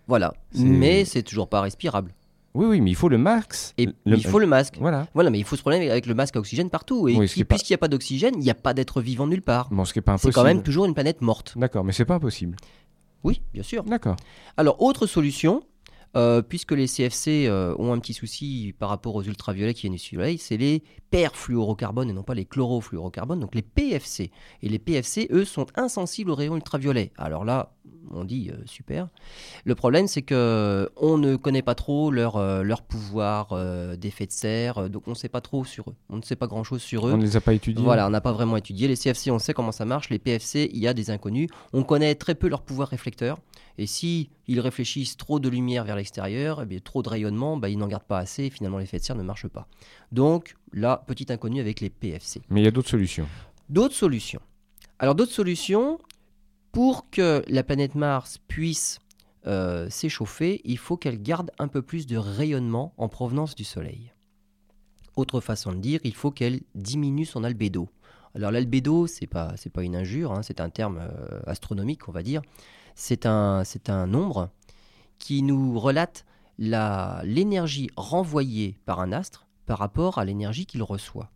Voilà, 0.07 0.33
mais 0.55 1.05
c'est 1.05 1.23
toujours 1.23 1.47
pas 1.47 1.61
respirable. 1.61 2.11
Oui, 2.53 2.67
oui, 2.67 2.81
mais 2.81 2.91
il 2.91 2.95
faut 2.95 3.09
le 3.09 3.17
masque. 3.17 3.73
Et 3.77 3.89
il 4.05 4.27
faut 4.27 4.37
le 4.37 4.45
masque. 4.45 4.75
Voilà. 4.79 5.07
Voilà, 5.13 5.31
mais 5.31 5.39
il 5.39 5.43
faut 5.43 5.55
se 5.55 5.61
problème 5.61 5.89
avec 5.89 6.05
le 6.05 6.13
masque 6.13 6.35
à 6.35 6.39
oxygène 6.39 6.69
partout. 6.69 7.07
Et 7.07 7.15
puisqu'il 7.17 7.71
n'y 7.71 7.75
a 7.75 7.77
pas 7.79 7.87
d'oxygène, 7.87 8.35
il 8.35 8.43
n'y 8.43 8.51
a 8.51 8.55
pas 8.55 8.73
d'être 8.73 9.01
vivant 9.01 9.25
nulle 9.25 9.41
part. 9.41 9.69
Bon, 9.71 9.85
ce 9.85 9.93
qui 9.93 9.99
n'est 9.99 10.03
pas 10.03 10.11
impossible. 10.11 10.33
C'est 10.33 10.39
quand 10.39 10.45
même 10.45 10.61
toujours 10.61 10.85
une 10.85 10.93
planète 10.93 11.21
morte. 11.21 11.57
D'accord, 11.57 11.83
mais 11.83 11.93
c'est 11.93 12.05
pas 12.05 12.15
impossible. 12.15 12.57
Oui, 13.23 13.41
bien 13.53 13.63
sûr. 13.63 13.83
D'accord. 13.83 14.17
Alors, 14.57 14.81
autre 14.81 15.07
solution, 15.07 15.63
euh, 16.15 16.41
puisque 16.41 16.73
les 16.73 16.87
CFC 16.87 17.47
euh, 17.47 17.75
ont 17.79 17.91
un 17.91 17.99
petit 17.99 18.13
souci 18.13 18.73
par 18.77 18.89
rapport 18.89 19.15
aux 19.15 19.23
ultraviolets 19.23 19.73
qui 19.73 19.81
viennent 19.81 19.93
du 19.93 19.99
soleil, 19.99 20.37
c'est 20.37 20.57
les 20.57 20.83
perfluorocarbones 21.09 22.09
et 22.09 22.13
non 22.13 22.23
pas 22.23 22.35
les 22.35 22.45
chlorofluorocarbones, 22.45 23.39
donc 23.39 23.55
les 23.55 23.61
PFC. 23.61 24.31
Et 24.61 24.69
les 24.69 24.79
PFC, 24.79 25.27
eux, 25.31 25.45
sont 25.45 25.65
insensibles 25.75 26.31
aux 26.31 26.35
rayons 26.35 26.55
ultraviolets. 26.55 27.11
Alors 27.17 27.45
là, 27.45 27.73
on 28.11 28.23
dit 28.23 28.49
euh, 28.51 28.57
super. 28.65 29.07
Le 29.65 29.75
problème, 29.75 30.07
c'est 30.07 30.21
que 30.21 30.89
on 30.97 31.17
ne 31.17 31.35
connaît 31.35 31.61
pas 31.61 31.75
trop 31.75 32.11
leur, 32.11 32.63
leur 32.63 32.81
pouvoir 32.81 33.53
d'effet 33.97 34.25
de 34.25 34.31
serre, 34.31 34.89
donc 34.89 35.07
on 35.07 35.11
ne 35.11 35.15
sait 35.15 35.29
pas 35.29 35.41
trop 35.41 35.65
sur 35.65 35.89
eux. 35.89 35.95
On 36.09 36.17
ne 36.17 36.21
sait 36.21 36.35
pas 36.35 36.47
grand-chose 36.47 36.81
sur 36.81 37.07
eux. 37.07 37.13
On 37.13 37.17
ne 37.17 37.23
les 37.23 37.37
a 37.37 37.41
pas 37.41 37.53
étudiés. 37.53 37.83
Voilà, 37.83 38.07
on 38.07 38.09
n'a 38.09 38.21
pas 38.21 38.31
vraiment 38.31 38.57
étudié. 38.57 38.87
Les 38.87 38.95
CFC, 38.95 39.31
on 39.31 39.39
sait 39.39 39.53
comment 39.53 39.71
ça 39.71 39.85
marche. 39.85 40.09
Les 40.09 40.19
PFC, 40.19 40.69
il 40.73 40.79
y 40.79 40.87
a 40.87 40.93
des 40.93 41.09
inconnus. 41.09 41.49
On 41.73 41.83
connaît 41.83 42.15
très 42.15 42.35
peu 42.35 42.47
leur 42.47 42.61
pouvoir 42.61 42.89
réflecteur. 42.89 43.39
Et 43.77 43.87
si 43.87 44.29
ils 44.47 44.59
réfléchissent 44.59 45.17
trop 45.17 45.39
de 45.39 45.49
lumière 45.49 45.83
vers 45.83 45.95
l'extérieur, 45.95 46.61
eh 46.61 46.65
bien, 46.65 46.79
trop 46.83 47.01
de 47.01 47.09
rayonnement, 47.09 47.57
bah, 47.57 47.69
ils 47.69 47.77
n'en 47.77 47.87
gardent 47.87 48.03
pas 48.03 48.19
assez 48.19 48.45
et 48.45 48.49
finalement 48.49 48.77
l'effet 48.77 48.99
de 48.99 49.03
serre 49.03 49.15
ne 49.15 49.23
marche 49.23 49.47
pas. 49.47 49.67
Donc 50.11 50.55
là, 50.73 51.03
petit 51.07 51.31
inconnu 51.31 51.59
avec 51.59 51.81
les 51.81 51.89
PFC. 51.89 52.41
Mais 52.49 52.61
il 52.61 52.65
y 52.65 52.67
a 52.67 52.71
d'autres 52.71 52.89
solutions. 52.89 53.27
D'autres 53.69 53.95
solutions. 53.95 54.41
Alors 54.99 55.15
d'autres 55.15 55.31
solutions, 55.31 55.99
pour 56.73 57.09
que 57.09 57.41
la 57.47 57.63
planète 57.63 57.95
Mars 57.95 58.39
puisse 58.49 58.99
euh, 59.47 59.89
s'échauffer, 59.89 60.59
il 60.65 60.77
faut 60.77 60.97
qu'elle 60.97 61.21
garde 61.21 61.51
un 61.57 61.69
peu 61.69 61.81
plus 61.81 62.05
de 62.05 62.17
rayonnement 62.17 62.93
en 62.97 63.07
provenance 63.07 63.55
du 63.55 63.63
Soleil. 63.63 64.11
Autre 65.15 65.39
façon 65.39 65.71
de 65.71 65.77
dire, 65.77 66.01
il 66.03 66.15
faut 66.15 66.31
qu'elle 66.31 66.61
diminue 66.75 67.25
son 67.25 67.45
albédo. 67.45 67.87
Alors 68.35 68.51
l'albédo, 68.51 69.07
c'est 69.07 69.27
pas 69.27 69.53
pas 69.73 69.83
une 69.83 69.95
injure, 69.95 70.33
hein, 70.33 70.41
c'est 70.43 70.59
un 70.59 70.69
terme 70.69 70.99
euh, 70.99 71.39
astronomique, 71.45 72.09
on 72.09 72.11
va 72.11 72.23
dire 72.23 72.41
c'est 72.95 73.25
un, 73.25 73.63
un 73.87 74.07
nombre 74.07 74.49
qui 75.19 75.41
nous 75.41 75.79
relate 75.79 76.25
l'énergie 76.57 77.89
renvoyée 77.97 78.77
par 78.85 78.99
un 78.99 79.11
astre 79.11 79.47
par 79.65 79.79
rapport 79.79 80.17
à 80.17 80.25
l'énergie 80.25 80.65
qu'il 80.65 80.83
reçoit. 80.83 81.31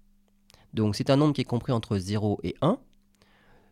Donc 0.74 0.96
c'est 0.96 1.10
un 1.10 1.16
nombre 1.16 1.34
qui 1.34 1.42
est 1.42 1.46
compris 1.46 1.72
entre 1.72 1.98
0 1.98 2.40
et 2.44 2.56
1. 2.62 2.78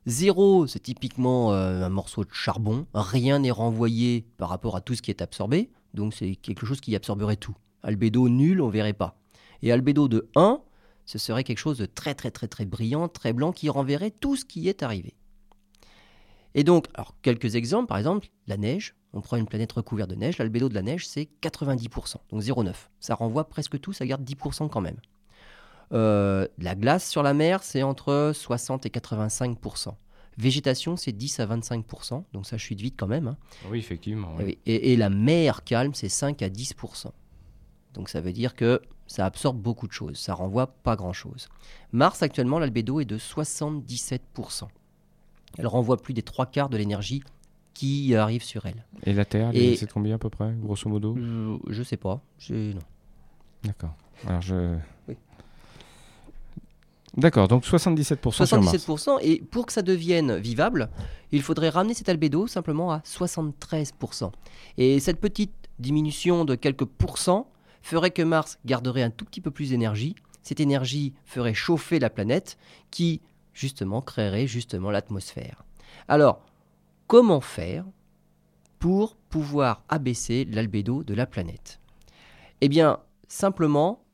0, 0.08 0.68
c'est 0.68 0.80
typiquement 0.80 1.54
euh, 1.54 1.84
un 1.84 1.89
morceau 1.89 2.24
de 2.24 2.30
charbon, 2.32 2.86
rien 2.94 3.39
n'est 3.39 3.52
renvoyé 3.52 4.26
par 4.38 4.50
rapport 4.50 4.76
à 4.76 4.82
tout 4.82 4.94
ce 4.94 5.02
qui 5.02 5.10
est 5.10 5.22
absorbé. 5.22 5.70
donc 5.94 6.13
c'est 6.13 6.36
quelque 6.36 6.65
chose 6.65 6.80
qui 6.80 6.96
absorberait 6.96 7.38
tout. 7.38 7.56
Albédo 7.82 8.30
nul, 8.30 8.62
on 8.62 8.70
verrait 8.70 8.94
pas. 8.94 9.18
Et 9.62 9.72
albédo 9.72 10.08
de 10.08 10.30
1, 10.36 10.62
ce 11.06 11.18
serait 11.18 11.44
quelque 11.44 11.60
chose 11.60 11.78
de 11.78 11.86
très 11.86 12.13
très 12.13 12.32
très 12.32 12.48
très 12.48 12.65
brillant, 12.65 13.08
très 13.08 13.34
blanc, 13.34 13.52
qui 13.52 13.70
renverrait 13.70 14.12
tout 14.12 14.36
ce 14.36 14.46
qui 14.46 14.68
est 14.70 14.84
arrivé. 14.84 15.15
Et 16.54 16.63
donc, 16.63 16.88
alors 16.94 17.15
quelques 17.22 17.56
exemples, 17.56 17.88
par 17.88 17.98
exemple, 17.98 18.28
la 18.48 18.58
neige. 18.58 18.96
On 19.13 19.22
prend 19.22 19.38
une 19.38 19.46
planète 19.46 19.72
recouverte 19.72 20.10
de 20.10 20.15
neige, 20.15 20.38
l'albédo 20.39 20.68
de 20.68 20.74
la 20.74 20.82
neige, 20.82 21.08
c'est 21.08 21.30
90%, 21.41 22.15
donc 22.32 22.41
0,9. 22.41 22.74
Ça 23.00 23.15
renvoie 23.15 23.48
presque 23.48 23.80
tout, 23.80 23.94
ça 23.94 24.06
garde 24.06 24.24
10% 24.24 24.70
quand 24.70 24.82
même. 24.82 24.98
Euh, 25.93 26.48
la 26.58 26.76
glace 26.76 27.10
sur 27.10 27.24
la 27.24 27.34
mer, 27.34 27.63
c'est 27.63 27.84
entre 27.84 28.32
60 28.34 28.86
et 28.86 28.89
85%. 28.89 29.93
Végétation, 30.38 30.98
c'est 30.98 31.13
10 31.13 31.39
à 31.39 31.45
25%, 31.48 32.24
donc 32.34 32.45
ça 32.45 32.58
chute 32.58 32.82
vite 32.82 32.95
quand 32.98 33.08
même. 33.08 33.28
hein. 33.28 33.38
Oui, 33.69 33.80
effectivement. 33.80 34.36
oui. 34.38 34.58
Et, 34.65 34.98
la 34.98 35.10
mer 35.10 35.63
calme, 35.63 35.93
c'est 35.93 36.10
5 36.10 36.41
à 36.41 36.50
10%. 36.50 37.08
Donc 37.93 38.10
ça 38.10 38.19
veut 38.19 38.34
dire 38.34 38.56
que 38.56 38.82
ça 39.08 39.26
absorbe 39.26 39.58
beaucoup 39.62 39.88
de 39.88 39.93
choses, 39.93 40.17
ça 40.17 40.34
renvoie 40.34 40.67
pas 40.67 40.98
grand-chose. 40.98 41.48
Mars, 41.93 42.21
actuellement, 42.21 42.60
l'albédo 42.60 43.00
est 43.00 43.06
de 43.06 43.17
77%. 43.17 44.67
Elle 45.58 45.67
renvoie 45.67 45.95
plus 45.98 46.13
des 46.13 46.21
trois 46.24 46.45
quarts 46.48 46.67
de 46.69 46.76
l'énergie 46.78 47.24
qui 47.74 48.13
arrive 48.15 48.43
sur 48.43 48.65
elle. 48.65 48.86
Et 49.04 49.13
la 49.13 49.24
Terre, 49.24 49.52
Et- 49.54 49.78
c'est 49.78 49.89
combien 49.89 50.15
à 50.15 50.17
peu 50.17 50.30
près, 50.30 50.52
grosso 50.62 50.89
modo? 50.89 51.15
Je, 51.17 51.58
je 51.69 51.84
sais 51.84 51.98
pas. 51.98 52.21
non. 52.50 52.80
D'accord. 53.63 53.95
Alors 54.28 54.41
je. 54.41 54.76
D'accord, 57.17 57.47
donc 57.47 57.63
77% 57.63 58.45
sur 58.45 58.62
Mars. 58.62 58.75
77%. 58.75 59.19
Et 59.21 59.41
pour 59.41 59.65
que 59.65 59.73
ça 59.73 59.82
devienne 59.82 60.36
vivable, 60.38 60.89
il 61.32 61.41
faudrait 61.41 61.69
ramener 61.69 61.93
cet 61.93 62.10
albédo 62.10 62.47
simplement 62.47 62.91
à 62.91 62.99
73%. 62.99 64.32
Et 64.78 64.99
cette 64.99 65.21
petite 65.21 65.54
diminution 65.80 66.43
de 66.45 66.56
quelques 66.56 66.86
pourcents 66.86 67.49
ferait 67.82 68.12
que 68.12 68.21
Mars 68.21 68.60
garderait 68.65 69.04
un 69.04 69.12
tout 69.12 69.25
petit 69.25 69.41
peu 69.41 69.51
plus 69.51 69.69
d'énergie. 69.69 70.15
Cette 70.41 70.60
énergie 70.60 71.13
ferait 71.23 71.54
chauffer 71.54 71.99
la 71.99 72.10
planète 72.10 72.58
qui, 72.91 73.21
justement, 73.54 74.01
créerait 74.01 74.47
justement 74.47 74.91
l'atmosphère. 74.91 75.63
Alors, 76.08 76.41
comment 77.08 77.41
faire 77.41 77.86
pour 78.80 79.15
pouvoir 79.30 79.84
abaisser 79.88 80.45
l'albédo 80.45 81.04
de 81.04 81.13
la 81.13 81.25
planète? 81.25 81.80
Eh 82.62 82.67
bien, 82.67 82.99
simplement 83.28 84.05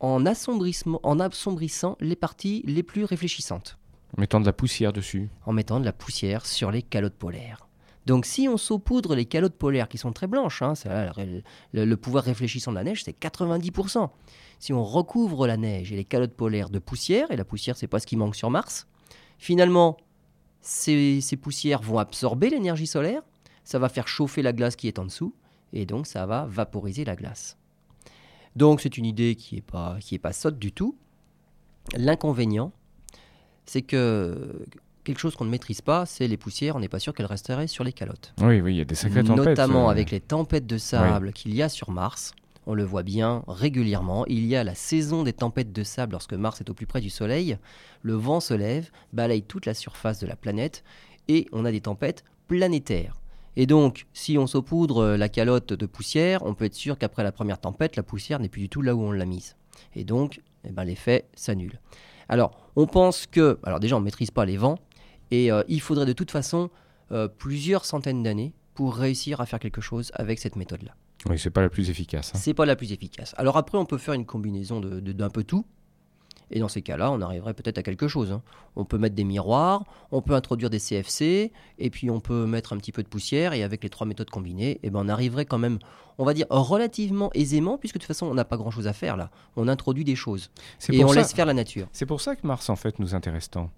en, 0.00 0.24
assombrissement- 0.26 1.00
en 1.02 1.20
assombrissant 1.20 1.96
les 2.00 2.16
parties 2.16 2.62
les 2.66 2.82
plus 2.82 3.04
réfléchissantes, 3.04 3.78
Mettant 4.18 4.40
de 4.40 4.46
la 4.46 4.52
poussière 4.52 4.92
dessus. 4.92 5.28
en 5.46 5.52
mettant 5.52 5.80
de 5.80 5.84
la 5.84 5.92
poussière 5.92 6.46
sur 6.46 6.70
les 6.70 6.82
calottes 6.82 7.14
polaires. 7.16 7.66
Donc 8.06 8.24
si 8.24 8.48
on 8.48 8.56
saupoudre 8.56 9.14
les 9.16 9.24
calottes 9.24 9.56
polaires 9.56 9.88
qui 9.88 9.98
sont 9.98 10.12
très 10.12 10.26
blanches, 10.28 10.62
hein, 10.62 10.74
le, 10.86 11.42
le- 11.72 11.84
le 11.84 11.96
pouvoir 11.96 12.22
réfléchissant 12.24 12.70
de 12.70 12.76
la 12.76 12.84
neige, 12.84 13.02
c'est 13.04 13.18
90%. 13.18 14.08
Si 14.60 14.72
on 14.72 14.84
recouvre 14.84 15.46
la 15.46 15.56
neige 15.56 15.92
et 15.92 15.96
les 15.96 16.04
calottes 16.04 16.34
polaires 16.36 16.70
de 16.70 16.78
poussière, 16.78 17.30
et 17.32 17.36
la 17.36 17.44
poussière 17.44 17.76
c'est 17.76 17.88
pas 17.88 17.98
ce 17.98 18.06
qui 18.06 18.16
manque 18.16 18.36
sur 18.36 18.48
Mars, 18.48 18.86
finalement 19.38 19.96
ces, 20.60 21.20
ces 21.20 21.36
poussières 21.36 21.82
vont 21.82 21.98
absorber 21.98 22.48
l'énergie 22.50 22.86
solaire, 22.86 23.22
ça 23.64 23.78
va 23.78 23.88
faire 23.88 24.08
chauffer 24.08 24.42
la 24.42 24.52
glace 24.52 24.76
qui 24.76 24.86
est 24.88 24.98
en 24.98 25.04
dessous, 25.04 25.34
et 25.72 25.84
donc 25.84 26.06
ça 26.06 26.26
va 26.26 26.46
vaporiser 26.46 27.04
la 27.04 27.16
glace. 27.16 27.56
Donc 28.56 28.80
c'est 28.80 28.96
une 28.96 29.04
idée 29.04 29.36
qui 29.36 29.56
n'est 29.56 29.60
pas, 29.60 29.98
qui 30.00 30.14
est 30.14 30.18
pas 30.18 30.32
sotte 30.32 30.58
du 30.58 30.72
tout. 30.72 30.96
L'inconvénient, 31.94 32.72
c'est 33.66 33.82
que 33.82 34.64
quelque 35.04 35.18
chose 35.18 35.36
qu'on 35.36 35.44
ne 35.44 35.50
maîtrise 35.50 35.82
pas, 35.82 36.06
c'est 36.06 36.26
les 36.26 36.36
poussières, 36.36 36.74
on 36.74 36.80
n'est 36.80 36.88
pas 36.88 36.98
sûr 36.98 37.14
qu'elles 37.14 37.26
resteraient 37.26 37.68
sur 37.68 37.84
les 37.84 37.92
calottes. 37.92 38.34
Oui, 38.40 38.60
oui, 38.60 38.74
il 38.74 38.78
y 38.78 38.80
a 38.80 38.84
des 38.84 38.94
sacrées 38.94 39.22
tempêtes. 39.22 39.46
Notamment 39.46 39.88
euh, 39.88 39.92
avec 39.92 40.10
les 40.10 40.20
tempêtes 40.20 40.66
de 40.66 40.78
sable 40.78 41.32
qu'il 41.32 41.54
y 41.54 41.62
a 41.62 41.68
sur 41.68 41.90
Mars. 41.90 42.32
On 42.68 42.74
le 42.74 42.82
voit 42.82 43.04
bien 43.04 43.44
régulièrement. 43.46 44.26
Il 44.26 44.44
y 44.46 44.56
a 44.56 44.64
la 44.64 44.74
saison 44.74 45.22
des 45.22 45.32
tempêtes 45.32 45.72
de 45.72 45.84
sable 45.84 46.12
lorsque 46.12 46.32
Mars 46.32 46.60
est 46.60 46.68
au 46.68 46.74
plus 46.74 46.86
près 46.86 47.00
du 47.00 47.10
Soleil. 47.10 47.58
Le 48.02 48.14
vent 48.14 48.40
se 48.40 48.54
lève, 48.54 48.90
balaye 49.12 49.42
toute 49.42 49.66
la 49.66 49.74
surface 49.74 50.18
de 50.18 50.26
la 50.26 50.34
planète 50.34 50.82
et 51.28 51.46
on 51.52 51.64
a 51.64 51.70
des 51.70 51.82
tempêtes 51.82 52.24
planétaires. 52.48 53.20
Et 53.56 53.66
donc, 53.66 54.06
si 54.12 54.36
on 54.38 54.46
saupoudre 54.46 54.98
euh, 54.98 55.16
la 55.16 55.28
calotte 55.28 55.72
de 55.72 55.86
poussière, 55.86 56.42
on 56.44 56.54
peut 56.54 56.66
être 56.66 56.74
sûr 56.74 56.98
qu'après 56.98 57.22
la 57.22 57.32
première 57.32 57.58
tempête, 57.60 57.96
la 57.96 58.02
poussière 58.02 58.38
n'est 58.38 58.48
plus 58.48 58.60
du 58.62 58.68
tout 58.68 58.82
là 58.82 58.94
où 58.94 59.00
on 59.02 59.12
l'a 59.12 59.24
mise. 59.24 59.56
Et 59.94 60.04
donc, 60.04 60.42
eh 60.64 60.70
ben, 60.72 60.84
l'effet 60.84 61.26
s'annule. 61.34 61.80
Alors, 62.28 62.50
on 62.76 62.86
pense 62.86 63.26
que, 63.26 63.58
alors 63.62 63.80
déjà, 63.80 63.96
on 63.96 64.00
ne 64.00 64.04
maîtrise 64.04 64.30
pas 64.30 64.44
les 64.44 64.56
vents, 64.56 64.78
et 65.30 65.50
euh, 65.50 65.62
il 65.68 65.80
faudrait 65.80 66.06
de 66.06 66.12
toute 66.12 66.30
façon 66.30 66.70
euh, 67.12 67.28
plusieurs 67.28 67.84
centaines 67.84 68.22
d'années 68.22 68.52
pour 68.74 68.94
réussir 68.96 69.40
à 69.40 69.46
faire 69.46 69.58
quelque 69.58 69.80
chose 69.80 70.10
avec 70.14 70.38
cette 70.38 70.56
méthode-là. 70.56 70.94
Oui, 71.28 71.38
c'est 71.38 71.50
pas 71.50 71.62
la 71.62 71.70
plus 71.70 71.88
efficace. 71.88 72.32
hein. 72.34 72.38
C'est 72.40 72.52
pas 72.54 72.66
la 72.66 72.76
plus 72.76 72.92
efficace. 72.92 73.34
Alors 73.38 73.56
après, 73.56 73.78
on 73.78 73.86
peut 73.86 73.98
faire 73.98 74.14
une 74.14 74.26
combinaison 74.26 74.80
de- 74.80 75.00
de- 75.00 75.12
d'un 75.12 75.30
peu 75.30 75.44
tout. 75.44 75.64
Et 76.50 76.60
dans 76.60 76.68
ces 76.68 76.80
cas-là, 76.82 77.10
on 77.10 77.20
arriverait 77.22 77.54
peut-être 77.54 77.78
à 77.78 77.82
quelque 77.82 78.06
chose. 78.08 78.30
hein. 78.30 78.40
On 78.76 78.84
peut 78.84 78.98
mettre 78.98 79.14
des 79.16 79.24
miroirs, 79.24 79.84
on 80.12 80.22
peut 80.22 80.34
introduire 80.34 80.70
des 80.70 80.78
CFC, 80.78 81.50
et 81.78 81.90
puis 81.90 82.08
on 82.10 82.20
peut 82.20 82.46
mettre 82.46 82.72
un 82.72 82.76
petit 82.78 82.92
peu 82.92 83.02
de 83.02 83.08
poussière, 83.08 83.52
et 83.52 83.62
avec 83.64 83.82
les 83.82 83.90
trois 83.90 84.06
méthodes 84.06 84.30
combinées, 84.30 84.78
eh 84.82 84.90
ben 84.90 85.00
on 85.04 85.08
arriverait 85.08 85.44
quand 85.46 85.58
même, 85.58 85.78
on 86.18 86.24
va 86.24 86.34
dire, 86.34 86.46
relativement 86.50 87.30
aisément, 87.34 87.78
puisque 87.78 87.96
de 87.96 88.00
toute 88.00 88.06
façon, 88.08 88.26
on 88.26 88.34
n'a 88.34 88.44
pas 88.44 88.56
grand-chose 88.56 88.86
à 88.86 88.92
faire 88.92 89.16
là. 89.16 89.30
On 89.56 89.66
introduit 89.66 90.04
des 90.04 90.14
choses, 90.16 90.50
et 90.92 91.04
on 91.04 91.08
ça- 91.08 91.14
laisse 91.16 91.32
faire 91.32 91.46
la 91.46 91.54
nature. 91.54 91.88
C'est 91.92 92.06
pour 92.06 92.20
ça 92.20 92.36
que 92.36 92.46
Mars, 92.46 92.68
en 92.70 92.76
fait, 92.76 92.98
nous 93.00 93.14
intéresse 93.14 93.50
tant. 93.50 93.70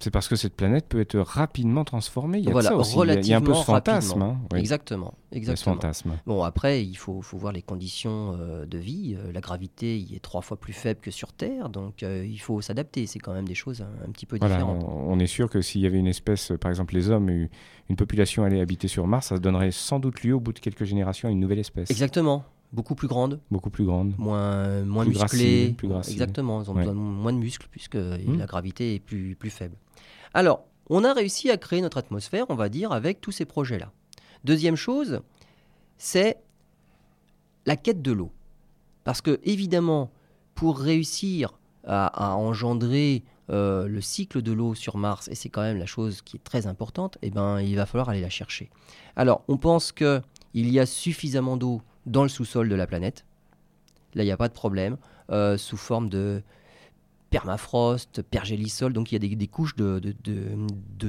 C'est 0.00 0.10
parce 0.10 0.28
que 0.28 0.36
cette 0.36 0.54
planète 0.54 0.86
peut 0.88 1.00
être 1.00 1.18
rapidement 1.18 1.84
transformée. 1.84 2.38
Il 2.38 2.44
y 2.44 2.48
a 2.48 2.52
Voilà, 2.52 2.68
ça 2.70 2.76
aussi. 2.76 2.94
Il 2.98 3.06
y 3.06 3.10
a- 3.10 3.14
il 3.20 3.26
y 3.26 3.32
a 3.32 3.36
un 3.38 3.40
peu 3.40 3.54
ce 3.54 3.70
relativement 3.70 3.74
fantasme. 3.74 4.22
hein. 4.22 4.38
Oui, 4.52 4.58
Exactement, 4.58 5.14
ce 5.32 5.36
exactement. 5.38 5.74
fantasme. 5.76 6.12
Bon, 6.26 6.42
après, 6.42 6.84
il 6.84 6.94
faut, 6.96 7.22
faut 7.22 7.38
voir 7.38 7.52
les 7.52 7.62
conditions 7.62 8.36
euh, 8.38 8.66
de 8.66 8.76
vie. 8.78 9.16
Euh, 9.18 9.32
la 9.32 9.40
gravité 9.40 9.98
y 9.98 10.14
est 10.14 10.20
trois 10.20 10.42
fois 10.42 10.58
plus 10.58 10.72
faible 10.74 11.00
que 11.00 11.10
sur 11.10 11.32
Terre, 11.32 11.68
donc 11.70 12.02
euh, 12.02 12.26
il 12.28 12.38
faut 12.38 12.60
s'adapter. 12.60 13.06
C'est 13.06 13.18
quand 13.20 13.32
même 13.32 13.48
des 13.48 13.54
choses 13.54 13.80
un, 13.80 14.06
un 14.06 14.10
petit 14.10 14.26
peu 14.26 14.36
Voilà, 14.38 14.56
différentes. 14.56 14.84
on, 14.86 15.12
on 15.12 15.18
est 15.18 15.26
sûr 15.26 15.48
que 15.48 15.60
s'il 15.62 15.80
y 15.80 15.86
avait 15.86 15.98
une 15.98 16.06
espèce, 16.08 16.52
par 16.60 16.70
exemple 16.70 16.94
les 16.94 17.08
hommes, 17.10 17.28
une 17.30 17.96
population 17.96 18.44
allait 18.44 18.60
habiter 18.60 18.88
sur 18.88 19.06
Mars, 19.06 19.28
ça 19.28 19.38
donnerait 19.38 19.70
sans 19.70 19.98
doute 19.98 20.22
lieu 20.22 20.34
au 20.34 20.40
bout 20.40 20.52
de 20.52 20.58
quelques 20.58 20.84
générations 20.84 21.28
à 21.28 21.32
une 21.32 21.40
nouvelle 21.40 21.58
espèce. 21.60 21.90
Exactement. 21.90 22.44
Beaucoup 22.72 22.96
plus 22.96 23.06
grande, 23.08 23.38
Beaucoup 23.50 23.70
plus 23.70 23.84
grande. 23.84 24.12
moins, 24.18 24.82
moins 24.84 25.04
Plus 25.04 25.10
musclée. 25.10 25.18
gracile, 25.38 25.74
plus 25.76 25.88
gracile. 25.88 26.12
Exactement. 26.14 26.60
Ils 26.62 26.70
ont 26.70 26.74
Ouais. 26.74 26.80
besoin 26.80 26.94
de 26.94 26.98
moins 26.98 27.32
de 27.32 27.38
muscles 27.38 27.68
puisque 27.70 27.94
Hmm. 27.94 28.36
la 28.38 28.44
gravité 28.46 28.96
est 28.96 28.98
plus, 28.98 29.36
plus 29.36 29.50
faible. 29.50 29.76
Alors, 30.36 30.66
on 30.90 31.02
a 31.02 31.14
réussi 31.14 31.50
à 31.50 31.56
créer 31.56 31.80
notre 31.80 31.96
atmosphère, 31.96 32.44
on 32.50 32.56
va 32.56 32.68
dire, 32.68 32.92
avec 32.92 33.22
tous 33.22 33.32
ces 33.32 33.46
projets-là. 33.46 33.90
Deuxième 34.44 34.76
chose, 34.76 35.22
c'est 35.96 36.36
la 37.64 37.74
quête 37.74 38.02
de 38.02 38.12
l'eau. 38.12 38.30
Parce 39.04 39.22
que, 39.22 39.40
évidemment, 39.44 40.10
pour 40.54 40.78
réussir 40.78 41.58
à, 41.86 42.36
engendrer 42.36 43.24
euh, 43.48 43.88
le 43.88 44.02
cycle 44.02 44.42
de 44.42 44.52
l'eau 44.52 44.74
sur 44.74 44.98
Mars, 44.98 45.28
et 45.28 45.34
c'est 45.34 45.48
quand 45.48 45.62
même 45.62 45.78
la 45.78 45.86
chose 45.86 46.20
qui 46.20 46.36
est 46.36 46.44
très 46.44 46.66
importante, 46.66 47.16
eh 47.22 47.30
ben, 47.30 47.58
il 47.62 47.74
va 47.74 47.86
falloir 47.86 48.10
aller 48.10 48.20
la 48.20 48.28
chercher. 48.28 48.68
Alors, 49.16 49.42
on 49.48 49.56
pense 49.56 49.90
qu'il 49.90 50.20
y 50.54 50.78
a 50.78 50.84
suffisamment 50.84 51.56
d'eau 51.56 51.80
dans 52.04 52.24
le 52.24 52.28
sous-sol 52.28 52.68
de 52.68 52.74
la 52.74 52.86
planète. 52.86 53.24
Là, 54.12 54.22
il 54.22 54.26
n'y 54.26 54.32
a 54.32 54.36
pas 54.36 54.48
de 54.48 54.52
problème. 54.52 54.98
euh, 55.30 55.56
sous 55.56 55.78
forme 55.78 56.10
de 56.10 56.42
permafrost, 57.30 58.22
pergélisol, 58.22 58.92
donc 58.92 59.12
il 59.12 59.22
y 59.22 59.32
a 59.32 59.36
des, 59.36 59.48
couches 59.48 59.76
de, 59.76 60.14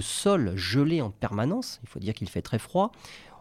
sol 0.02 0.54
gelé 0.56 1.02
en 1.02 1.12
permanence. 1.12 1.80
Il 1.84 1.90
faut 1.90 2.00
dire 2.00 2.14
qu'il 2.14 2.30
fait 2.30 2.42
très 2.42 2.60
froid. 2.60 2.92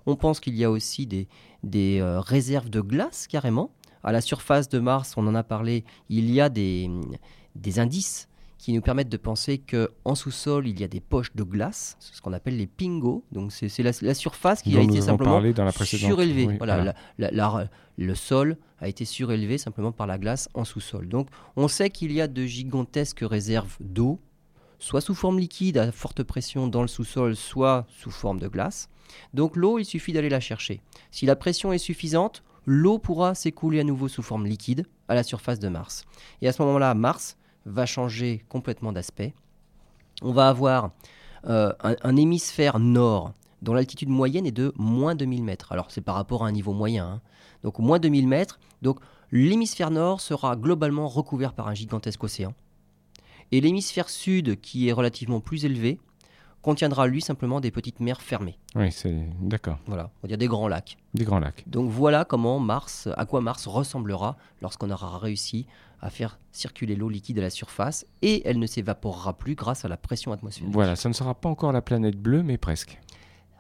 On 0.07 0.17
pense 0.17 0.41
qu'il 0.41 0.55
y 0.55 0.65
a 0.65 0.71
aussi 0.71 1.07
des, 1.07 1.29
euh, 1.75 2.21
réserves 2.21 2.71
de 2.71 2.81
glace 2.81 3.27
carrément. 3.27 3.71
À 4.05 4.13
la 4.13 4.21
surface 4.21 4.69
de 4.69 4.79
Mars, 4.79 5.15
on 5.17 5.27
en 5.27 5.35
a 5.35 5.43
parlé, 5.43 5.85
il 6.09 6.31
y 6.31 6.41
a 6.41 6.49
des 6.49 6.89
indices 7.79 8.29
qui 8.59 8.73
nous 8.73 8.81
permettent 8.81 9.09
de 9.11 9.17
penser 9.19 9.59
qu'en 9.59 10.15
sous-sol, 10.15 10.67
il 10.67 10.81
y 10.81 10.85
a 10.85 10.89
des 10.89 11.01
poches 11.01 11.35
de 11.35 11.43
glace, 11.43 11.97
ce 12.01 12.21
qu'on 12.23 12.33
appelle 12.33 12.57
les 12.57 12.67
pingos. 12.67 13.23
Donc 13.33 13.53
c'est 13.53 13.83
la, 13.83 13.91
la 14.01 14.15
surface 14.15 14.63
qui 14.63 14.71
dont 14.73 14.81
a 14.81 14.83
été 14.83 15.01
simplement 15.03 15.33
dans 15.53 15.65
la 15.65 15.73
surélevée. 16.09 16.47
Oui, 16.47 16.57
voilà, 16.59 16.77
la- 17.19 17.69
le 17.99 18.15
sol 18.15 18.57
a 18.81 18.89
été 18.89 19.05
surélevé 19.05 19.59
simplement 19.59 19.93
par 19.93 20.07
la 20.07 20.19
glace 20.19 20.49
en 20.55 20.65
sous-sol. 20.65 21.09
Donc 21.09 21.29
on 21.57 21.69
sait 21.69 21.91
qu'il 21.91 22.13
y 22.13 22.21
a 22.21 22.29
de 22.29 22.45
gigantesques 22.45 23.23
réserves 23.23 23.77
d'eau, 23.81 24.21
soit 24.79 25.01
sous 25.01 25.15
forme 25.15 25.39
liquide 25.39 25.79
à 25.79 25.93
forte 25.93 26.23
pression 26.23 26.67
dans 26.67 26.83
le 26.83 26.89
sous-sol, 26.89 27.37
soit 27.37 27.87
sous 27.91 28.11
forme 28.11 28.39
de 28.41 28.49
glace. 28.49 28.89
Donc 29.35 29.57
l'eau, 29.57 29.79
il 29.79 29.85
suffit 29.85 30.13
d'aller 30.13 30.29
la 30.29 30.41
chercher. 30.41 30.81
Si 31.11 31.27
la 31.27 31.37
pression 31.37 31.73
est 31.73 31.79
suffisante, 31.79 32.43
l'eau 32.67 32.99
pourra 32.99 33.35
s'écouler 33.35 33.81
à 33.81 33.85
nouveau 33.85 34.09
sous 34.09 34.23
forme 34.23 34.47
liquide 34.47 34.85
à 35.09 35.15
la 35.15 35.23
surface 35.23 35.59
de 35.59 35.69
Mars. 35.69 36.05
Et 36.43 36.49
à 36.49 36.53
ce 36.53 36.61
moment-là, 36.63 36.93
Mars 36.95 37.37
va 37.67 37.85
changer 37.85 38.45
complètement 38.49 38.93
d'aspect. 38.93 39.35
On 40.23 40.33
va 40.33 40.49
avoir 40.49 40.93
euh, 41.47 41.73
un, 41.83 42.17
hémisphère 42.17 42.79
nord 42.79 43.33
dont 43.61 43.75
l'altitude 43.75 44.09
moyenne 44.09 44.47
est 44.47 44.53
de 44.53 44.73
moins 44.77 45.15
2000 45.15 45.43
mètres. 45.45 45.73
Alors 45.73 45.91
c'est 45.91 46.01
par 46.01 46.15
rapport 46.15 46.45
à 46.45 46.49
un 46.49 46.53
niveau 46.53 46.73
moyen. 46.73 47.07
hein. 47.07 47.21
Donc 47.63 47.79
moins 47.79 47.99
2000 47.99 48.27
mètres. 48.29 48.59
Donc 48.83 49.01
l'hémisphère 49.31 49.91
nord 49.91 50.21
sera 50.21 50.57
globalement 50.57 51.09
recouvert 51.09 51.53
par 51.53 51.69
un 51.69 51.75
gigantesque 51.75 52.23
océan. 52.25 52.55
Et 53.53 53.61
l'hémisphère 53.61 54.09
sud, 54.09 54.61
qui 54.61 54.89
est 54.89 54.93
relativement 54.93 55.41
plus 55.41 55.65
élevé, 55.65 56.01
contiendra 56.67 57.07
lui 57.07 57.23
simplement 57.23 57.61
des 57.61 57.71
petites 57.71 58.01
mers 58.01 58.21
fermées. 58.21 58.59
Oui, 58.75 58.91
c'est 58.91 59.15
d'accord. 59.41 59.79
Voilà, 59.87 60.11
on 60.19 60.23
va 60.23 60.29
dire 60.29 60.37
des 60.37 60.49
grands 60.49 60.67
lacs. 60.67 60.97
Des 61.15 61.23
grands 61.25 61.39
lacs. 61.39 61.63
Donc 61.69 61.89
voilà 61.91 62.25
comment 62.25 62.59
Mars, 62.59 63.09
à 63.17 63.25
quoi 63.25 63.41
Mars 63.41 63.69
ressemblera 63.69 64.37
lorsqu'on 64.61 64.91
aura 64.91 65.17
réussi 65.17 65.67
à 66.01 66.11
faire 66.11 66.41
circuler 66.51 66.97
l'eau 66.97 67.09
liquide 67.09 67.39
à 67.39 67.43
la 67.43 67.51
surface 67.51 68.05
et 68.21 68.43
elle 68.49 68.59
ne 68.59 68.67
s'évaporera 68.67 69.35
plus 69.39 69.55
grâce 69.55 69.85
à 69.85 69.89
la 69.89 69.97
pression 69.97 70.33
atmosphérique. 70.33 70.75
Voilà, 70.75 70.97
ça 70.97 71.09
ne 71.09 71.15
sera 71.15 71.35
pas 71.35 71.49
encore 71.49 71.71
la 71.71 71.83
planète 71.83 72.17
bleue, 72.17 72.43
mais 72.43 72.59
presque. 72.59 73.01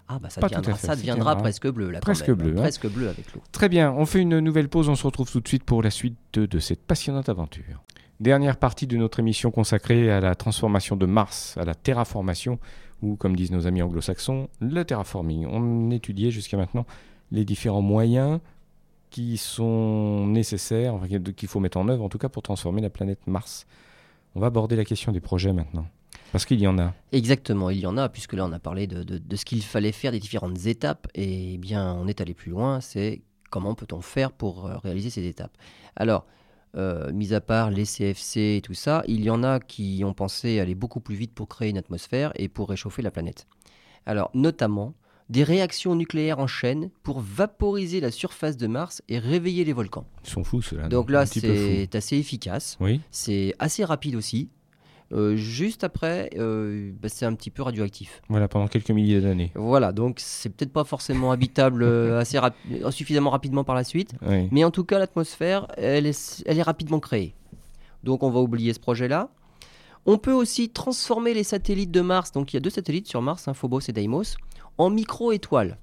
Ah 0.08 0.18
bah 0.18 0.28
ça 0.28 0.40
Pas 0.40 0.48
deviendra, 0.48 0.74
fait, 0.74 0.86
ça 0.88 0.96
deviendra 0.96 1.36
presque 1.36 1.68
bleu 1.68 1.90
là. 1.92 2.00
presque 2.00 2.32
bleu, 2.32 2.54
hein. 2.56 2.62
Presque 2.62 2.88
bleu 2.88 3.08
avec 3.08 3.32
l'eau. 3.34 3.40
Très 3.52 3.68
bien, 3.68 3.92
on 3.92 4.04
fait 4.04 4.20
une 4.20 4.40
nouvelle 4.40 4.68
pause, 4.68 4.88
on 4.88 4.96
se 4.96 5.06
retrouve 5.06 5.30
tout 5.30 5.40
de 5.40 5.46
suite 5.46 5.62
pour 5.62 5.80
la 5.80 5.90
suite 5.90 6.16
de, 6.32 6.44
de 6.46 6.58
cette 6.58 6.82
passionnante 6.82 7.28
aventure. 7.28 7.84
Dernière 8.18 8.56
partie 8.56 8.88
de 8.88 8.96
notre 8.96 9.20
émission 9.20 9.52
consacrée 9.52 10.10
à 10.10 10.18
la 10.20 10.34
transformation 10.34 10.96
de 10.96 11.06
Mars, 11.06 11.56
à 11.56 11.64
la 11.64 11.74
terraformation, 11.76 12.58
ou 13.02 13.16
comme 13.16 13.36
disent 13.36 13.52
nos 13.52 13.66
amis 13.66 13.82
anglo-saxons, 13.82 14.48
le 14.60 14.84
terraforming. 14.84 15.46
On 15.46 15.90
étudiait 15.90 16.30
jusqu'à 16.30 16.56
maintenant 16.56 16.86
les 17.30 17.44
différents 17.44 17.82
moyens 17.82 18.40
qui 19.10 19.36
sont 19.36 20.26
nécessaires, 20.26 20.94
enfin, 20.94 21.06
qu'il 21.06 21.48
faut 21.48 21.60
mettre 21.60 21.78
en 21.78 21.88
œuvre 21.88 22.04
en 22.04 22.08
tout 22.08 22.18
cas 22.18 22.28
pour 22.28 22.42
transformer 22.42 22.80
la 22.80 22.90
planète 22.90 23.26
Mars. 23.26 23.66
On 24.34 24.40
va 24.40 24.48
aborder 24.48 24.76
la 24.76 24.84
question 24.84 25.12
des 25.12 25.20
projets 25.20 25.52
maintenant. 25.52 25.86
Parce 26.32 26.44
qu'il 26.44 26.60
y 26.60 26.66
en 26.66 26.78
a. 26.78 26.92
Exactement, 27.12 27.70
il 27.70 27.78
y 27.78 27.86
en 27.86 27.96
a, 27.96 28.08
puisque 28.08 28.34
là 28.34 28.44
on 28.44 28.52
a 28.52 28.58
parlé 28.58 28.86
de, 28.86 29.36
ce 29.36 29.44
qu'il 29.44 29.62
fallait 29.62 29.92
faire, 29.92 30.12
des 30.12 30.18
différentes 30.18 30.66
étapes, 30.66 31.06
et 31.14 31.54
eh 31.54 31.58
bien 31.58 31.94
on 31.94 32.08
est 32.08 32.20
allé 32.20 32.34
plus 32.34 32.50
loin, 32.50 32.80
c'est 32.80 33.22
comment 33.50 33.74
peut-on 33.74 34.00
faire 34.00 34.32
pour 34.32 34.66
euh, 34.66 34.76
réaliser 34.78 35.08
ces 35.08 35.26
étapes? 35.26 35.56
Alors, 35.94 36.26
euh, 36.76 37.12
mis 37.12 37.34
à 37.34 37.40
part 37.40 37.70
les 37.70 37.84
CFC 37.84 38.56
et 38.56 38.60
tout 38.62 38.74
ça, 38.74 39.02
il 39.06 39.22
y 39.22 39.30
en 39.30 39.42
a 39.42 39.60
qui 39.60 40.02
ont 40.04 40.14
pensé 40.14 40.60
aller 40.60 40.74
beaucoup 40.74 41.00
plus 41.00 41.14
vite 41.14 41.32
pour 41.32 41.48
créer 41.48 41.70
une 41.70 41.78
atmosphère 41.78 42.32
et 42.34 42.48
pour 42.48 42.68
réchauffer 42.68 43.02
la 43.02 43.10
planète. 43.10 43.46
Alors, 44.04 44.30
notamment, 44.34 44.94
des 45.28 45.42
réactions 45.42 45.94
nucléaires 45.94 46.38
en 46.38 46.46
chaîne 46.46 46.90
pour 47.02 47.20
vaporiser 47.20 48.00
la 48.00 48.10
surface 48.10 48.56
de 48.56 48.66
Mars 48.66 49.02
et 49.08 49.18
réveiller 49.18 49.64
les 49.64 49.72
volcans. 49.72 50.06
Ils 50.24 50.30
sont 50.30 50.44
fous 50.44 50.62
ceux-là. 50.62 50.88
Donc 50.88 51.10
là, 51.10 51.26
c'est 51.26 51.94
assez 51.94 52.16
efficace. 52.16 52.76
Oui, 52.80 53.00
C'est 53.10 53.54
assez 53.58 53.84
rapide 53.84 54.14
aussi. 54.14 54.48
Euh, 55.12 55.36
juste 55.36 55.84
après, 55.84 56.30
euh, 56.36 56.90
bah, 57.00 57.08
c'est 57.08 57.26
un 57.26 57.34
petit 57.34 57.50
peu 57.50 57.62
radioactif. 57.62 58.22
voilà, 58.28 58.48
pendant 58.48 58.66
quelques 58.66 58.90
milliers 58.90 59.20
d'années. 59.20 59.52
Voilà, 59.54 59.92
donc 59.92 60.16
c'est 60.18 60.48
peut-être 60.50 60.72
pas 60.72 60.82
forcément 60.84 61.30
habitable 61.30 61.82
euh, 61.86 62.18
assez 62.18 62.38
rap- 62.40 62.56
suffisamment 62.90 63.30
rapidement 63.30 63.62
par 63.62 63.76
la 63.76 63.84
suite, 63.84 64.14
Oui. 64.26 64.48
mais 64.50 64.64
en 64.64 64.70
tout 64.72 64.82
cas, 64.84 64.98
l'atmosphère, 64.98 65.68
elle 65.76 66.06
est, 66.06 66.42
elle 66.46 66.58
est 66.58 66.62
rapidement 66.62 66.98
créée. 66.98 67.34
Donc 68.02 68.22
on 68.24 68.30
va 68.30 68.40
oublier 68.40 68.72
ce 68.72 68.80
projet-là. 68.80 69.28
On 70.06 70.18
peut 70.18 70.32
aussi 70.32 70.70
transformer 70.70 71.34
les 71.34 71.44
satellites 71.44 71.90
de 71.92 72.00
Mars, 72.00 72.32
donc 72.32 72.52
il 72.52 72.56
y 72.56 72.58
a 72.58 72.60
deux 72.60 72.70
satellites 72.70 73.08
sur 73.08 73.22
Mars, 73.22 73.46
hein, 73.48 73.54
Phobos 73.54 73.80
et 73.88 73.92
Deimos, 73.92 74.36
en 74.78 74.90
micro-étoiles. 74.90 75.78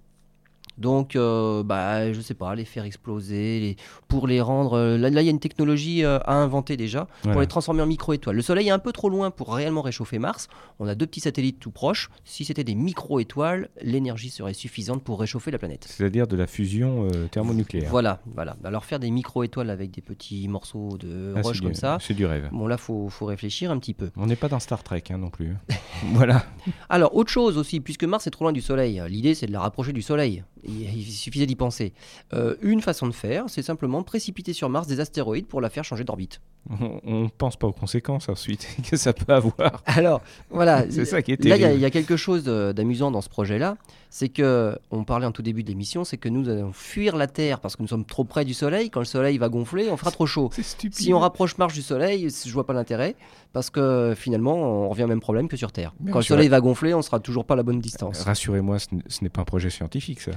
Donc, 0.78 1.15
euh, 1.15 1.63
bah, 1.63 2.11
je 2.13 2.19
sais 2.21 2.34
pas, 2.34 2.55
les 2.55 2.65
faire 2.65 2.84
exploser, 2.84 3.59
les- 3.59 3.76
pour 4.07 4.28
les 4.28 4.41
rendre. 4.41 4.74
euh, 4.74 4.97
là, 4.97 5.09
il 5.09 5.26
y 5.26 5.28
a 5.28 5.32
une 5.32 5.39
technologie 5.39 6.03
euh, 6.03 6.19
à 6.26 6.34
inventer 6.36 6.78
déjà 6.78 7.07
pour 7.32 7.41
les 7.41 7.47
transformer 7.47 7.82
en 7.82 7.86
micro-étoiles. 7.86 8.36
Le 8.36 8.41
Soleil 8.41 8.67
est 8.67 8.71
un 8.71 8.80
peu 8.80 8.91
trop 8.91 9.09
loin 9.09 9.32
pour 9.32 9.53
réellement 9.53 9.82
réchauffer 9.82 10.19
Mars. 10.19 10.47
On 10.80 10.88
a 10.88 10.95
deux 10.95 11.05
petits 11.05 11.19
satellites 11.19 11.59
tout 11.59 11.71
proches. 11.71 12.09
Si 12.26 12.43
c'était 12.45 12.63
des 12.63 12.76
micro-étoiles, 12.76 13.69
l'énergie 13.82 14.30
serait 14.30 14.53
suffisante 14.53 15.03
pour 15.03 15.19
réchauffer 15.19 15.51
la 15.51 15.57
planète. 15.59 15.86
C'est-à-dire 15.88 16.28
de 16.28 16.36
la 16.36 16.47
fusion 16.47 17.07
euh, 17.13 17.28
thermonucléaire. 17.28 17.89
Voilà, 17.89 18.19
voilà. 18.34 18.55
Alors 18.63 18.86
faire 18.86 18.99
des 18.99 19.11
micro-étoiles 19.11 19.69
avec 19.69 19.91
des 19.91 20.01
petits 20.01 20.47
morceaux 20.47 20.97
de 20.97 21.34
Ah, 21.36 21.41
roche 21.41 21.61
comme 21.61 21.71
du- 21.71 21.76
ça. 21.80 21.97
C'est 22.01 22.13
du 22.13 22.26
rêve. 22.26 22.49
Bon 22.51 22.67
là, 22.67 22.78
faut, 22.78 23.09
faut 23.09 23.26
réfléchir 23.26 23.71
un 23.71 23.78
petit 23.80 23.93
peu. 23.93 24.09
On 24.17 24.26
n'est 24.26 24.36
pas 24.36 24.49
dans 24.49 24.59
Star 24.59 24.84
Trek 24.84 25.03
hein, 25.11 25.17
non 25.17 25.30
plus. 25.30 25.55
voilà. 26.13 26.45
Alors, 26.89 27.15
autre 27.15 27.32
chose 27.32 27.57
aussi, 27.57 27.80
puisque 27.80 28.03
Mars 28.05 28.26
est 28.28 28.32
trop 28.32 28.45
loin 28.45 28.53
du 28.53 28.61
Soleil, 28.61 29.01
l'idée 29.07 29.36
c'est 29.36 29.47
de 29.47 29.51
la 29.51 29.59
rapprocher 29.61 29.93
du 29.93 30.01
Soleil. 30.01 30.43
Il, 30.66 31.03
suffisait 31.05 31.45
d'y 31.45 31.55
penser. 31.55 31.93
Euh, 32.34 32.55
une 32.61 32.82
façon 32.82 33.07
de 33.07 33.14
faire, 33.14 33.45
c'est 33.47 33.61
simplement 33.61 34.03
précipiter 34.03 34.53
sur 34.53 34.70
Mars 34.70 34.88
des 34.88 34.99
astéroïdes 34.99 35.47
pour 35.47 35.61
la 35.61 35.70
faire 35.70 35.84
changer 35.84 36.03
d'orbite. 36.03 36.41
On 37.05 37.24
ne 37.24 37.30
pense 37.30 37.57
pas 37.57 37.68
aux 37.68 37.74
conséquences 37.74 38.30
ensuite 38.30 38.68
que 38.89 38.95
ça 38.97 39.14
peut 39.14 39.34
avoir. 39.34 39.82
Alors, 39.86 40.22
voilà. 40.49 40.86
C'est 40.89 41.05
ça 41.05 41.22
qui 41.22 41.34
est 41.34 41.43
Là, 41.43 41.57
il 41.57 41.61
y 41.61 41.86
a- 41.86 41.88
y, 41.88 41.91
quelque 41.91 42.16
chose 42.16 42.45
d'amusant 42.45 43.11
dans 43.11 43.22
ce 43.22 43.30
projet-là, 43.30 43.78
c'est 44.09 44.30
que, 44.30 44.78
on 44.91 45.03
parlait 45.03 45.26
en 45.26 45.32
tout 45.32 45.41
début 45.41 45.64
de 45.64 45.70
l'émission, 45.70 46.03
c'est 46.03 46.18
que 46.18 46.30
nous 46.30 46.47
allons 46.47 46.72
fuir 46.72 47.16
la 47.16 47.28
Terre 47.28 47.59
parce 47.59 47.76
que 47.76 47.82
nous 47.82 47.88
sommes 47.88 48.05
trop 48.05 48.24
près 48.24 48.45
du 48.45 48.53
Soleil. 48.53 48.89
Quand 48.89 48.99
le 48.99 49.05
Soleil 49.05 49.38
va 49.39 49.49
gonfler, 49.49 49.89
on 49.89 49.97
fera 49.97 50.11
trop 50.11 50.28
chaud. 50.28 50.49
C'est 50.53 50.64
stupide. 50.64 50.97
Si 50.97 51.14
on 51.14 51.20
rapproche 51.20 51.57
Mars 51.57 51.74
du 51.74 51.82
Soleil, 51.82 52.30
je 52.30 52.53
vois 52.53 52.66
pas 52.66 52.74
l'intérêt, 52.74 53.16
parce 53.53 53.70
que 53.70 54.14
finalement, 54.16 54.55
on 54.55 54.89
revient 54.89 55.03
au 55.03 55.07
même 55.07 55.20
problème 55.20 55.47
que 55.47 55.57
sur 55.57 55.72
Terre. 55.72 55.93
Quand 56.11 56.20
le 56.20 56.24
Soleil 56.24 56.47
va 56.47 56.61
gonfler, 56.61 56.93
on 56.93 57.01
sera 57.01 57.20
toujours 57.20 57.45
pas 57.45 57.55
à 57.55 57.57
la 57.57 57.64
bonne 57.64 57.80
distance. 57.80 58.22
Rassurez-moi, 58.22 58.78
ce 58.80 59.24
n'est 59.24 59.30
pas 59.30 59.41
un 59.41 59.45
projet 59.45 59.70
scientifique, 59.70 60.22
ça. 60.22 60.32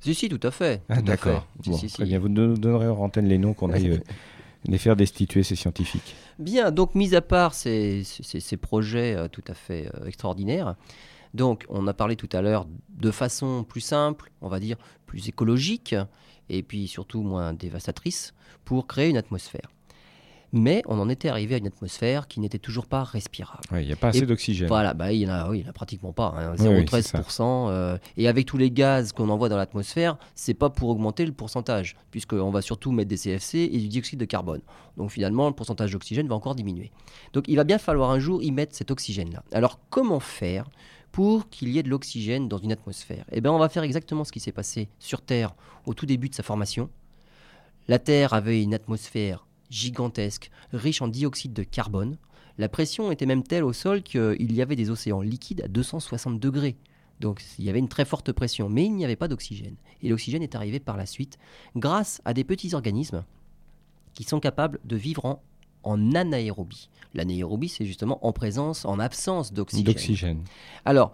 Si, 0.00 0.14
si, 0.14 0.28
tout 0.28 0.40
à 0.42 0.50
fait. 0.50 0.82
Ah, 0.88 1.02
D'accord. 1.02 1.46
fait. 1.56 1.62
Si, 1.64 1.70
Bon, 1.70 1.76
si, 1.76 1.88
très 1.88 2.04
si. 2.04 2.08
bien. 2.10 2.18
Vous 2.18 2.28
nous 2.28 2.56
donnerez 2.56 2.88
en 2.88 2.98
antenne 2.98 3.26
les 3.28 3.38
noms 3.38 3.54
qu'on 3.54 3.70
aille 3.72 3.90
euh, 3.90 3.98
les 4.68 4.78
faire 4.78 4.96
destituer, 4.96 5.42
ces 5.42 5.56
scientifiques. 5.56 6.14
Bien, 6.38 6.70
donc 6.70 6.94
mis 6.94 7.14
à 7.14 7.22
part 7.22 7.54
ces, 7.54 8.02
ces- 8.04 8.40
ces 8.40 8.56
projets 8.56 9.14
euh, 9.16 9.28
tout 9.28 9.44
à 9.48 9.54
fait 9.54 9.88
euh, 9.94 10.06
extraordinaires, 10.06 10.74
donc 11.34 11.64
on 11.68 11.86
a 11.86 11.94
parlé 11.94 12.16
tout 12.16 12.28
à 12.32 12.42
l'heure 12.42 12.66
de 12.90 13.10
façon 13.10 13.64
plus 13.64 13.80
simple, 13.80 14.30
on 14.42 14.48
va 14.48 14.60
dire 14.60 14.76
plus 15.06 15.28
écologique, 15.28 15.94
et 16.48 16.62
puis 16.62 16.88
surtout 16.88 17.22
moins 17.22 17.52
dévastatrice, 17.52 18.34
pour 18.64 18.86
créer 18.86 19.08
une 19.10 19.16
atmosphère. 19.16 19.70
Mais 20.58 20.82
on 20.86 20.98
en 20.98 21.08
était 21.10 21.28
arrivé 21.28 21.54
à 21.56 21.58
une 21.58 21.66
atmosphère 21.66 22.28
qui 22.28 22.40
n'était 22.40 22.58
toujours 22.58 22.86
pas 22.86 23.04
respirable. 23.04 23.60
Ouais, 23.70 23.82
Il 23.84 23.86
n'y 23.88 23.92
a 23.92 23.96
pas 23.96 24.08
assez 24.08 24.24
d'oxygène. 24.24 24.68
Voilà, 24.68 24.94
bah, 24.94 25.12
il 25.12 25.18
n'y 25.18 25.26
en, 25.30 25.34
a- 25.34 25.50
oui, 25.50 25.58
il 25.58 25.62
y 25.64 25.66
en 25.66 25.70
a 25.70 25.72
pratiquement 25.74 26.12
pas, 26.12 26.34
hein, 26.36 26.54
Oui, 26.58 26.66
oui, 26.68 26.84
0,13%. 26.84 27.68
euh, 27.68 27.98
et 28.16 28.26
avec 28.26 28.46
tous 28.46 28.56
les 28.56 28.70
gaz 28.70 29.12
qu'on 29.12 29.28
envoie 29.28 29.48
dans 29.48 29.56
l'atmosphère, 29.58 30.16
c'est 30.34 30.54
pas 30.54 30.70
pour 30.70 30.88
augmenter 30.88 31.26
le 31.26 31.32
pourcentage, 31.32 31.96
puisqu'on 32.10 32.50
va 32.50 32.62
surtout 32.62 32.90
mettre 32.90 33.08
des 33.10 33.16
CFC 33.18 33.58
et 33.70 33.78
du 33.78 33.88
dioxyde 33.88 34.18
de 34.18 34.24
carbone. 34.24 34.62
Donc 34.96 35.10
finalement, 35.10 35.48
le 35.48 35.54
pourcentage 35.54 35.92
d'oxygène 35.92 36.26
va 36.28 36.34
encore 36.34 36.54
diminuer. 36.54 36.90
Donc 37.34 37.44
il 37.48 37.56
va 37.56 37.64
bien 37.64 37.78
falloir 37.78 38.10
un 38.10 38.18
jour 38.18 38.42
y 38.42 38.50
mettre 38.50 38.74
cet 38.74 38.90
oxygène-là. 38.90 39.42
Alors 39.52 39.78
comment 39.90 40.20
faire 40.20 40.70
pour 41.12 41.48
qu'il 41.50 41.68
y 41.68 41.78
ait 41.78 41.82
de 41.82 41.88
l'oxygène 41.90 42.48
dans 42.48 42.58
une 42.58 42.72
atmosphère? 42.72 43.24
Eh 43.32 43.40
bien, 43.40 43.52
on 43.52 43.58
va 43.58 43.68
faire 43.68 43.82
exactement 43.82 44.24
ce 44.24 44.32
qui 44.32 44.40
s'est 44.40 44.52
passé 44.52 44.88
sur 44.98 45.20
Terre 45.22 45.54
au 45.86 45.92
tout 45.94 46.06
début 46.06 46.28
de 46.28 46.34
sa 46.34 46.42
formation. 46.42 46.88
La 47.88 47.98
Terre 47.98 48.32
avait 48.34 48.62
une 48.62 48.74
atmosphère 48.74 49.45
gigantesque, 49.70 50.50
riche 50.72 51.02
en 51.02 51.08
dioxyde 51.08 51.52
de 51.52 51.62
carbone. 51.62 52.18
La 52.58 52.68
pression 52.68 53.10
était 53.10 53.26
même 53.26 53.42
telle 53.42 53.64
au 53.64 53.72
sol 53.72 54.02
qu'il 54.02 54.52
y 54.52 54.62
avait 54.62 54.76
des 54.76 54.90
océans 54.90 55.20
liquides 55.20 55.62
à 55.62 55.68
260 55.68 56.40
degrés. 56.40 56.76
Donc 57.20 57.42
il 57.58 57.64
y 57.64 57.70
avait 57.70 57.78
une 57.78 57.88
très 57.88 58.04
forte 58.04 58.32
pression, 58.32 58.68
mais 58.68 58.84
il 58.84 58.94
n'y 58.94 59.04
avait 59.04 59.16
pas 59.16 59.28
d'oxygène. 59.28 59.76
Et 60.02 60.08
l'oxygène 60.08 60.42
est 60.42 60.54
arrivé 60.54 60.80
par 60.80 60.96
la 60.96 61.06
suite 61.06 61.38
grâce 61.74 62.20
à 62.24 62.34
des 62.34 62.44
petits 62.44 62.74
organismes 62.74 63.24
qui 64.14 64.24
sont 64.24 64.40
capables 64.40 64.80
de 64.84 64.96
vivre 64.96 65.24
en, 65.24 65.42
en 65.82 66.14
anaérobie. 66.14 66.90
L'anaérobie, 67.14 67.68
c'est 67.68 67.86
justement 67.86 68.24
en 68.26 68.32
présence, 68.32 68.84
en 68.84 68.98
absence 68.98 69.52
d'oxygène. 69.52 69.84
D'oxygène. 69.84 70.44
Alors, 70.84 71.12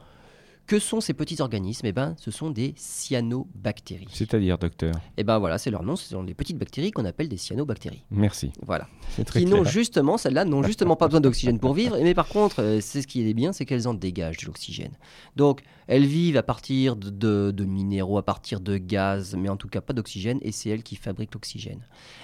que 0.73 0.79
sont 0.79 1.03
ces 1.03 1.13
petits 1.13 1.43
organismes? 1.43 1.85
Eh 1.85 1.93
ben, 1.93 2.15
ce 2.19 2.31
sont 2.31 2.49
des 2.51 2.73
cyanobactéries. 2.79 4.07
C'est-à-dire, 4.11 4.57
docteur? 4.57 4.95
Et 5.19 5.23
ben 5.25 5.39
voilà, 5.39 5.59
c'est 5.59 5.71
leur 5.71 5.83
nom, 5.83 5.97
ce 5.97 6.09
sont 6.09 6.25
des 6.25 6.33
petites 6.33 6.57
bactéries 6.57 6.93
qu'on 6.93 7.05
appelle 7.05 7.29
des 7.29 7.37
cyanobactéries. 7.37 8.05
Merci. 8.11 8.53
Voilà 8.65 8.89
C'est 9.11 9.25
très 9.25 9.41
qui 9.41 9.47
n'ont 9.47 9.65
justement, 9.65 10.17
celles-là, 10.17 10.47
n'ont 10.47 10.63
justement 10.63 10.97
pas 10.97 11.09
besoin 11.09 11.21
d'oxygène 11.21 11.59
pour 11.59 11.75
vivre. 11.75 11.99
Mais 12.03 12.15
par 12.15 12.27
contre, 12.29 12.63
euh, 12.63 12.81
c'est 12.81 13.03
ce 13.03 13.07
qui 13.07 13.29
est 13.29 13.35
bien, 13.35 13.53
c'est 13.53 13.67
qu'elles 13.67 13.87
en 13.87 13.93
dégagent 13.93 14.39
de 14.39 14.47
l'oxygène. 14.47 14.93
Donc, 15.37 15.63
elles 15.89 16.07
vivent 16.07 16.39
à 16.39 16.43
partir 16.43 16.97
de, 16.97 17.11
de- 17.11 17.51
de 17.51 17.65
minéraux, 17.67 18.17
à 18.17 18.25
partir 18.25 18.61
de 18.61 18.79
gaz, 18.79 19.35
mais 19.37 19.51
en 19.51 19.57
tout 19.59 19.69
cas 19.69 19.83
pas 19.83 19.93
d'oxygène, 19.93 20.39
et 20.41 20.53
c'est 20.53 20.71
elles 20.71 20.83
qui 20.83 20.97
fabriquent 20.97 21.35
l'oxygène. 21.35 21.81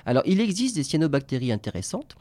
Alors, 0.06 0.22
il 0.24 0.40
existe 0.40 0.74
des 0.76 0.84
cyanobactéries 0.84 1.52
intéressantes. 1.52 2.16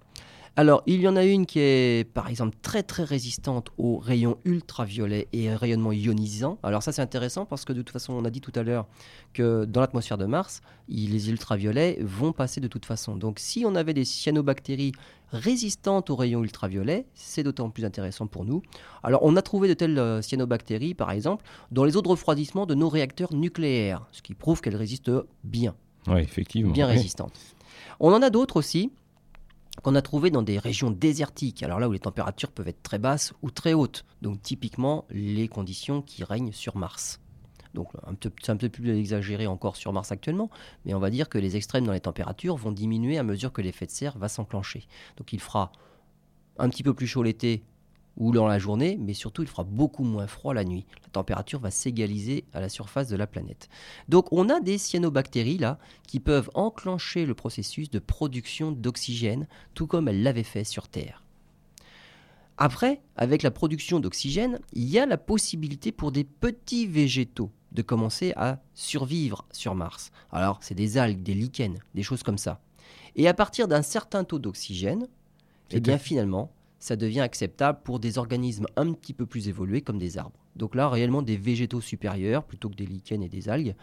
Alors, 0.60 0.82
il 0.88 1.02
y 1.02 1.08
en 1.08 1.16
a 1.16 1.24
une 1.24 1.46
qui 1.46 1.60
est, 1.60 2.12
par 2.12 2.30
exemple, 2.30 2.58
très 2.64 2.82
très 2.82 3.04
résistante 3.04 3.70
aux 3.78 4.00
rayons 4.00 4.40
ultraviolets 4.44 5.28
et 5.32 5.54
rayonnements 5.54 5.92
ionisants. 5.92 6.58
Alors 6.64 6.82
ça, 6.82 6.92
c'est 6.92 7.04
intéressant 7.04 7.46
parce 7.46 7.64
que 7.64 7.74
de 7.74 7.84
toute 7.84 7.92
façon, 7.92 8.14
on 8.14 8.26
a 8.26 8.32
dit 8.32 8.42
tout 8.42 8.52
à 8.56 8.64
l'heure 8.64 8.88
que 9.34 9.66
dans 9.66 9.82
l'atmosphère 9.82 10.18
de 10.18 10.26
Mars, 10.26 10.62
les 10.90 11.30
ultraviolets 11.30 12.00
vont 12.02 12.32
passer 12.32 12.60
de 12.60 12.68
toute 12.68 12.88
façon. 12.88 13.16
Donc, 13.16 13.38
si 13.38 13.66
on 13.68 13.76
avait 13.76 13.94
des 13.94 14.04
cyanobactéries 14.04 14.94
résistantes 15.32 16.10
aux 16.10 16.16
rayons 16.16 16.42
ultraviolets, 16.44 17.06
c'est 17.14 17.44
d'autant 17.44 17.70
plus 17.70 17.86
intéressant 17.86 18.26
pour 18.26 18.44
nous. 18.44 18.64
Alors, 19.04 19.22
on 19.24 19.36
a 19.36 19.44
trouvé 19.44 19.68
de 19.68 19.76
telles 19.76 20.00
euh, 20.00 20.24
cyanobactéries, 20.24 20.96
par 20.96 21.12
exemple, 21.12 21.46
dans 21.70 21.84
les 21.84 21.98
eaux 21.98 22.02
de 22.02 22.10
refroidissement 22.10 22.66
de 22.66 22.74
nos 22.74 22.90
réacteurs 22.90 23.32
nucléaires, 23.32 24.08
ce 24.12 24.24
qui 24.24 24.34
prouve 24.34 24.62
qu'elles 24.62 24.76
résistent 24.76 25.12
bien 25.44 25.76
Oui, 26.08 26.22
effectivement. 26.22 26.72
bien 26.74 26.88
Oui. 26.88 26.94
résistantes. 26.94 27.38
On 28.00 28.12
en 28.12 28.24
a 28.24 28.32
d'autres 28.32 28.58
aussi 28.58 28.92
qu'on 29.84 29.96
a 29.96 30.02
trouvé 30.02 30.32
dans 30.32 30.42
des 30.42 30.60
régions 30.60 30.92
désertiques, 30.92 31.64
alors 31.64 31.80
là 31.80 31.88
où 31.88 31.92
les 31.92 32.00
températures 32.00 32.52
peuvent 32.52 32.68
être 32.68 32.84
très 32.84 33.00
basses 33.00 33.34
ou 33.42 33.52
très 33.52 33.74
hautes, 33.74 34.06
donc 34.22 34.42
typiquement 34.42 35.06
les 35.10 35.48
conditions 35.48 36.02
qui 36.02 36.24
règnent 36.24 36.52
sur 36.52 36.78
Mars. 36.78 37.20
Donc 37.74 37.92
c'est 38.42 38.52
un 38.52 38.58
peu 38.58 38.70
plus 38.70 38.98
exagéré 38.98 39.46
encore 39.46 39.76
sur 39.76 39.94
Mars 39.94 40.12
actuellement, 40.12 40.50
mais 40.86 40.94
on 40.94 41.00
va 41.00 41.10
dire 41.10 41.30
que 41.30 41.38
les 41.38 41.56
extrêmes 41.56 41.86
dans 41.86 41.94
les 41.94 42.00
températures 42.00 42.56
vont 42.56 42.72
diminuer 42.72 43.18
à 43.18 43.24
mesure 43.24 43.52
que 43.52 43.62
l'effet 43.62 43.86
de 43.86 43.92
serre 43.92 44.18
va 44.18 44.30
s'enclencher. 44.30 44.88
Donc 45.18 45.32
il 45.32 45.40
fera 45.40 45.72
un 46.58 46.70
petit 46.70 46.82
peu 46.82 46.94
plus 46.94 47.06
chaud 47.06 47.22
l'été, 47.22 47.64
ou 48.18 48.32
dans 48.32 48.48
la 48.48 48.60
journée, 48.60 48.98
mais 49.00 49.14
surtout 49.14 49.44
il 49.44 49.48
fera 49.48 49.64
beaucoup 49.64 50.04
moins 50.04 50.28
froid 50.28 50.54
la 50.54 50.64
nuit. 50.64 50.86
La 51.04 51.10
température 51.10 51.60
va 51.60 51.72
s'égaliser 51.72 52.46
à 52.54 52.60
la 52.60 52.70
surface 52.70 53.08
de 53.08 53.16
la 53.16 53.28
planète. 53.28 53.70
Donc 54.10 54.32
on 54.34 54.50
a 54.50 54.60
des 54.60 54.78
cyanobactéries 54.78 55.58
là 55.58 55.78
qui 56.08 56.20
peuvent 56.20 56.50
enclencher 56.54 57.26
le 57.26 57.36
processus 57.36 57.90
de 57.90 58.00
production 58.00 58.72
d'oxygène, 58.72 59.48
tout 59.74 59.88
comme 59.88 60.08
elles 60.08 60.24
l'avaient 60.24 60.44
fait 60.44 60.64
sur 60.64 60.88
Terre. 60.88 61.24
Après, 62.58 63.02
avec 63.16 63.44
la 63.44 63.52
production 63.52 64.00
d'oxygène, 64.00 64.60
il 64.74 64.90
y 64.90 64.98
a 64.98 65.06
la 65.06 65.18
possibilité 65.18 65.92
pour 65.92 66.12
des 66.12 66.24
petits 66.24 66.88
végétaux 66.88 67.52
de 67.72 67.84
commencer 67.84 68.34
à 68.36 68.60
survivre 68.74 69.46
sur 69.52 69.76
Mars. 69.76 70.12
Alors, 70.32 70.58
c'est 70.62 70.74
des 70.74 70.98
algues, 70.98 71.22
des 71.22 71.36
lichens, 71.36 71.78
des 71.94 72.02
choses 72.02 72.24
comme 72.24 72.40
ça. 72.40 72.60
Et 73.16 73.28
à 73.28 73.36
partir 73.36 73.68
d'un 73.68 73.84
certain 73.84 74.24
taux 74.24 74.40
d'oxygène, 74.40 75.08
eh 75.70 75.80
bien 75.80 76.00
finalement, 76.00 76.52
ça 76.80 76.96
devient 76.96 77.22
acceptable 77.22 77.80
pour 77.84 78.00
des 78.00 78.18
organismes 78.18 78.66
un 78.76 78.94
petit 78.94 79.14
peu 79.14 79.26
plus 79.26 79.48
évolués 79.48 79.82
comme 79.82 79.98
des 79.98 80.18
arbres. 80.18 80.40
Donc 80.56 80.76
là, 80.76 80.90
réellement 80.90 81.22
des 81.22 81.38
végétaux 81.38 81.82
supérieurs 81.82 82.44
plutôt 82.44 82.70
que 82.70 82.76
des 82.76 82.86
lichens 82.86 83.24
et 83.24 83.30
des 83.30 83.50
algues, 83.50 83.76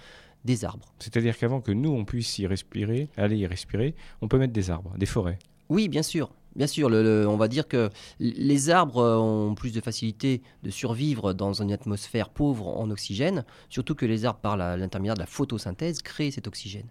des 0.45 0.65
arbres. 0.65 0.93
C'est-à-dire 0.99 1.37
qu'avant 1.39 1.61
que 1.61 1.73
nous, 1.73 1.91
on 1.91 2.05
puisse 2.05 2.39
y 2.39 2.47
respirer, 2.47 3.09
aller 3.17 3.37
y 3.37 3.47
respirer, 3.47 3.95
on 4.21 4.29
peut 4.29 4.39
mettre 4.39 4.53
des 4.53 4.71
arbres, 4.71 4.93
des 4.99 5.07
forêts. 5.07 5.39
Oui, 5.69 5.89
bien 5.89 6.03
sûr. 6.03 6.31
Bien 6.55 6.69
sûr, 6.69 6.89
on 6.89 7.37
va 7.37 7.49
dire 7.49 7.67
que 7.67 7.91
les 8.21 8.71
arbres 8.71 9.03
ont 9.03 9.57
plus 9.57 9.73
de 9.73 9.81
facilité 9.81 10.41
de 10.63 10.71
survivre 10.71 11.33
dans 11.33 11.61
une 11.61 11.73
atmosphère 11.73 12.31
pauvre 12.31 12.69
en 12.69 12.91
oxygène, 12.91 13.45
surtout 13.69 13.97
que 13.97 14.07
les 14.07 14.25
arbres, 14.25 14.39
par 14.39 14.57
l'intermédiaire 14.57 15.15
de 15.15 15.21
la 15.21 15.27
photosynthèse, 15.27 16.01
créent 16.01 16.31
cet 16.31 16.47
oxygène. 16.47 16.87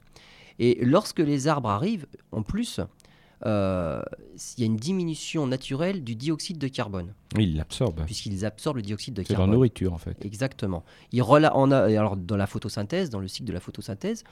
Et 0.60 0.84
lorsque 0.84 1.20
les 1.20 1.48
arbres 1.48 1.70
arrivent, 1.70 2.08
en 2.34 2.44
plus, 2.44 2.82
euh, 3.46 4.02
il 4.58 4.62
y 4.62 4.64
a 4.64 4.66
une 4.66 4.78
diminution 4.78 5.48
naturelle 5.48 6.04
du 6.04 6.16
dioxyde 6.16 6.58
de 6.58 6.68
carbone. 6.68 7.14
Oui, 7.36 7.46
ils 7.46 7.58
l'absorbent. 7.58 8.06
Puisqu'ils 8.06 8.46
absorbent 8.46 8.78
le 8.78 8.84
dioxyde 8.84 9.14
de 9.14 9.24
carbone. 9.24 9.36
C'est 9.36 9.48
leur 9.48 9.54
nourriture, 9.54 9.94
en 9.94 9.98
fait. 9.98 10.24
Exactement. 10.26 10.84
Ils 11.12 11.24
on 11.24 11.72
a, 11.72 11.78
alors, 11.78 12.18
dans 12.18 12.38
la 12.38 12.48
photosynthèse, 12.48 13.10
dans 13.10 13.20
le 13.20 13.28
cycle 13.28 13.46
de 13.46 13.54
la 13.54 13.60
photosynthèse, 13.60 14.24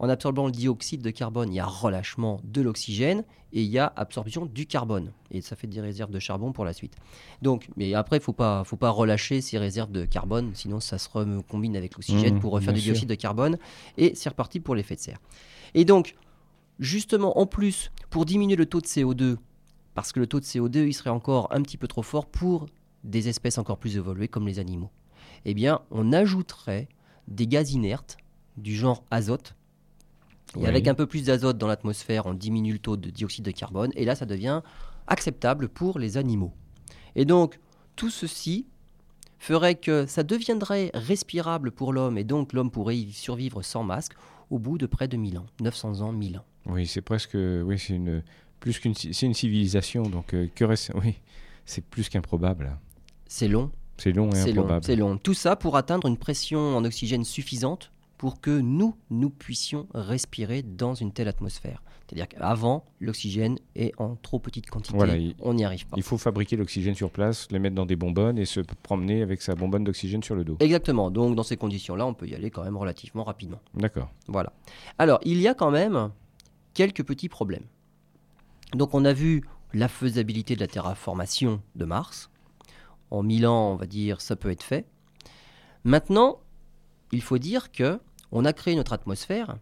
en 0.00 0.08
absorbant 0.08 0.46
le 0.46 0.52
dioxyde 0.52 1.02
de 1.02 1.10
carbone, 1.10 1.52
il 1.52 1.56
y 1.56 1.60
a 1.60 1.66
relâchement 1.66 2.40
de 2.44 2.62
l'oxygène 2.62 3.22
et 3.52 3.62
il 3.62 3.68
y 3.68 3.78
a 3.78 3.92
absorption 3.96 4.46
du 4.46 4.64
carbone. 4.64 5.12
Et 5.30 5.42
ça 5.42 5.56
fait 5.56 5.66
des 5.66 5.80
réserves 5.80 6.10
de 6.10 6.18
charbon 6.18 6.52
pour 6.52 6.64
la 6.64 6.72
suite. 6.72 6.94
Donc, 7.42 7.68
mais 7.76 7.92
après, 7.92 8.16
il 8.16 8.20
ne 8.20 8.24
faut 8.24 8.32
pas, 8.32 8.64
faut 8.64 8.78
pas 8.78 8.88
relâcher 8.88 9.42
ces 9.42 9.58
réserves 9.58 9.92
de 9.92 10.06
carbone, 10.06 10.52
sinon 10.54 10.80
ça 10.80 10.96
se 10.96 11.08
recombine 11.12 11.76
avec 11.76 11.96
l'oxygène 11.96 12.36
mmh, 12.36 12.40
pour 12.40 12.52
refaire 12.52 12.72
du 12.72 12.80
dioxyde 12.80 13.10
de 13.10 13.14
carbone 13.14 13.58
et 13.98 14.14
c'est 14.14 14.30
reparti 14.30 14.58
pour 14.58 14.74
l'effet 14.74 14.94
de 14.94 15.00
serre. 15.00 15.18
Et 15.74 15.84
donc, 15.84 16.16
justement, 16.80 17.38
en 17.38 17.46
plus, 17.46 17.92
pour 18.10 18.24
diminuer 18.24 18.56
le 18.56 18.66
taux 18.66 18.80
de 18.80 18.86
CO2, 18.86 19.36
parce 19.94 20.12
que 20.12 20.18
le 20.18 20.26
taux 20.26 20.40
de 20.40 20.44
CO2, 20.44 20.86
il 20.86 20.94
serait 20.94 21.10
encore 21.10 21.48
un 21.52 21.62
petit 21.62 21.76
peu 21.76 21.86
trop 21.86 22.02
fort 22.02 22.26
pour 22.26 22.66
des 23.04 23.28
espèces 23.28 23.58
encore 23.58 23.78
plus 23.78 23.96
évoluées 23.96 24.28
comme 24.28 24.46
les 24.46 24.58
animaux, 24.58 24.90
eh 25.44 25.54
bien, 25.54 25.80
on 25.90 26.12
ajouterait 26.12 26.88
des 27.28 27.46
gaz 27.46 27.72
inertes 27.72 28.16
du 28.56 28.74
genre 28.74 29.04
azote 29.10 29.54
et 30.58 30.66
avec 30.66 30.88
un 30.88 30.94
peu 30.94 31.06
plus 31.06 31.26
d'azote 31.26 31.58
dans 31.58 31.68
l'atmosphère, 31.68 32.26
on 32.26 32.34
diminue 32.34 32.72
le 32.72 32.78
taux 32.78 32.96
de 32.96 33.10
dioxyde 33.10 33.44
de 33.44 33.50
carbone, 33.50 33.92
et 33.94 34.04
là, 34.04 34.14
ça 34.14 34.26
devient 34.26 34.62
acceptable 35.06 35.68
pour 35.68 35.98
les 35.98 36.16
animaux. 36.16 36.52
Et 37.14 37.24
donc, 37.24 37.60
tout 37.96 38.10
ceci 38.10 38.66
ferait 39.38 39.76
que 39.76 40.06
ça 40.06 40.22
deviendrait 40.22 40.90
respirable 40.92 41.70
pour 41.70 41.92
l'homme, 41.92 42.18
et 42.18 42.24
donc 42.24 42.52
l'homme 42.52 42.70
pourrait 42.70 42.98
y 42.98 43.12
survivre 43.12 43.62
sans 43.62 43.84
masque 43.84 44.14
au 44.50 44.58
bout 44.58 44.76
de 44.76 44.86
près 44.86 45.08
de 45.08 45.16
1000 45.16 45.38
ans, 45.38 45.46
900 45.60 46.00
ans, 46.00 46.12
1000 46.12 46.38
ans. 46.38 46.44
Oui, 46.66 46.86
c'est 46.86 47.00
presque, 47.00 47.34
oui, 47.34 47.78
c'est 47.78 47.94
une 47.94 48.22
plus 48.60 48.78
qu'une, 48.78 48.94
c'est 48.94 49.26
une 49.26 49.34
civilisation, 49.34 50.02
donc 50.02 50.34
euh, 50.34 50.46
que 50.54 50.64
reste, 50.64 50.92
oui, 51.02 51.16
c'est 51.64 51.84
plus 51.84 52.08
qu'improbable. 52.08 52.76
C'est 53.26 53.48
long. 53.48 53.70
C'est 53.96 54.12
long 54.12 54.30
et 54.30 54.38
improbable. 54.38 54.84
C'est 54.84 54.96
long. 54.96 55.18
Tout 55.18 55.34
ça 55.34 55.56
pour 55.56 55.76
atteindre 55.76 56.06
une 56.06 56.16
pression 56.16 56.76
en 56.76 56.84
oxygène 56.84 57.24
suffisante 57.24 57.90
pour 58.16 58.40
que 58.40 58.50
nous, 58.50 58.94
nous 59.10 59.30
puissions 59.30 59.86
respirer 59.94 60.62
dans 60.62 60.94
une 60.94 61.12
telle 61.12 61.28
atmosphère. 61.28 61.82
C'est-à-dire 62.06 62.28
qu'avant, 62.28 62.84
l'oxygène 62.98 63.58
est 63.76 63.92
en 63.98 64.16
trop 64.16 64.38
petite 64.38 64.68
quantité. 64.68 65.34
on 65.40 65.54
n'y 65.54 65.64
arrive 65.64 65.86
pas. 65.86 65.96
Il 65.96 66.02
faut 66.02 66.18
fabriquer 66.18 66.56
l'oxygène 66.56 66.94
sur 66.94 67.10
place, 67.10 67.46
le 67.50 67.58
mettre 67.58 67.76
dans 67.76 67.86
des 67.86 67.96
bonbonnes 67.96 68.36
et 68.36 68.46
se 68.46 68.60
promener 68.60 69.22
avec 69.22 69.40
sa 69.40 69.54
bonbonne 69.54 69.84
d'oxygène 69.84 70.22
sur 70.22 70.34
le 70.34 70.44
dos. 70.44 70.56
Exactement. 70.60 71.10
Donc, 71.10 71.36
dans 71.36 71.42
ces 71.42 71.56
conditions-là, 71.56 72.04
on 72.04 72.12
peut 72.12 72.26
y 72.26 72.34
aller 72.34 72.50
quand 72.50 72.64
même 72.64 72.76
relativement 72.76 73.22
rapidement. 73.22 73.60
D'accord. 73.74 74.10
Voilà. 74.26 74.52
Alors, 74.98 75.20
il 75.24 75.40
y 75.40 75.46
a 75.46 75.54
quand 75.54 75.70
même 75.70 76.10
quelques 76.80 77.04
petits 77.04 77.28
problèmes. 77.28 77.66
Donc, 78.72 78.94
on 78.94 79.04
a 79.04 79.12
vu 79.12 79.44
la 79.74 79.86
faisabilité 79.86 80.54
de 80.54 80.60
la 80.60 80.66
terraformation 80.66 81.60
de 81.74 81.84
Mars. 81.84 82.30
En 83.10 83.22
1000 83.22 83.46
ans, 83.46 83.72
on 83.72 83.76
va 83.76 83.84
dire, 83.84 84.22
ça 84.22 84.34
peut 84.34 84.50
être 84.50 84.62
fait. 84.62 84.86
Maintenant, 85.84 86.40
il 87.12 87.20
faut 87.20 87.36
dire 87.36 87.70
que 87.70 88.00
on 88.32 88.46
a 88.46 88.54
créé 88.54 88.76
notre 88.76 88.94
atmosphère, 88.94 89.58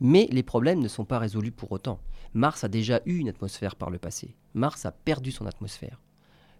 mais 0.00 0.28
les 0.30 0.42
problèmes 0.42 0.80
ne 0.80 0.88
sont 0.88 1.06
pas 1.06 1.18
résolus 1.18 1.50
pour 1.50 1.72
autant. 1.72 1.98
Mars 2.34 2.62
a 2.62 2.68
déjà 2.68 3.00
eu 3.06 3.16
une 3.16 3.30
atmosphère 3.30 3.74
par 3.74 3.88
le 3.88 3.98
passé. 3.98 4.36
Mars 4.52 4.84
a 4.84 4.92
perdu 4.92 5.32
son 5.32 5.46
atmosphère. 5.46 5.98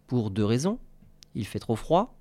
Pour 0.07 0.30
deux 0.30 0.46
raisons. 0.46 0.78
Il 1.34 1.46
fait 1.46 1.59
trop 1.59 1.76
froid, 1.76 2.16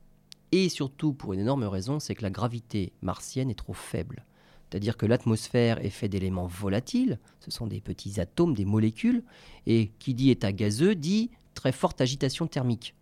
et 0.51 0.67
surtout 0.67 1.13
pour 1.13 1.31
une 1.31 1.39
énorme 1.39 1.63
raison, 1.63 2.01
c'est 2.01 2.13
que 2.13 2.23
la 2.23 2.29
gravité 2.29 2.91
martienne 3.01 3.49
est 3.49 3.55
trop 3.55 3.71
faible. 3.71 4.25
C'est-à-dire 4.69 4.97
que 4.97 5.05
l'atmosphère 5.05 5.83
est 5.83 5.89
faite 5.89 6.11
d'éléments 6.11 6.45
volatiles, 6.45 7.19
ce 7.39 7.49
sont 7.49 7.65
des 7.65 7.81
petits 7.81 8.19
atomes, 8.19 8.53
des 8.53 8.65
molécules, 8.65 9.23
et 9.65 9.91
qui 9.99 10.13
dit 10.13 10.29
état 10.29 10.51
gazeux 10.51 10.93
dit 10.93 11.31
très 11.55 11.71
forte 11.71 12.01
agitation 12.01 12.45
thermique. 12.45 12.93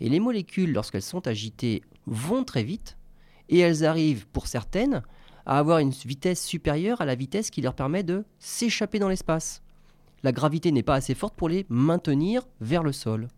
Et 0.00 0.08
les 0.08 0.18
molécules, 0.18 0.72
lorsqu'elles 0.72 1.02
sont 1.02 1.26
agitées, 1.28 1.82
vont 2.06 2.42
très 2.42 2.64
vite, 2.64 2.96
et 3.48 3.58
elles 3.58 3.84
arrivent, 3.84 4.26
pour 4.28 4.48
certaines, 4.48 5.02
à 5.46 5.58
avoir 5.58 5.78
une 5.78 5.90
vitesse 5.90 6.44
supérieure 6.44 7.00
à 7.00 7.04
la 7.04 7.14
vitesse 7.14 7.50
qui 7.50 7.60
leur 7.60 7.74
permet 7.74 8.02
de 8.02 8.24
s'échapper 8.38 8.98
dans 8.98 9.08
l'espace. 9.08 9.62
La 10.24 10.32
gravité 10.32 10.72
n'est 10.72 10.82
pas 10.82 10.94
assez 10.94 11.14
forte 11.14 11.34
pour 11.34 11.48
les 11.48 11.66
maintenir 11.68 12.42
vers 12.60 12.82
le 12.82 12.92
sol. 12.92 13.28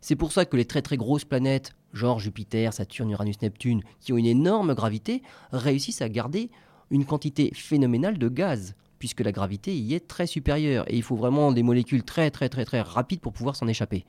C'est 0.00 0.16
pour 0.16 0.32
ça 0.32 0.44
que 0.46 0.56
les 0.56 0.64
très 0.64 0.80
très 0.80 0.96
grosses 0.96 1.26
planètes, 1.26 1.72
genre 1.92 2.18
Jupiter, 2.18 2.72
Saturne, 2.72 3.10
Uranus, 3.10 3.42
Neptune, 3.42 3.82
qui 4.00 4.12
ont 4.12 4.16
une 4.16 4.26
énorme 4.26 4.74
gravité, 4.74 5.22
réussissent 5.52 6.02
à 6.02 6.08
garder 6.08 6.50
une 6.90 7.04
quantité 7.04 7.50
phénoménale 7.54 8.18
de 8.18 8.28
gaz, 8.28 8.74
puisque 8.98 9.20
la 9.20 9.32
gravité 9.32 9.76
y 9.76 9.94
est 9.94 10.06
très 10.06 10.26
supérieure, 10.26 10.84
et 10.88 10.96
il 10.96 11.02
faut 11.02 11.16
vraiment 11.16 11.52
des 11.52 11.62
molécules 11.62 12.02
très 12.02 12.30
très 12.30 12.48
très 12.48 12.64
très 12.64 12.80
rapides 12.80 13.20
pour 13.20 13.32
pouvoir 13.32 13.56
s'en 13.56 13.68
échapper. 13.68 14.04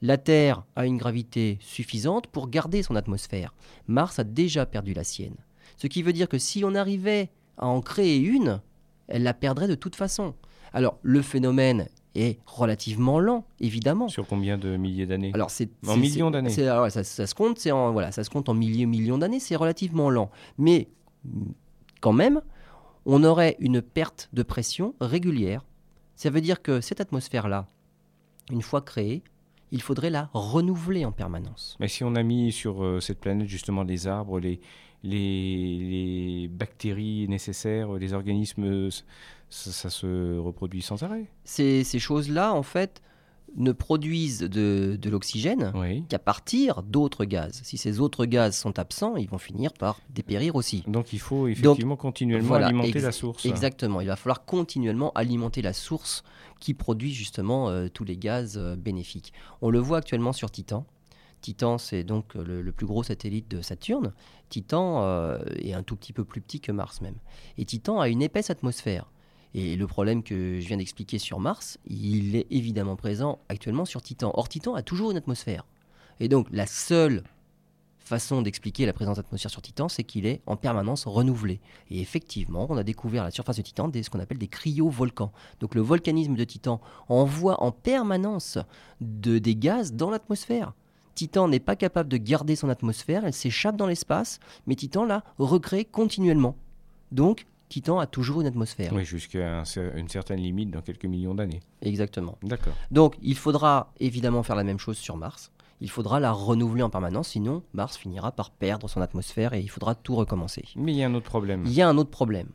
La 0.00 0.16
Terre 0.16 0.62
a 0.76 0.86
une 0.86 0.96
gravité 0.96 1.58
suffisante 1.60 2.28
pour 2.28 2.48
garder 2.48 2.82
son 2.82 2.94
atmosphère. 2.94 3.52
Mars 3.88 4.20
a 4.20 4.24
déjà 4.24 4.64
perdu 4.64 4.94
la 4.94 5.02
sienne. 5.02 5.34
Ce 5.76 5.88
qui 5.88 6.02
veut 6.02 6.12
dire 6.12 6.28
que 6.28 6.38
si 6.38 6.64
on 6.64 6.74
arrivait 6.74 7.30
à 7.56 7.66
en 7.66 7.80
créer 7.80 8.18
une, 8.18 8.60
elle 9.08 9.24
la 9.24 9.34
perdrait 9.34 9.66
de 9.66 9.74
toute 9.74 9.96
façon. 9.96 10.34
Alors 10.72 10.98
le 11.02 11.20
phénomène 11.22 11.88
est 12.14 12.38
relativement 12.46 13.18
lent, 13.18 13.44
évidemment. 13.58 14.08
Sur 14.08 14.26
combien 14.26 14.56
de 14.56 14.76
milliers 14.76 15.06
d'années? 15.06 15.32
Alors 15.34 15.50
c'est 15.50 15.70
en 15.86 15.96
millions 15.96 16.30
d'années. 16.30 16.50
ça, 16.50 16.88
ça, 16.90 17.26
se 17.26 17.34
compte, 17.34 17.58
c'est 17.58 17.72
en 17.72 17.92
voilà, 17.92 18.12
ça 18.12 18.22
se 18.22 18.30
compte 18.30 18.48
en 18.48 18.54
milliers 18.54 18.86
millions 18.86 19.18
d'années. 19.18 19.40
C'est 19.40 19.56
relativement 19.56 20.10
lent, 20.10 20.30
mais 20.58 20.88
quand 22.00 22.12
même, 22.12 22.40
on 23.06 23.24
aurait 23.24 23.56
une 23.58 23.82
perte 23.82 24.28
de 24.32 24.42
pression 24.42 24.94
régulière. 25.00 25.64
Ça 26.14 26.30
veut 26.30 26.40
dire 26.40 26.62
que 26.62 26.80
cette 26.80 27.00
atmosphère-là, 27.00 27.66
une 28.50 28.62
fois 28.62 28.82
créée, 28.82 29.22
il 29.70 29.82
faudrait 29.82 30.10
la 30.10 30.30
renouveler 30.32 31.04
en 31.04 31.12
permanence. 31.12 31.76
Mais 31.80 31.88
si 31.88 32.04
on 32.04 32.14
a 32.14 32.22
mis 32.22 32.52
sur 32.52 32.82
euh, 32.82 33.00
cette 33.00 33.20
planète 33.20 33.48
justement 33.48 33.82
les 33.82 34.06
arbres, 34.06 34.40
les, 34.40 34.60
les, 35.02 36.48
bactéries 36.50 37.28
nécessaires, 37.28 37.92
les 37.92 38.12
organismes, 38.14 38.88
ça, 39.50 39.90
se 39.90 40.38
reproduit 40.38 40.82
sans 40.82 41.02
arrêt. 41.02 41.26
Ces, 41.44 41.84
ces 41.84 41.98
choses-là, 41.98 42.52
en 42.54 42.62
fait, 42.62 43.02
ne 43.56 43.72
produisent 43.72 44.40
de, 44.40 44.98
de 45.00 45.10
l'oxygène 45.10 45.72
qu'à 46.08 46.18
partir 46.18 46.82
d'autres 46.82 47.24
gaz. 47.24 47.60
Si 47.64 47.76
ces 47.76 48.00
autres 48.00 48.24
gaz 48.24 48.56
sont 48.56 48.78
absents, 48.78 49.16
ils 49.16 49.28
vont 49.28 49.38
finir 49.38 49.72
par 49.72 50.00
dépérir 50.10 50.56
aussi. 50.56 50.84
Donc 50.86 51.12
il 51.12 51.18
faut 51.18 51.48
effectivement 51.48 51.96
continuellement 51.96 52.54
alimenter 52.54 53.00
la 53.00 53.12
source. 53.12 53.44
Exactement, 53.46 54.00
il 54.00 54.06
va 54.06 54.16
falloir 54.16 54.44
continuellement 54.44 55.12
alimenter 55.14 55.62
la 55.62 55.72
source 55.72 56.22
qui 56.60 56.74
produit 56.74 57.12
justement 57.12 57.68
euh, 57.68 57.88
tous 57.88 58.04
les 58.04 58.16
gaz 58.16 58.56
euh, 58.56 58.76
bénéfiques. 58.76 59.32
On 59.62 59.70
le 59.70 59.78
voit 59.78 59.98
actuellement 59.98 60.32
sur 60.32 60.50
Titan. 60.50 60.86
Titan, 61.40 61.78
c'est 61.78 62.02
donc 62.02 62.34
le, 62.34 62.72
plus 62.72 62.86
gros 62.86 63.04
satellite 63.04 63.48
de 63.48 63.62
Saturne. 63.62 64.12
Titan 64.48 65.04
euh, 65.04 65.38
est 65.56 65.72
un 65.72 65.84
tout 65.84 65.94
petit 65.94 66.12
peu 66.12 66.24
plus 66.24 66.40
petit 66.40 66.60
que 66.60 66.72
Mars 66.72 67.00
même. 67.00 67.14
Et 67.58 67.64
Titan 67.64 68.00
a 68.00 68.08
une 68.08 68.22
épaisse 68.22 68.50
atmosphère. 68.50 69.08
Et 69.54 69.76
le 69.76 69.86
problème 69.86 70.22
que 70.22 70.60
je 70.60 70.66
viens 70.66 70.76
d'expliquer 70.76 71.18
sur 71.18 71.40
Mars, 71.40 71.78
il 71.86 72.36
est 72.36 72.46
évidemment 72.50 72.96
présent 72.96 73.38
actuellement 73.48 73.84
sur 73.84 74.02
Titan. 74.02 74.30
Or, 74.34 74.48
Titan 74.48 74.74
a 74.74 74.82
toujours 74.82 75.10
une 75.10 75.16
atmosphère. 75.16 75.64
Et 76.20 76.28
donc, 76.28 76.46
la 76.50 76.66
seule 76.66 77.22
façon 78.08 78.42
d'expliquer 78.42 78.86
la 78.86 78.92
présence 78.92 79.16
d'atmosphère 79.18 79.50
sur 79.50 79.62
Titan, 79.62 79.88
c'est 79.88 80.02
qu'il 80.02 80.26
est 80.26 80.40
en 80.46 80.56
permanence 80.56 81.06
renouvelé. 81.06 81.60
Et 81.90 82.00
effectivement, 82.00 82.66
on 82.68 82.76
a 82.76 82.82
découvert 82.82 83.22
à 83.22 83.26
la 83.26 83.30
surface 83.30 83.56
de 83.56 83.62
Titan 83.62 83.88
des, 83.88 84.02
ce 84.02 84.10
qu'on 84.10 84.18
appelle 84.18 84.38
des 84.38 84.48
cryovolcans. 84.48 85.30
Donc 85.60 85.74
le 85.74 85.82
volcanisme 85.82 86.34
de 86.34 86.44
Titan 86.44 86.80
envoie 87.08 87.62
en 87.62 87.70
permanence 87.70 88.58
de, 89.00 89.38
des 89.38 89.54
gaz 89.54 89.92
dans 89.92 90.10
l'atmosphère. 90.10 90.72
Titan 91.14 91.48
n'est 91.48 91.60
pas 91.60 91.76
capable 91.76 92.08
de 92.08 92.16
garder 92.16 92.56
son 92.56 92.68
atmosphère, 92.68 93.24
elle 93.24 93.34
s'échappe 93.34 93.76
dans 93.76 93.86
l'espace, 93.86 94.38
mais 94.66 94.74
Titan 94.74 95.04
la 95.04 95.24
recrée 95.38 95.84
continuellement. 95.84 96.56
Donc, 97.12 97.46
Titan 97.68 97.98
a 97.98 98.06
toujours 98.06 98.40
une 98.40 98.46
atmosphère. 98.46 98.92
Oui, 98.92 99.04
jusqu'à 99.04 99.60
un 99.60 99.64
une 99.96 100.08
certaine 100.08 100.40
limite 100.40 100.70
dans 100.70 100.80
quelques 100.80 101.04
millions 101.04 101.34
d'années. 101.34 101.60
Exactement. 101.82 102.38
D'accord. 102.42 102.74
Donc, 102.90 103.16
il 103.22 103.36
faudra 103.36 103.92
évidemment 104.00 104.42
faire 104.42 104.56
la 104.56 104.64
même 104.64 104.78
chose 104.78 104.96
sur 104.96 105.16
Mars. 105.16 105.52
Il 105.80 105.90
faudra 105.90 106.18
la 106.18 106.32
renouveler 106.32 106.82
en 106.82 106.90
permanence, 106.90 107.28
sinon 107.28 107.62
Mars 107.72 107.96
finira 107.96 108.32
par 108.32 108.50
perdre 108.50 108.88
son 108.88 109.00
atmosphère 109.00 109.52
et 109.52 109.60
il 109.60 109.68
faudra 109.68 109.94
tout 109.94 110.16
recommencer. 110.16 110.64
Mais 110.74 110.92
il 110.92 110.98
y 110.98 111.04
a 111.04 111.06
un 111.06 111.14
autre 111.14 111.26
problème. 111.26 111.62
Il 111.66 111.72
y 111.72 111.82
a 111.82 111.88
un 111.88 111.96
autre 111.98 112.10
problème. 112.10 112.48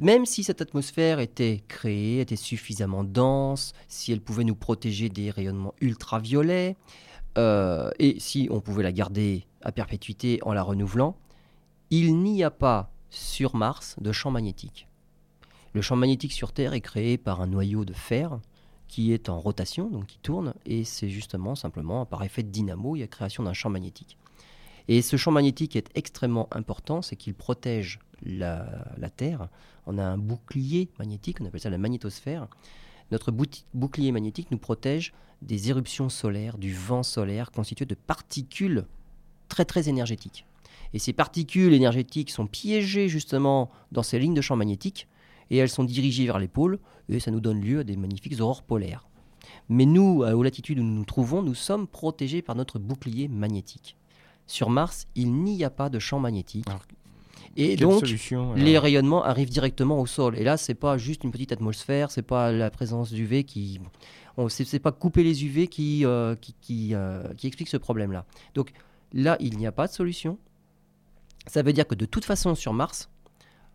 Même 0.00 0.24
si 0.24 0.44
cette 0.44 0.60
atmosphère 0.60 1.18
était 1.18 1.62
créée, 1.66 2.20
était 2.20 2.36
suffisamment 2.36 3.04
dense, 3.04 3.74
si 3.88 4.12
elle 4.12 4.20
pouvait 4.20 4.44
nous 4.44 4.54
protéger 4.54 5.08
des 5.08 5.30
rayonnements 5.30 5.74
ultraviolets, 5.80 6.76
euh, 7.38 7.90
et 7.98 8.18
si 8.20 8.48
on 8.50 8.60
pouvait 8.60 8.84
la 8.84 8.92
garder 8.92 9.46
à 9.62 9.72
perpétuité 9.72 10.38
en 10.42 10.52
la 10.52 10.62
renouvelant, 10.62 11.16
il 11.90 12.16
n'y 12.16 12.44
a 12.44 12.50
pas 12.50 12.93
sur 13.14 13.54
Mars 13.56 13.96
de 14.00 14.12
champ 14.12 14.30
magnétique. 14.30 14.88
Le 15.72 15.80
champ 15.80 15.96
magnétique 15.96 16.32
sur 16.32 16.52
Terre 16.52 16.74
est 16.74 16.80
créé 16.80 17.18
par 17.18 17.40
un 17.40 17.46
noyau 17.46 17.84
de 17.84 17.92
fer 17.92 18.38
qui 18.88 19.12
est 19.12 19.28
en 19.28 19.40
rotation, 19.40 19.88
donc 19.88 20.06
qui 20.06 20.18
tourne, 20.18 20.54
et 20.66 20.84
c'est 20.84 21.08
justement 21.08 21.54
simplement 21.54 22.06
par 22.06 22.22
effet 22.22 22.42
de 22.42 22.50
dynamo, 22.50 22.96
il 22.96 23.00
y 23.00 23.02
a 23.02 23.06
création 23.06 23.42
d'un 23.42 23.52
champ 23.52 23.70
magnétique. 23.70 24.18
Et 24.86 25.02
ce 25.02 25.16
champ 25.16 25.30
magnétique 25.30 25.76
est 25.76 25.90
extrêmement 25.94 26.48
important, 26.52 27.02
c'est 27.02 27.16
qu'il 27.16 27.34
protège 27.34 27.98
la, 28.22 28.86
la 28.98 29.10
Terre. 29.10 29.48
On 29.86 29.98
a 29.98 30.04
un 30.04 30.18
bouclier 30.18 30.90
magnétique, 30.98 31.40
on 31.40 31.46
appelle 31.46 31.60
ça 31.60 31.70
la 31.70 31.78
magnétosphère. 31.78 32.46
Notre 33.10 33.32
bouclier 33.32 34.12
magnétique 34.12 34.50
nous 34.50 34.58
protège 34.58 35.12
des 35.42 35.70
éruptions 35.70 36.08
solaires, 36.08 36.58
du 36.58 36.74
vent 36.74 37.02
solaire 37.02 37.50
constitué 37.50 37.86
de 37.86 37.94
particules 37.94 38.84
très 39.48 39.64
très 39.64 39.88
énergétiques. 39.88 40.46
Et 40.94 40.98
ces 40.98 41.12
particules 41.12 41.74
énergétiques 41.74 42.30
sont 42.30 42.46
piégées 42.46 43.08
justement 43.08 43.70
dans 43.92 44.02
ces 44.02 44.18
lignes 44.18 44.32
de 44.32 44.40
champ 44.40 44.56
magnétique 44.56 45.08
et 45.50 45.58
elles 45.58 45.68
sont 45.68 45.84
dirigées 45.84 46.24
vers 46.24 46.38
les 46.38 46.48
pôles 46.48 46.78
et 47.10 47.20
ça 47.20 47.30
nous 47.30 47.40
donne 47.40 47.60
lieu 47.60 47.80
à 47.80 47.84
des 47.84 47.96
magnifiques 47.96 48.40
aurores 48.40 48.62
polaires. 48.62 49.06
Mais 49.68 49.84
nous, 49.84 50.22
aux 50.22 50.42
latitudes 50.42 50.78
où 50.78 50.82
nous 50.82 50.94
nous 50.94 51.04
trouvons, 51.04 51.42
nous 51.42 51.54
sommes 51.54 51.86
protégés 51.86 52.40
par 52.40 52.54
notre 52.54 52.78
bouclier 52.78 53.28
magnétique. 53.28 53.96
Sur 54.46 54.70
Mars, 54.70 55.06
il 55.14 55.32
n'y 55.32 55.64
a 55.64 55.70
pas 55.70 55.90
de 55.90 55.98
champ 55.98 56.20
magnétique. 56.20 56.68
Alors, 56.68 56.84
et 57.56 57.76
donc, 57.76 58.00
solution 58.00 58.54
les 58.54 58.78
rayonnements 58.78 59.24
arrivent 59.24 59.50
directement 59.50 60.00
au 60.00 60.06
sol. 60.06 60.36
Et 60.38 60.44
là, 60.44 60.56
c'est 60.56 60.74
pas 60.74 60.98
juste 60.98 61.24
une 61.24 61.30
petite 61.30 61.52
atmosphère, 61.52 62.10
c'est 62.10 62.22
pas 62.22 62.52
la 62.52 62.70
présence 62.70 63.12
d'UV 63.12 63.44
qui. 63.44 63.80
On 64.36 64.48
c'est 64.48 64.64
c'est 64.64 64.80
pas 64.80 64.90
couper 64.90 65.22
les 65.22 65.44
UV 65.44 65.68
qui, 65.68 66.04
euh, 66.04 66.34
qui, 66.34 66.54
qui, 66.60 66.94
euh, 66.94 67.32
qui 67.36 67.46
explique 67.46 67.68
ce 67.68 67.76
problème-là. 67.76 68.26
Donc 68.54 68.72
là, 69.12 69.36
il 69.40 69.56
n'y 69.56 69.66
a 69.66 69.72
pas 69.72 69.86
de 69.86 69.92
solution. 69.92 70.38
Ça 71.46 71.62
veut 71.62 71.72
dire 71.72 71.86
que 71.86 71.94
de 71.94 72.06
toute 72.06 72.24
façon, 72.24 72.54
sur 72.54 72.72
Mars, 72.72 73.10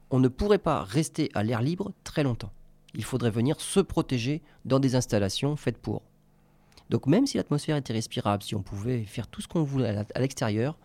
on 0.10 0.20
ne 0.20 0.28
pourrait 0.28 0.58
pas 0.58 0.84
rester 0.84 1.30
à 1.34 1.44
l'air 1.44 1.62
libre 1.62 1.92
très 2.04 2.24
longtemps. 2.24 2.52
Il 2.96 3.04
faudrait 3.04 3.30
venir 3.30 3.62
se 3.62 3.80
protéger 3.80 4.42
dans 4.66 4.80
des 4.80 4.96
installations 4.96 5.56
faites 5.56 5.78
pour. 5.78 6.02
Donc 6.90 7.06
même 7.06 7.28
si 7.28 7.38
l'atmosphère 7.38 7.78
était 7.78 7.94
respirable, 7.94 8.42
si 8.42 8.56
on 8.56 8.64
pouvait 8.64 9.04
faire 9.04 9.28
tout 9.28 9.42
ce 9.42 9.48
qu'on 9.48 9.64
voulait 9.64 10.06
à 10.16 10.20
l'extérieur, 10.20 10.78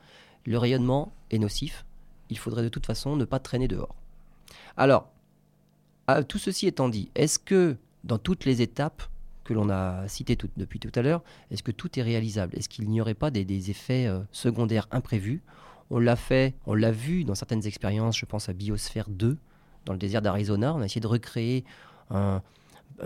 le 0.44 0.58
rayonnement 0.58 1.14
est 1.30 1.38
nocif. 1.38 1.86
Il 2.28 2.38
faudrait 2.38 2.62
de 2.62 2.68
toute 2.68 2.84
façon 2.84 3.16
ne 3.16 3.24
pas 3.24 3.38
traîner 3.38 3.68
dehors. 3.68 3.94
Alors, 4.76 5.08
tout 6.28 6.38
ceci 6.38 6.66
étant 6.66 6.90
dit, 6.90 7.10
est-ce 7.14 7.38
que 7.38 7.76
dans 8.02 8.18
toutes 8.18 8.44
les 8.44 8.60
étapes 8.60 9.02
que 9.44 9.54
l'on 9.54 9.70
a 9.70 10.06
citées 10.08 10.36
depuis 10.56 10.78
tout 10.78 10.92
à 10.94 11.02
l'heure, 11.02 11.22
est-ce 11.50 11.62
que 11.62 11.70
tout 11.70 11.98
est 11.98 12.02
réalisable? 12.02 12.56
Est-ce 12.56 12.68
qu'il 12.68 12.88
n'y 12.90 13.00
aurait 13.00 13.14
pas 13.14 13.30
des, 13.30 13.44
des 13.44 13.70
effets 13.70 14.06
euh, 14.06 14.20
secondaires 14.32 14.88
imprévus? 14.90 15.42
On 15.90 15.98
l'a 15.98 16.16
fait, 16.16 16.54
on 16.66 16.74
l'a 16.74 16.90
vu 16.90 17.24
dans 17.24 17.34
certaines 17.34 17.66
expériences, 17.66 18.18
je 18.18 18.26
pense 18.26 18.48
à 18.48 18.52
Biosphère 18.52 19.08
2, 19.08 19.36
dans 19.84 19.92
le 19.92 19.98
désert 19.98 20.22
d'Arizona, 20.22 20.74
on 20.74 20.80
a 20.80 20.86
essayé 20.86 21.00
de 21.00 21.06
recréer 21.06 21.64
un, 22.10 22.42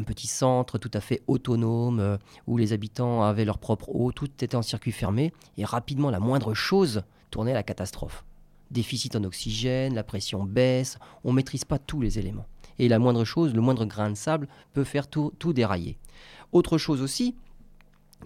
petit 0.07 0.27
centre 0.27 0.79
tout 0.79 0.91
à 0.93 1.01
fait 1.01 1.23
autonome 1.27 1.99
euh, 1.99 2.19
où 2.47 2.59
les 2.59 2.73
habitants 2.73 3.23
avaient 3.23 3.47
leur 3.47 3.59
propre 3.59 3.89
eau, 3.89 4.13
tout 4.13 4.27
était 4.27 4.55
en 4.55 4.63
circuit 4.63 4.93
fermé, 4.93 5.33
et 5.57 5.65
rapidement 5.65 6.11
la 6.11 6.21
moindre 6.21 6.55
chose 6.55 7.03
tournait 7.31 7.53
à 7.53 7.55
la 7.55 7.63
catastrophe. 7.63 8.25
Déficit 8.71 9.17
en 9.17 9.25
oxygène, 9.25 9.95
la 9.95 10.05
pression 10.05 10.45
baisse, 10.45 10.99
on 11.25 11.31
ne 11.31 11.37
maîtrise 11.37 11.65
pas 11.65 11.79
tous 11.79 12.03
les 12.03 12.19
éléments. 12.19 12.47
Et 12.79 12.89
la 12.89 12.99
moindre 12.99 13.25
chose, 13.25 13.55
le 13.55 13.63
moindre 13.63 13.87
grain 13.87 14.11
de 14.11 14.15
sable 14.15 14.47
peut 14.73 14.85
faire 14.85 15.09
tout 15.09 15.53
dérailler. 15.53 15.99
Autre 16.53 16.79
chose 16.79 17.03
aussi, 17.03 17.35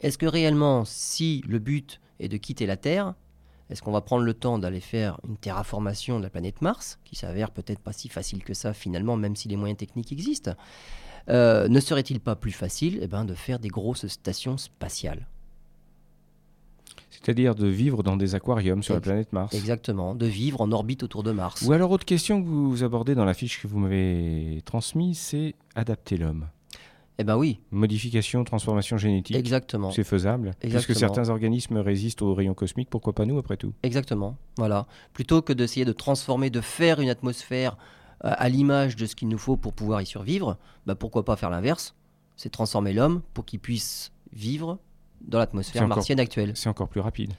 est-ce 0.00 0.18
que 0.18 0.26
réellement, 0.26 0.84
si 0.84 1.42
le 1.46 1.58
but 1.58 2.00
est 2.18 2.28
de 2.28 2.36
quitter 2.36 2.66
la 2.66 2.76
Terre, 2.76 3.14
est-ce 3.72 3.82
qu'on 3.82 3.90
va 3.92 4.02
prendre 4.02 4.22
le 4.22 4.34
temps 4.34 4.58
d'aller 4.58 4.80
faire 4.80 5.18
une 5.26 5.36
terraformation 5.38 6.18
de 6.18 6.24
la 6.24 6.30
planète 6.30 6.60
Mars, 6.60 6.98
qui 7.04 7.16
s'avère 7.16 7.50
peut-être 7.50 7.80
pas 7.80 7.92
si 7.92 8.08
facile 8.08 8.44
que 8.44 8.52
ça 8.52 8.74
finalement, 8.74 9.16
même 9.16 9.34
si 9.34 9.48
les 9.48 9.56
moyens 9.56 9.78
techniques 9.78 10.12
existent 10.12 10.54
Euh, 11.28 11.68
Ne 11.68 11.80
serait-il 11.80 12.20
pas 12.20 12.36
plus 12.36 12.52
facile 12.52 12.98
eh 13.00 13.06
ben, 13.06 13.24
de 13.24 13.34
faire 13.34 13.58
des 13.58 13.68
grosses 13.68 14.06
stations 14.08 14.58
spatiales? 14.58 15.26
C'est-à-dire 17.10 17.54
de 17.54 17.68
vivre 17.68 18.02
dans 18.02 18.16
des 18.16 18.34
aquariums 18.34 18.82
sur 18.82 18.94
la 18.94 19.00
planète 19.00 19.32
Mars. 19.32 19.54
Exactement, 19.54 20.14
de 20.14 20.26
vivre 20.26 20.60
en 20.60 20.72
orbite 20.72 21.02
autour 21.04 21.22
de 21.22 21.30
Mars. 21.30 21.62
Ou 21.62 21.72
alors, 21.72 21.90
autre 21.92 22.04
question 22.04 22.42
que 22.42 22.48
vous 22.48 22.82
abordez 22.82 23.14
dans 23.14 23.24
la 23.24 23.34
fiche 23.34 23.62
que 23.62 23.68
vous 23.68 23.78
m'avez 23.78 24.60
transmise, 24.64 25.18
c'est 25.18 25.54
adapter 25.76 26.16
l'homme. 26.16 26.48
Eh 27.22 27.24
ben 27.24 27.36
oui, 27.36 27.60
Modification, 27.70 28.42
transformation 28.42 28.96
génétique. 28.96 29.36
exactement. 29.36 29.92
C'est 29.92 30.02
faisable. 30.02 30.50
Puisque 30.58 30.74
Exactement. 30.74 30.98
certains 30.98 31.28
organismes 31.30 31.76
résistent 31.76 32.22
aux 32.22 32.34
rayons 32.34 32.52
cosmiques, 32.52 32.90
pourquoi 32.90 33.12
pas 33.12 33.26
nous 33.26 33.38
après 33.38 33.56
tout? 33.56 33.72
Exactement, 33.84 34.36
voilà. 34.56 34.86
Plutôt 35.12 35.40
que 35.40 35.52
d'essayer 35.52 35.84
de 35.84 35.92
transformer, 35.92 36.50
de 36.50 36.60
faire 36.60 36.98
une 36.98 37.08
atmosphère 37.10 37.76
euh, 38.24 38.32
à 38.36 38.48
l'image 38.48 38.96
de 38.96 39.06
ce 39.06 39.14
qu'il 39.14 39.28
nous 39.28 39.38
faut 39.38 39.56
pour 39.56 39.72
pouvoir 39.72 40.02
y 40.02 40.06
survivre, 40.06 40.58
bah 40.84 40.96
pourquoi 40.96 41.24
pas 41.24 41.36
faire 41.36 41.48
l'inverse? 41.50 41.94
C'est 42.34 42.50
transformer 42.50 42.92
l'homme 42.92 43.22
pour 43.34 43.44
qu'il 43.44 43.60
puisse 43.60 44.10
vivre 44.32 44.78
dans 45.24 45.38
l'atmosphère 45.38 45.82
encore- 45.84 45.98
martienne 45.98 46.18
actuelle. 46.18 46.50
C'est 46.56 46.68
encore 46.70 46.88
plus 46.88 47.00
rapide. 47.00 47.34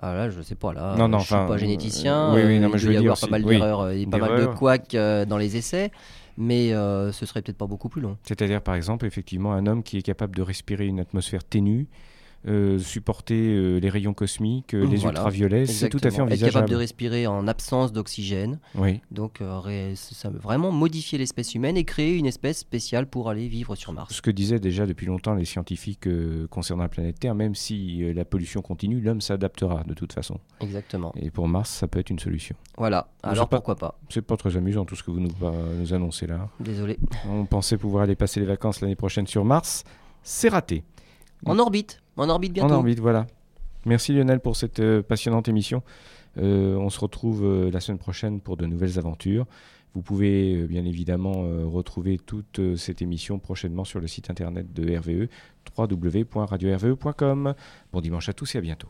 Ah 0.00 0.14
là, 0.14 0.30
je 0.30 0.42
sais 0.42 0.56
pas, 0.56 0.72
là, 0.72 0.96
Non, 0.98 1.06
non, 1.06 1.20
je 1.20 1.26
suis 1.26 1.34
pas 1.36 1.48
euh, 1.48 1.58
généticien, 1.58 2.34
oui, 2.34 2.42
oui, 2.44 2.58
non, 2.58 2.66
euh, 2.66 2.72
mais 2.72 2.78
je 2.78 2.86
doit 2.86 2.92
veux 2.94 2.98
y 2.98 3.02
dire 3.02 3.12
avoir 3.12 3.20
pas 3.20 3.26
mal 3.28 3.44
oui, 3.44 3.54
d'erreurs 3.56 3.90
et 3.90 4.04
pas 4.06 4.18
mal 4.18 4.40
de 4.40 4.46
couacs 4.46 4.96
euh, 4.96 5.24
dans 5.24 5.38
les 5.38 5.56
essais, 5.56 5.92
mais 6.36 6.72
euh, 6.72 7.12
ce 7.12 7.26
serait 7.26 7.42
peut-être 7.42 7.58
pas 7.58 7.66
beaucoup 7.66 7.88
plus 7.88 8.00
long. 8.00 8.16
C'est-à-dire, 8.24 8.62
par 8.62 8.74
exemple, 8.74 9.06
effectivement, 9.06 9.52
un 9.52 9.66
homme 9.66 9.82
qui 9.82 9.98
est 9.98 10.02
capable 10.02 10.34
de 10.34 10.42
respirer 10.42 10.86
une 10.86 11.00
atmosphère 11.00 11.44
ténue, 11.44 11.86
euh, 12.48 12.78
supporter 12.78 13.54
euh, 13.54 13.78
les 13.78 13.88
rayons 13.88 14.14
cosmiques, 14.14 14.74
euh, 14.74 14.80
les 14.86 14.96
Voilà, 14.98 15.20
ultraviolets, 15.20 15.66
c'est 15.66 15.88
tout 15.88 15.98
à 15.98 16.00
fait 16.02 16.06
Exactement. 16.08 16.26
Être 16.26 16.32
envisageable. 16.32 16.52
capable 16.54 16.70
de 16.70 16.76
respirer 16.76 17.26
en 17.26 17.46
absence 17.46 17.92
d'oxygène, 17.92 18.58
Oui. 18.74 19.00
donc 19.10 19.38
ré- 19.40 19.94
ça 19.96 20.28
veut 20.28 20.38
vraiment 20.40 20.72
modifier 20.72 21.18
l'espèce 21.18 21.54
humaine 21.54 21.76
et 21.76 21.84
créer 21.84 22.16
une 22.16 22.26
espèce 22.26 22.58
spéciale 22.58 23.06
pour 23.06 23.30
aller 23.30 23.46
vivre 23.48 23.74
sur 23.76 23.92
Mars. 23.92 24.12
Ce 24.14 24.22
que 24.22 24.30
disaient 24.30 24.58
déjà 24.58 24.86
depuis 24.86 25.06
longtemps 25.06 25.34
les 25.34 25.44
scientifiques 25.44 26.08
concernant 26.50 26.82
la 26.82 26.88
planète 26.88 27.20
Terre, 27.20 27.34
même 27.34 27.54
si 27.54 28.12
la 28.12 28.24
pollution 28.24 28.60
continue, 28.62 29.00
l'homme 29.00 29.20
s'adaptera 29.20 29.84
de 29.84 29.94
toute 29.94 30.12
façon. 30.12 30.38
Exactement. 30.60 31.12
Et 31.16 31.30
pour 31.30 31.46
Mars, 31.48 31.70
ça 31.70 31.86
peut 31.86 32.00
être 32.00 32.10
une 32.10 32.18
solution. 32.18 32.56
Voilà. 32.76 33.08
Alors 33.22 33.48
pas. 33.48 33.58
pourquoi 33.58 33.76
pas 33.76 33.98
C'est 34.08 34.22
pas 34.22 34.36
très 34.36 34.56
amusant 34.56 34.84
tout 34.84 34.96
ce 34.96 35.02
que 35.02 35.10
vous 35.10 35.20
nous, 35.20 35.30
nous 35.78 35.94
annoncez 35.94 36.26
là. 36.26 36.48
Désolé. 36.60 36.98
On 37.30 37.44
pensait 37.46 37.76
pouvoir 37.78 38.02
aller 38.04 38.16
passer 38.16 38.40
les 38.40 38.46
vacances 38.46 38.80
l'année 38.80 38.96
prochaine 38.96 39.26
sur 39.26 39.44
Mars. 39.44 39.84
C'est 40.24 40.48
raté. 40.48 40.82
En 41.46 41.58
orbite. 41.58 42.01
En 42.16 42.28
orbite 42.28 42.52
bientôt. 42.52 42.74
En 42.74 42.78
orbite, 42.78 43.00
voilà. 43.00 43.26
Merci 43.84 44.12
Lionel 44.12 44.40
pour 44.40 44.56
cette 44.56 44.80
euh, 44.80 45.02
passionnante 45.02 45.48
émission. 45.48 45.82
Euh, 46.38 46.76
on 46.76 46.88
se 46.88 47.00
retrouve 47.00 47.44
euh, 47.44 47.70
la 47.70 47.80
semaine 47.80 47.98
prochaine 47.98 48.40
pour 48.40 48.56
de 48.56 48.66
nouvelles 48.66 48.98
aventures. 48.98 49.46
Vous 49.94 50.02
pouvez 50.02 50.66
bien 50.68 50.86
évidemment 50.86 51.42
retrouver 51.70 52.16
toute 52.16 52.76
cette 52.76 53.02
émission 53.02 53.38
prochainement 53.38 53.84
sur 53.84 54.00
le 54.00 54.06
site 54.06 54.30
internet 54.30 54.72
de 54.72 54.96
RVE, 54.96 55.28
www.radio-rve.com. 55.76 57.54
Bon 57.92 58.00
dimanche 58.00 58.30
à 58.30 58.32
tous 58.32 58.54
et 58.54 58.58
à 58.58 58.62
bientôt. 58.62 58.88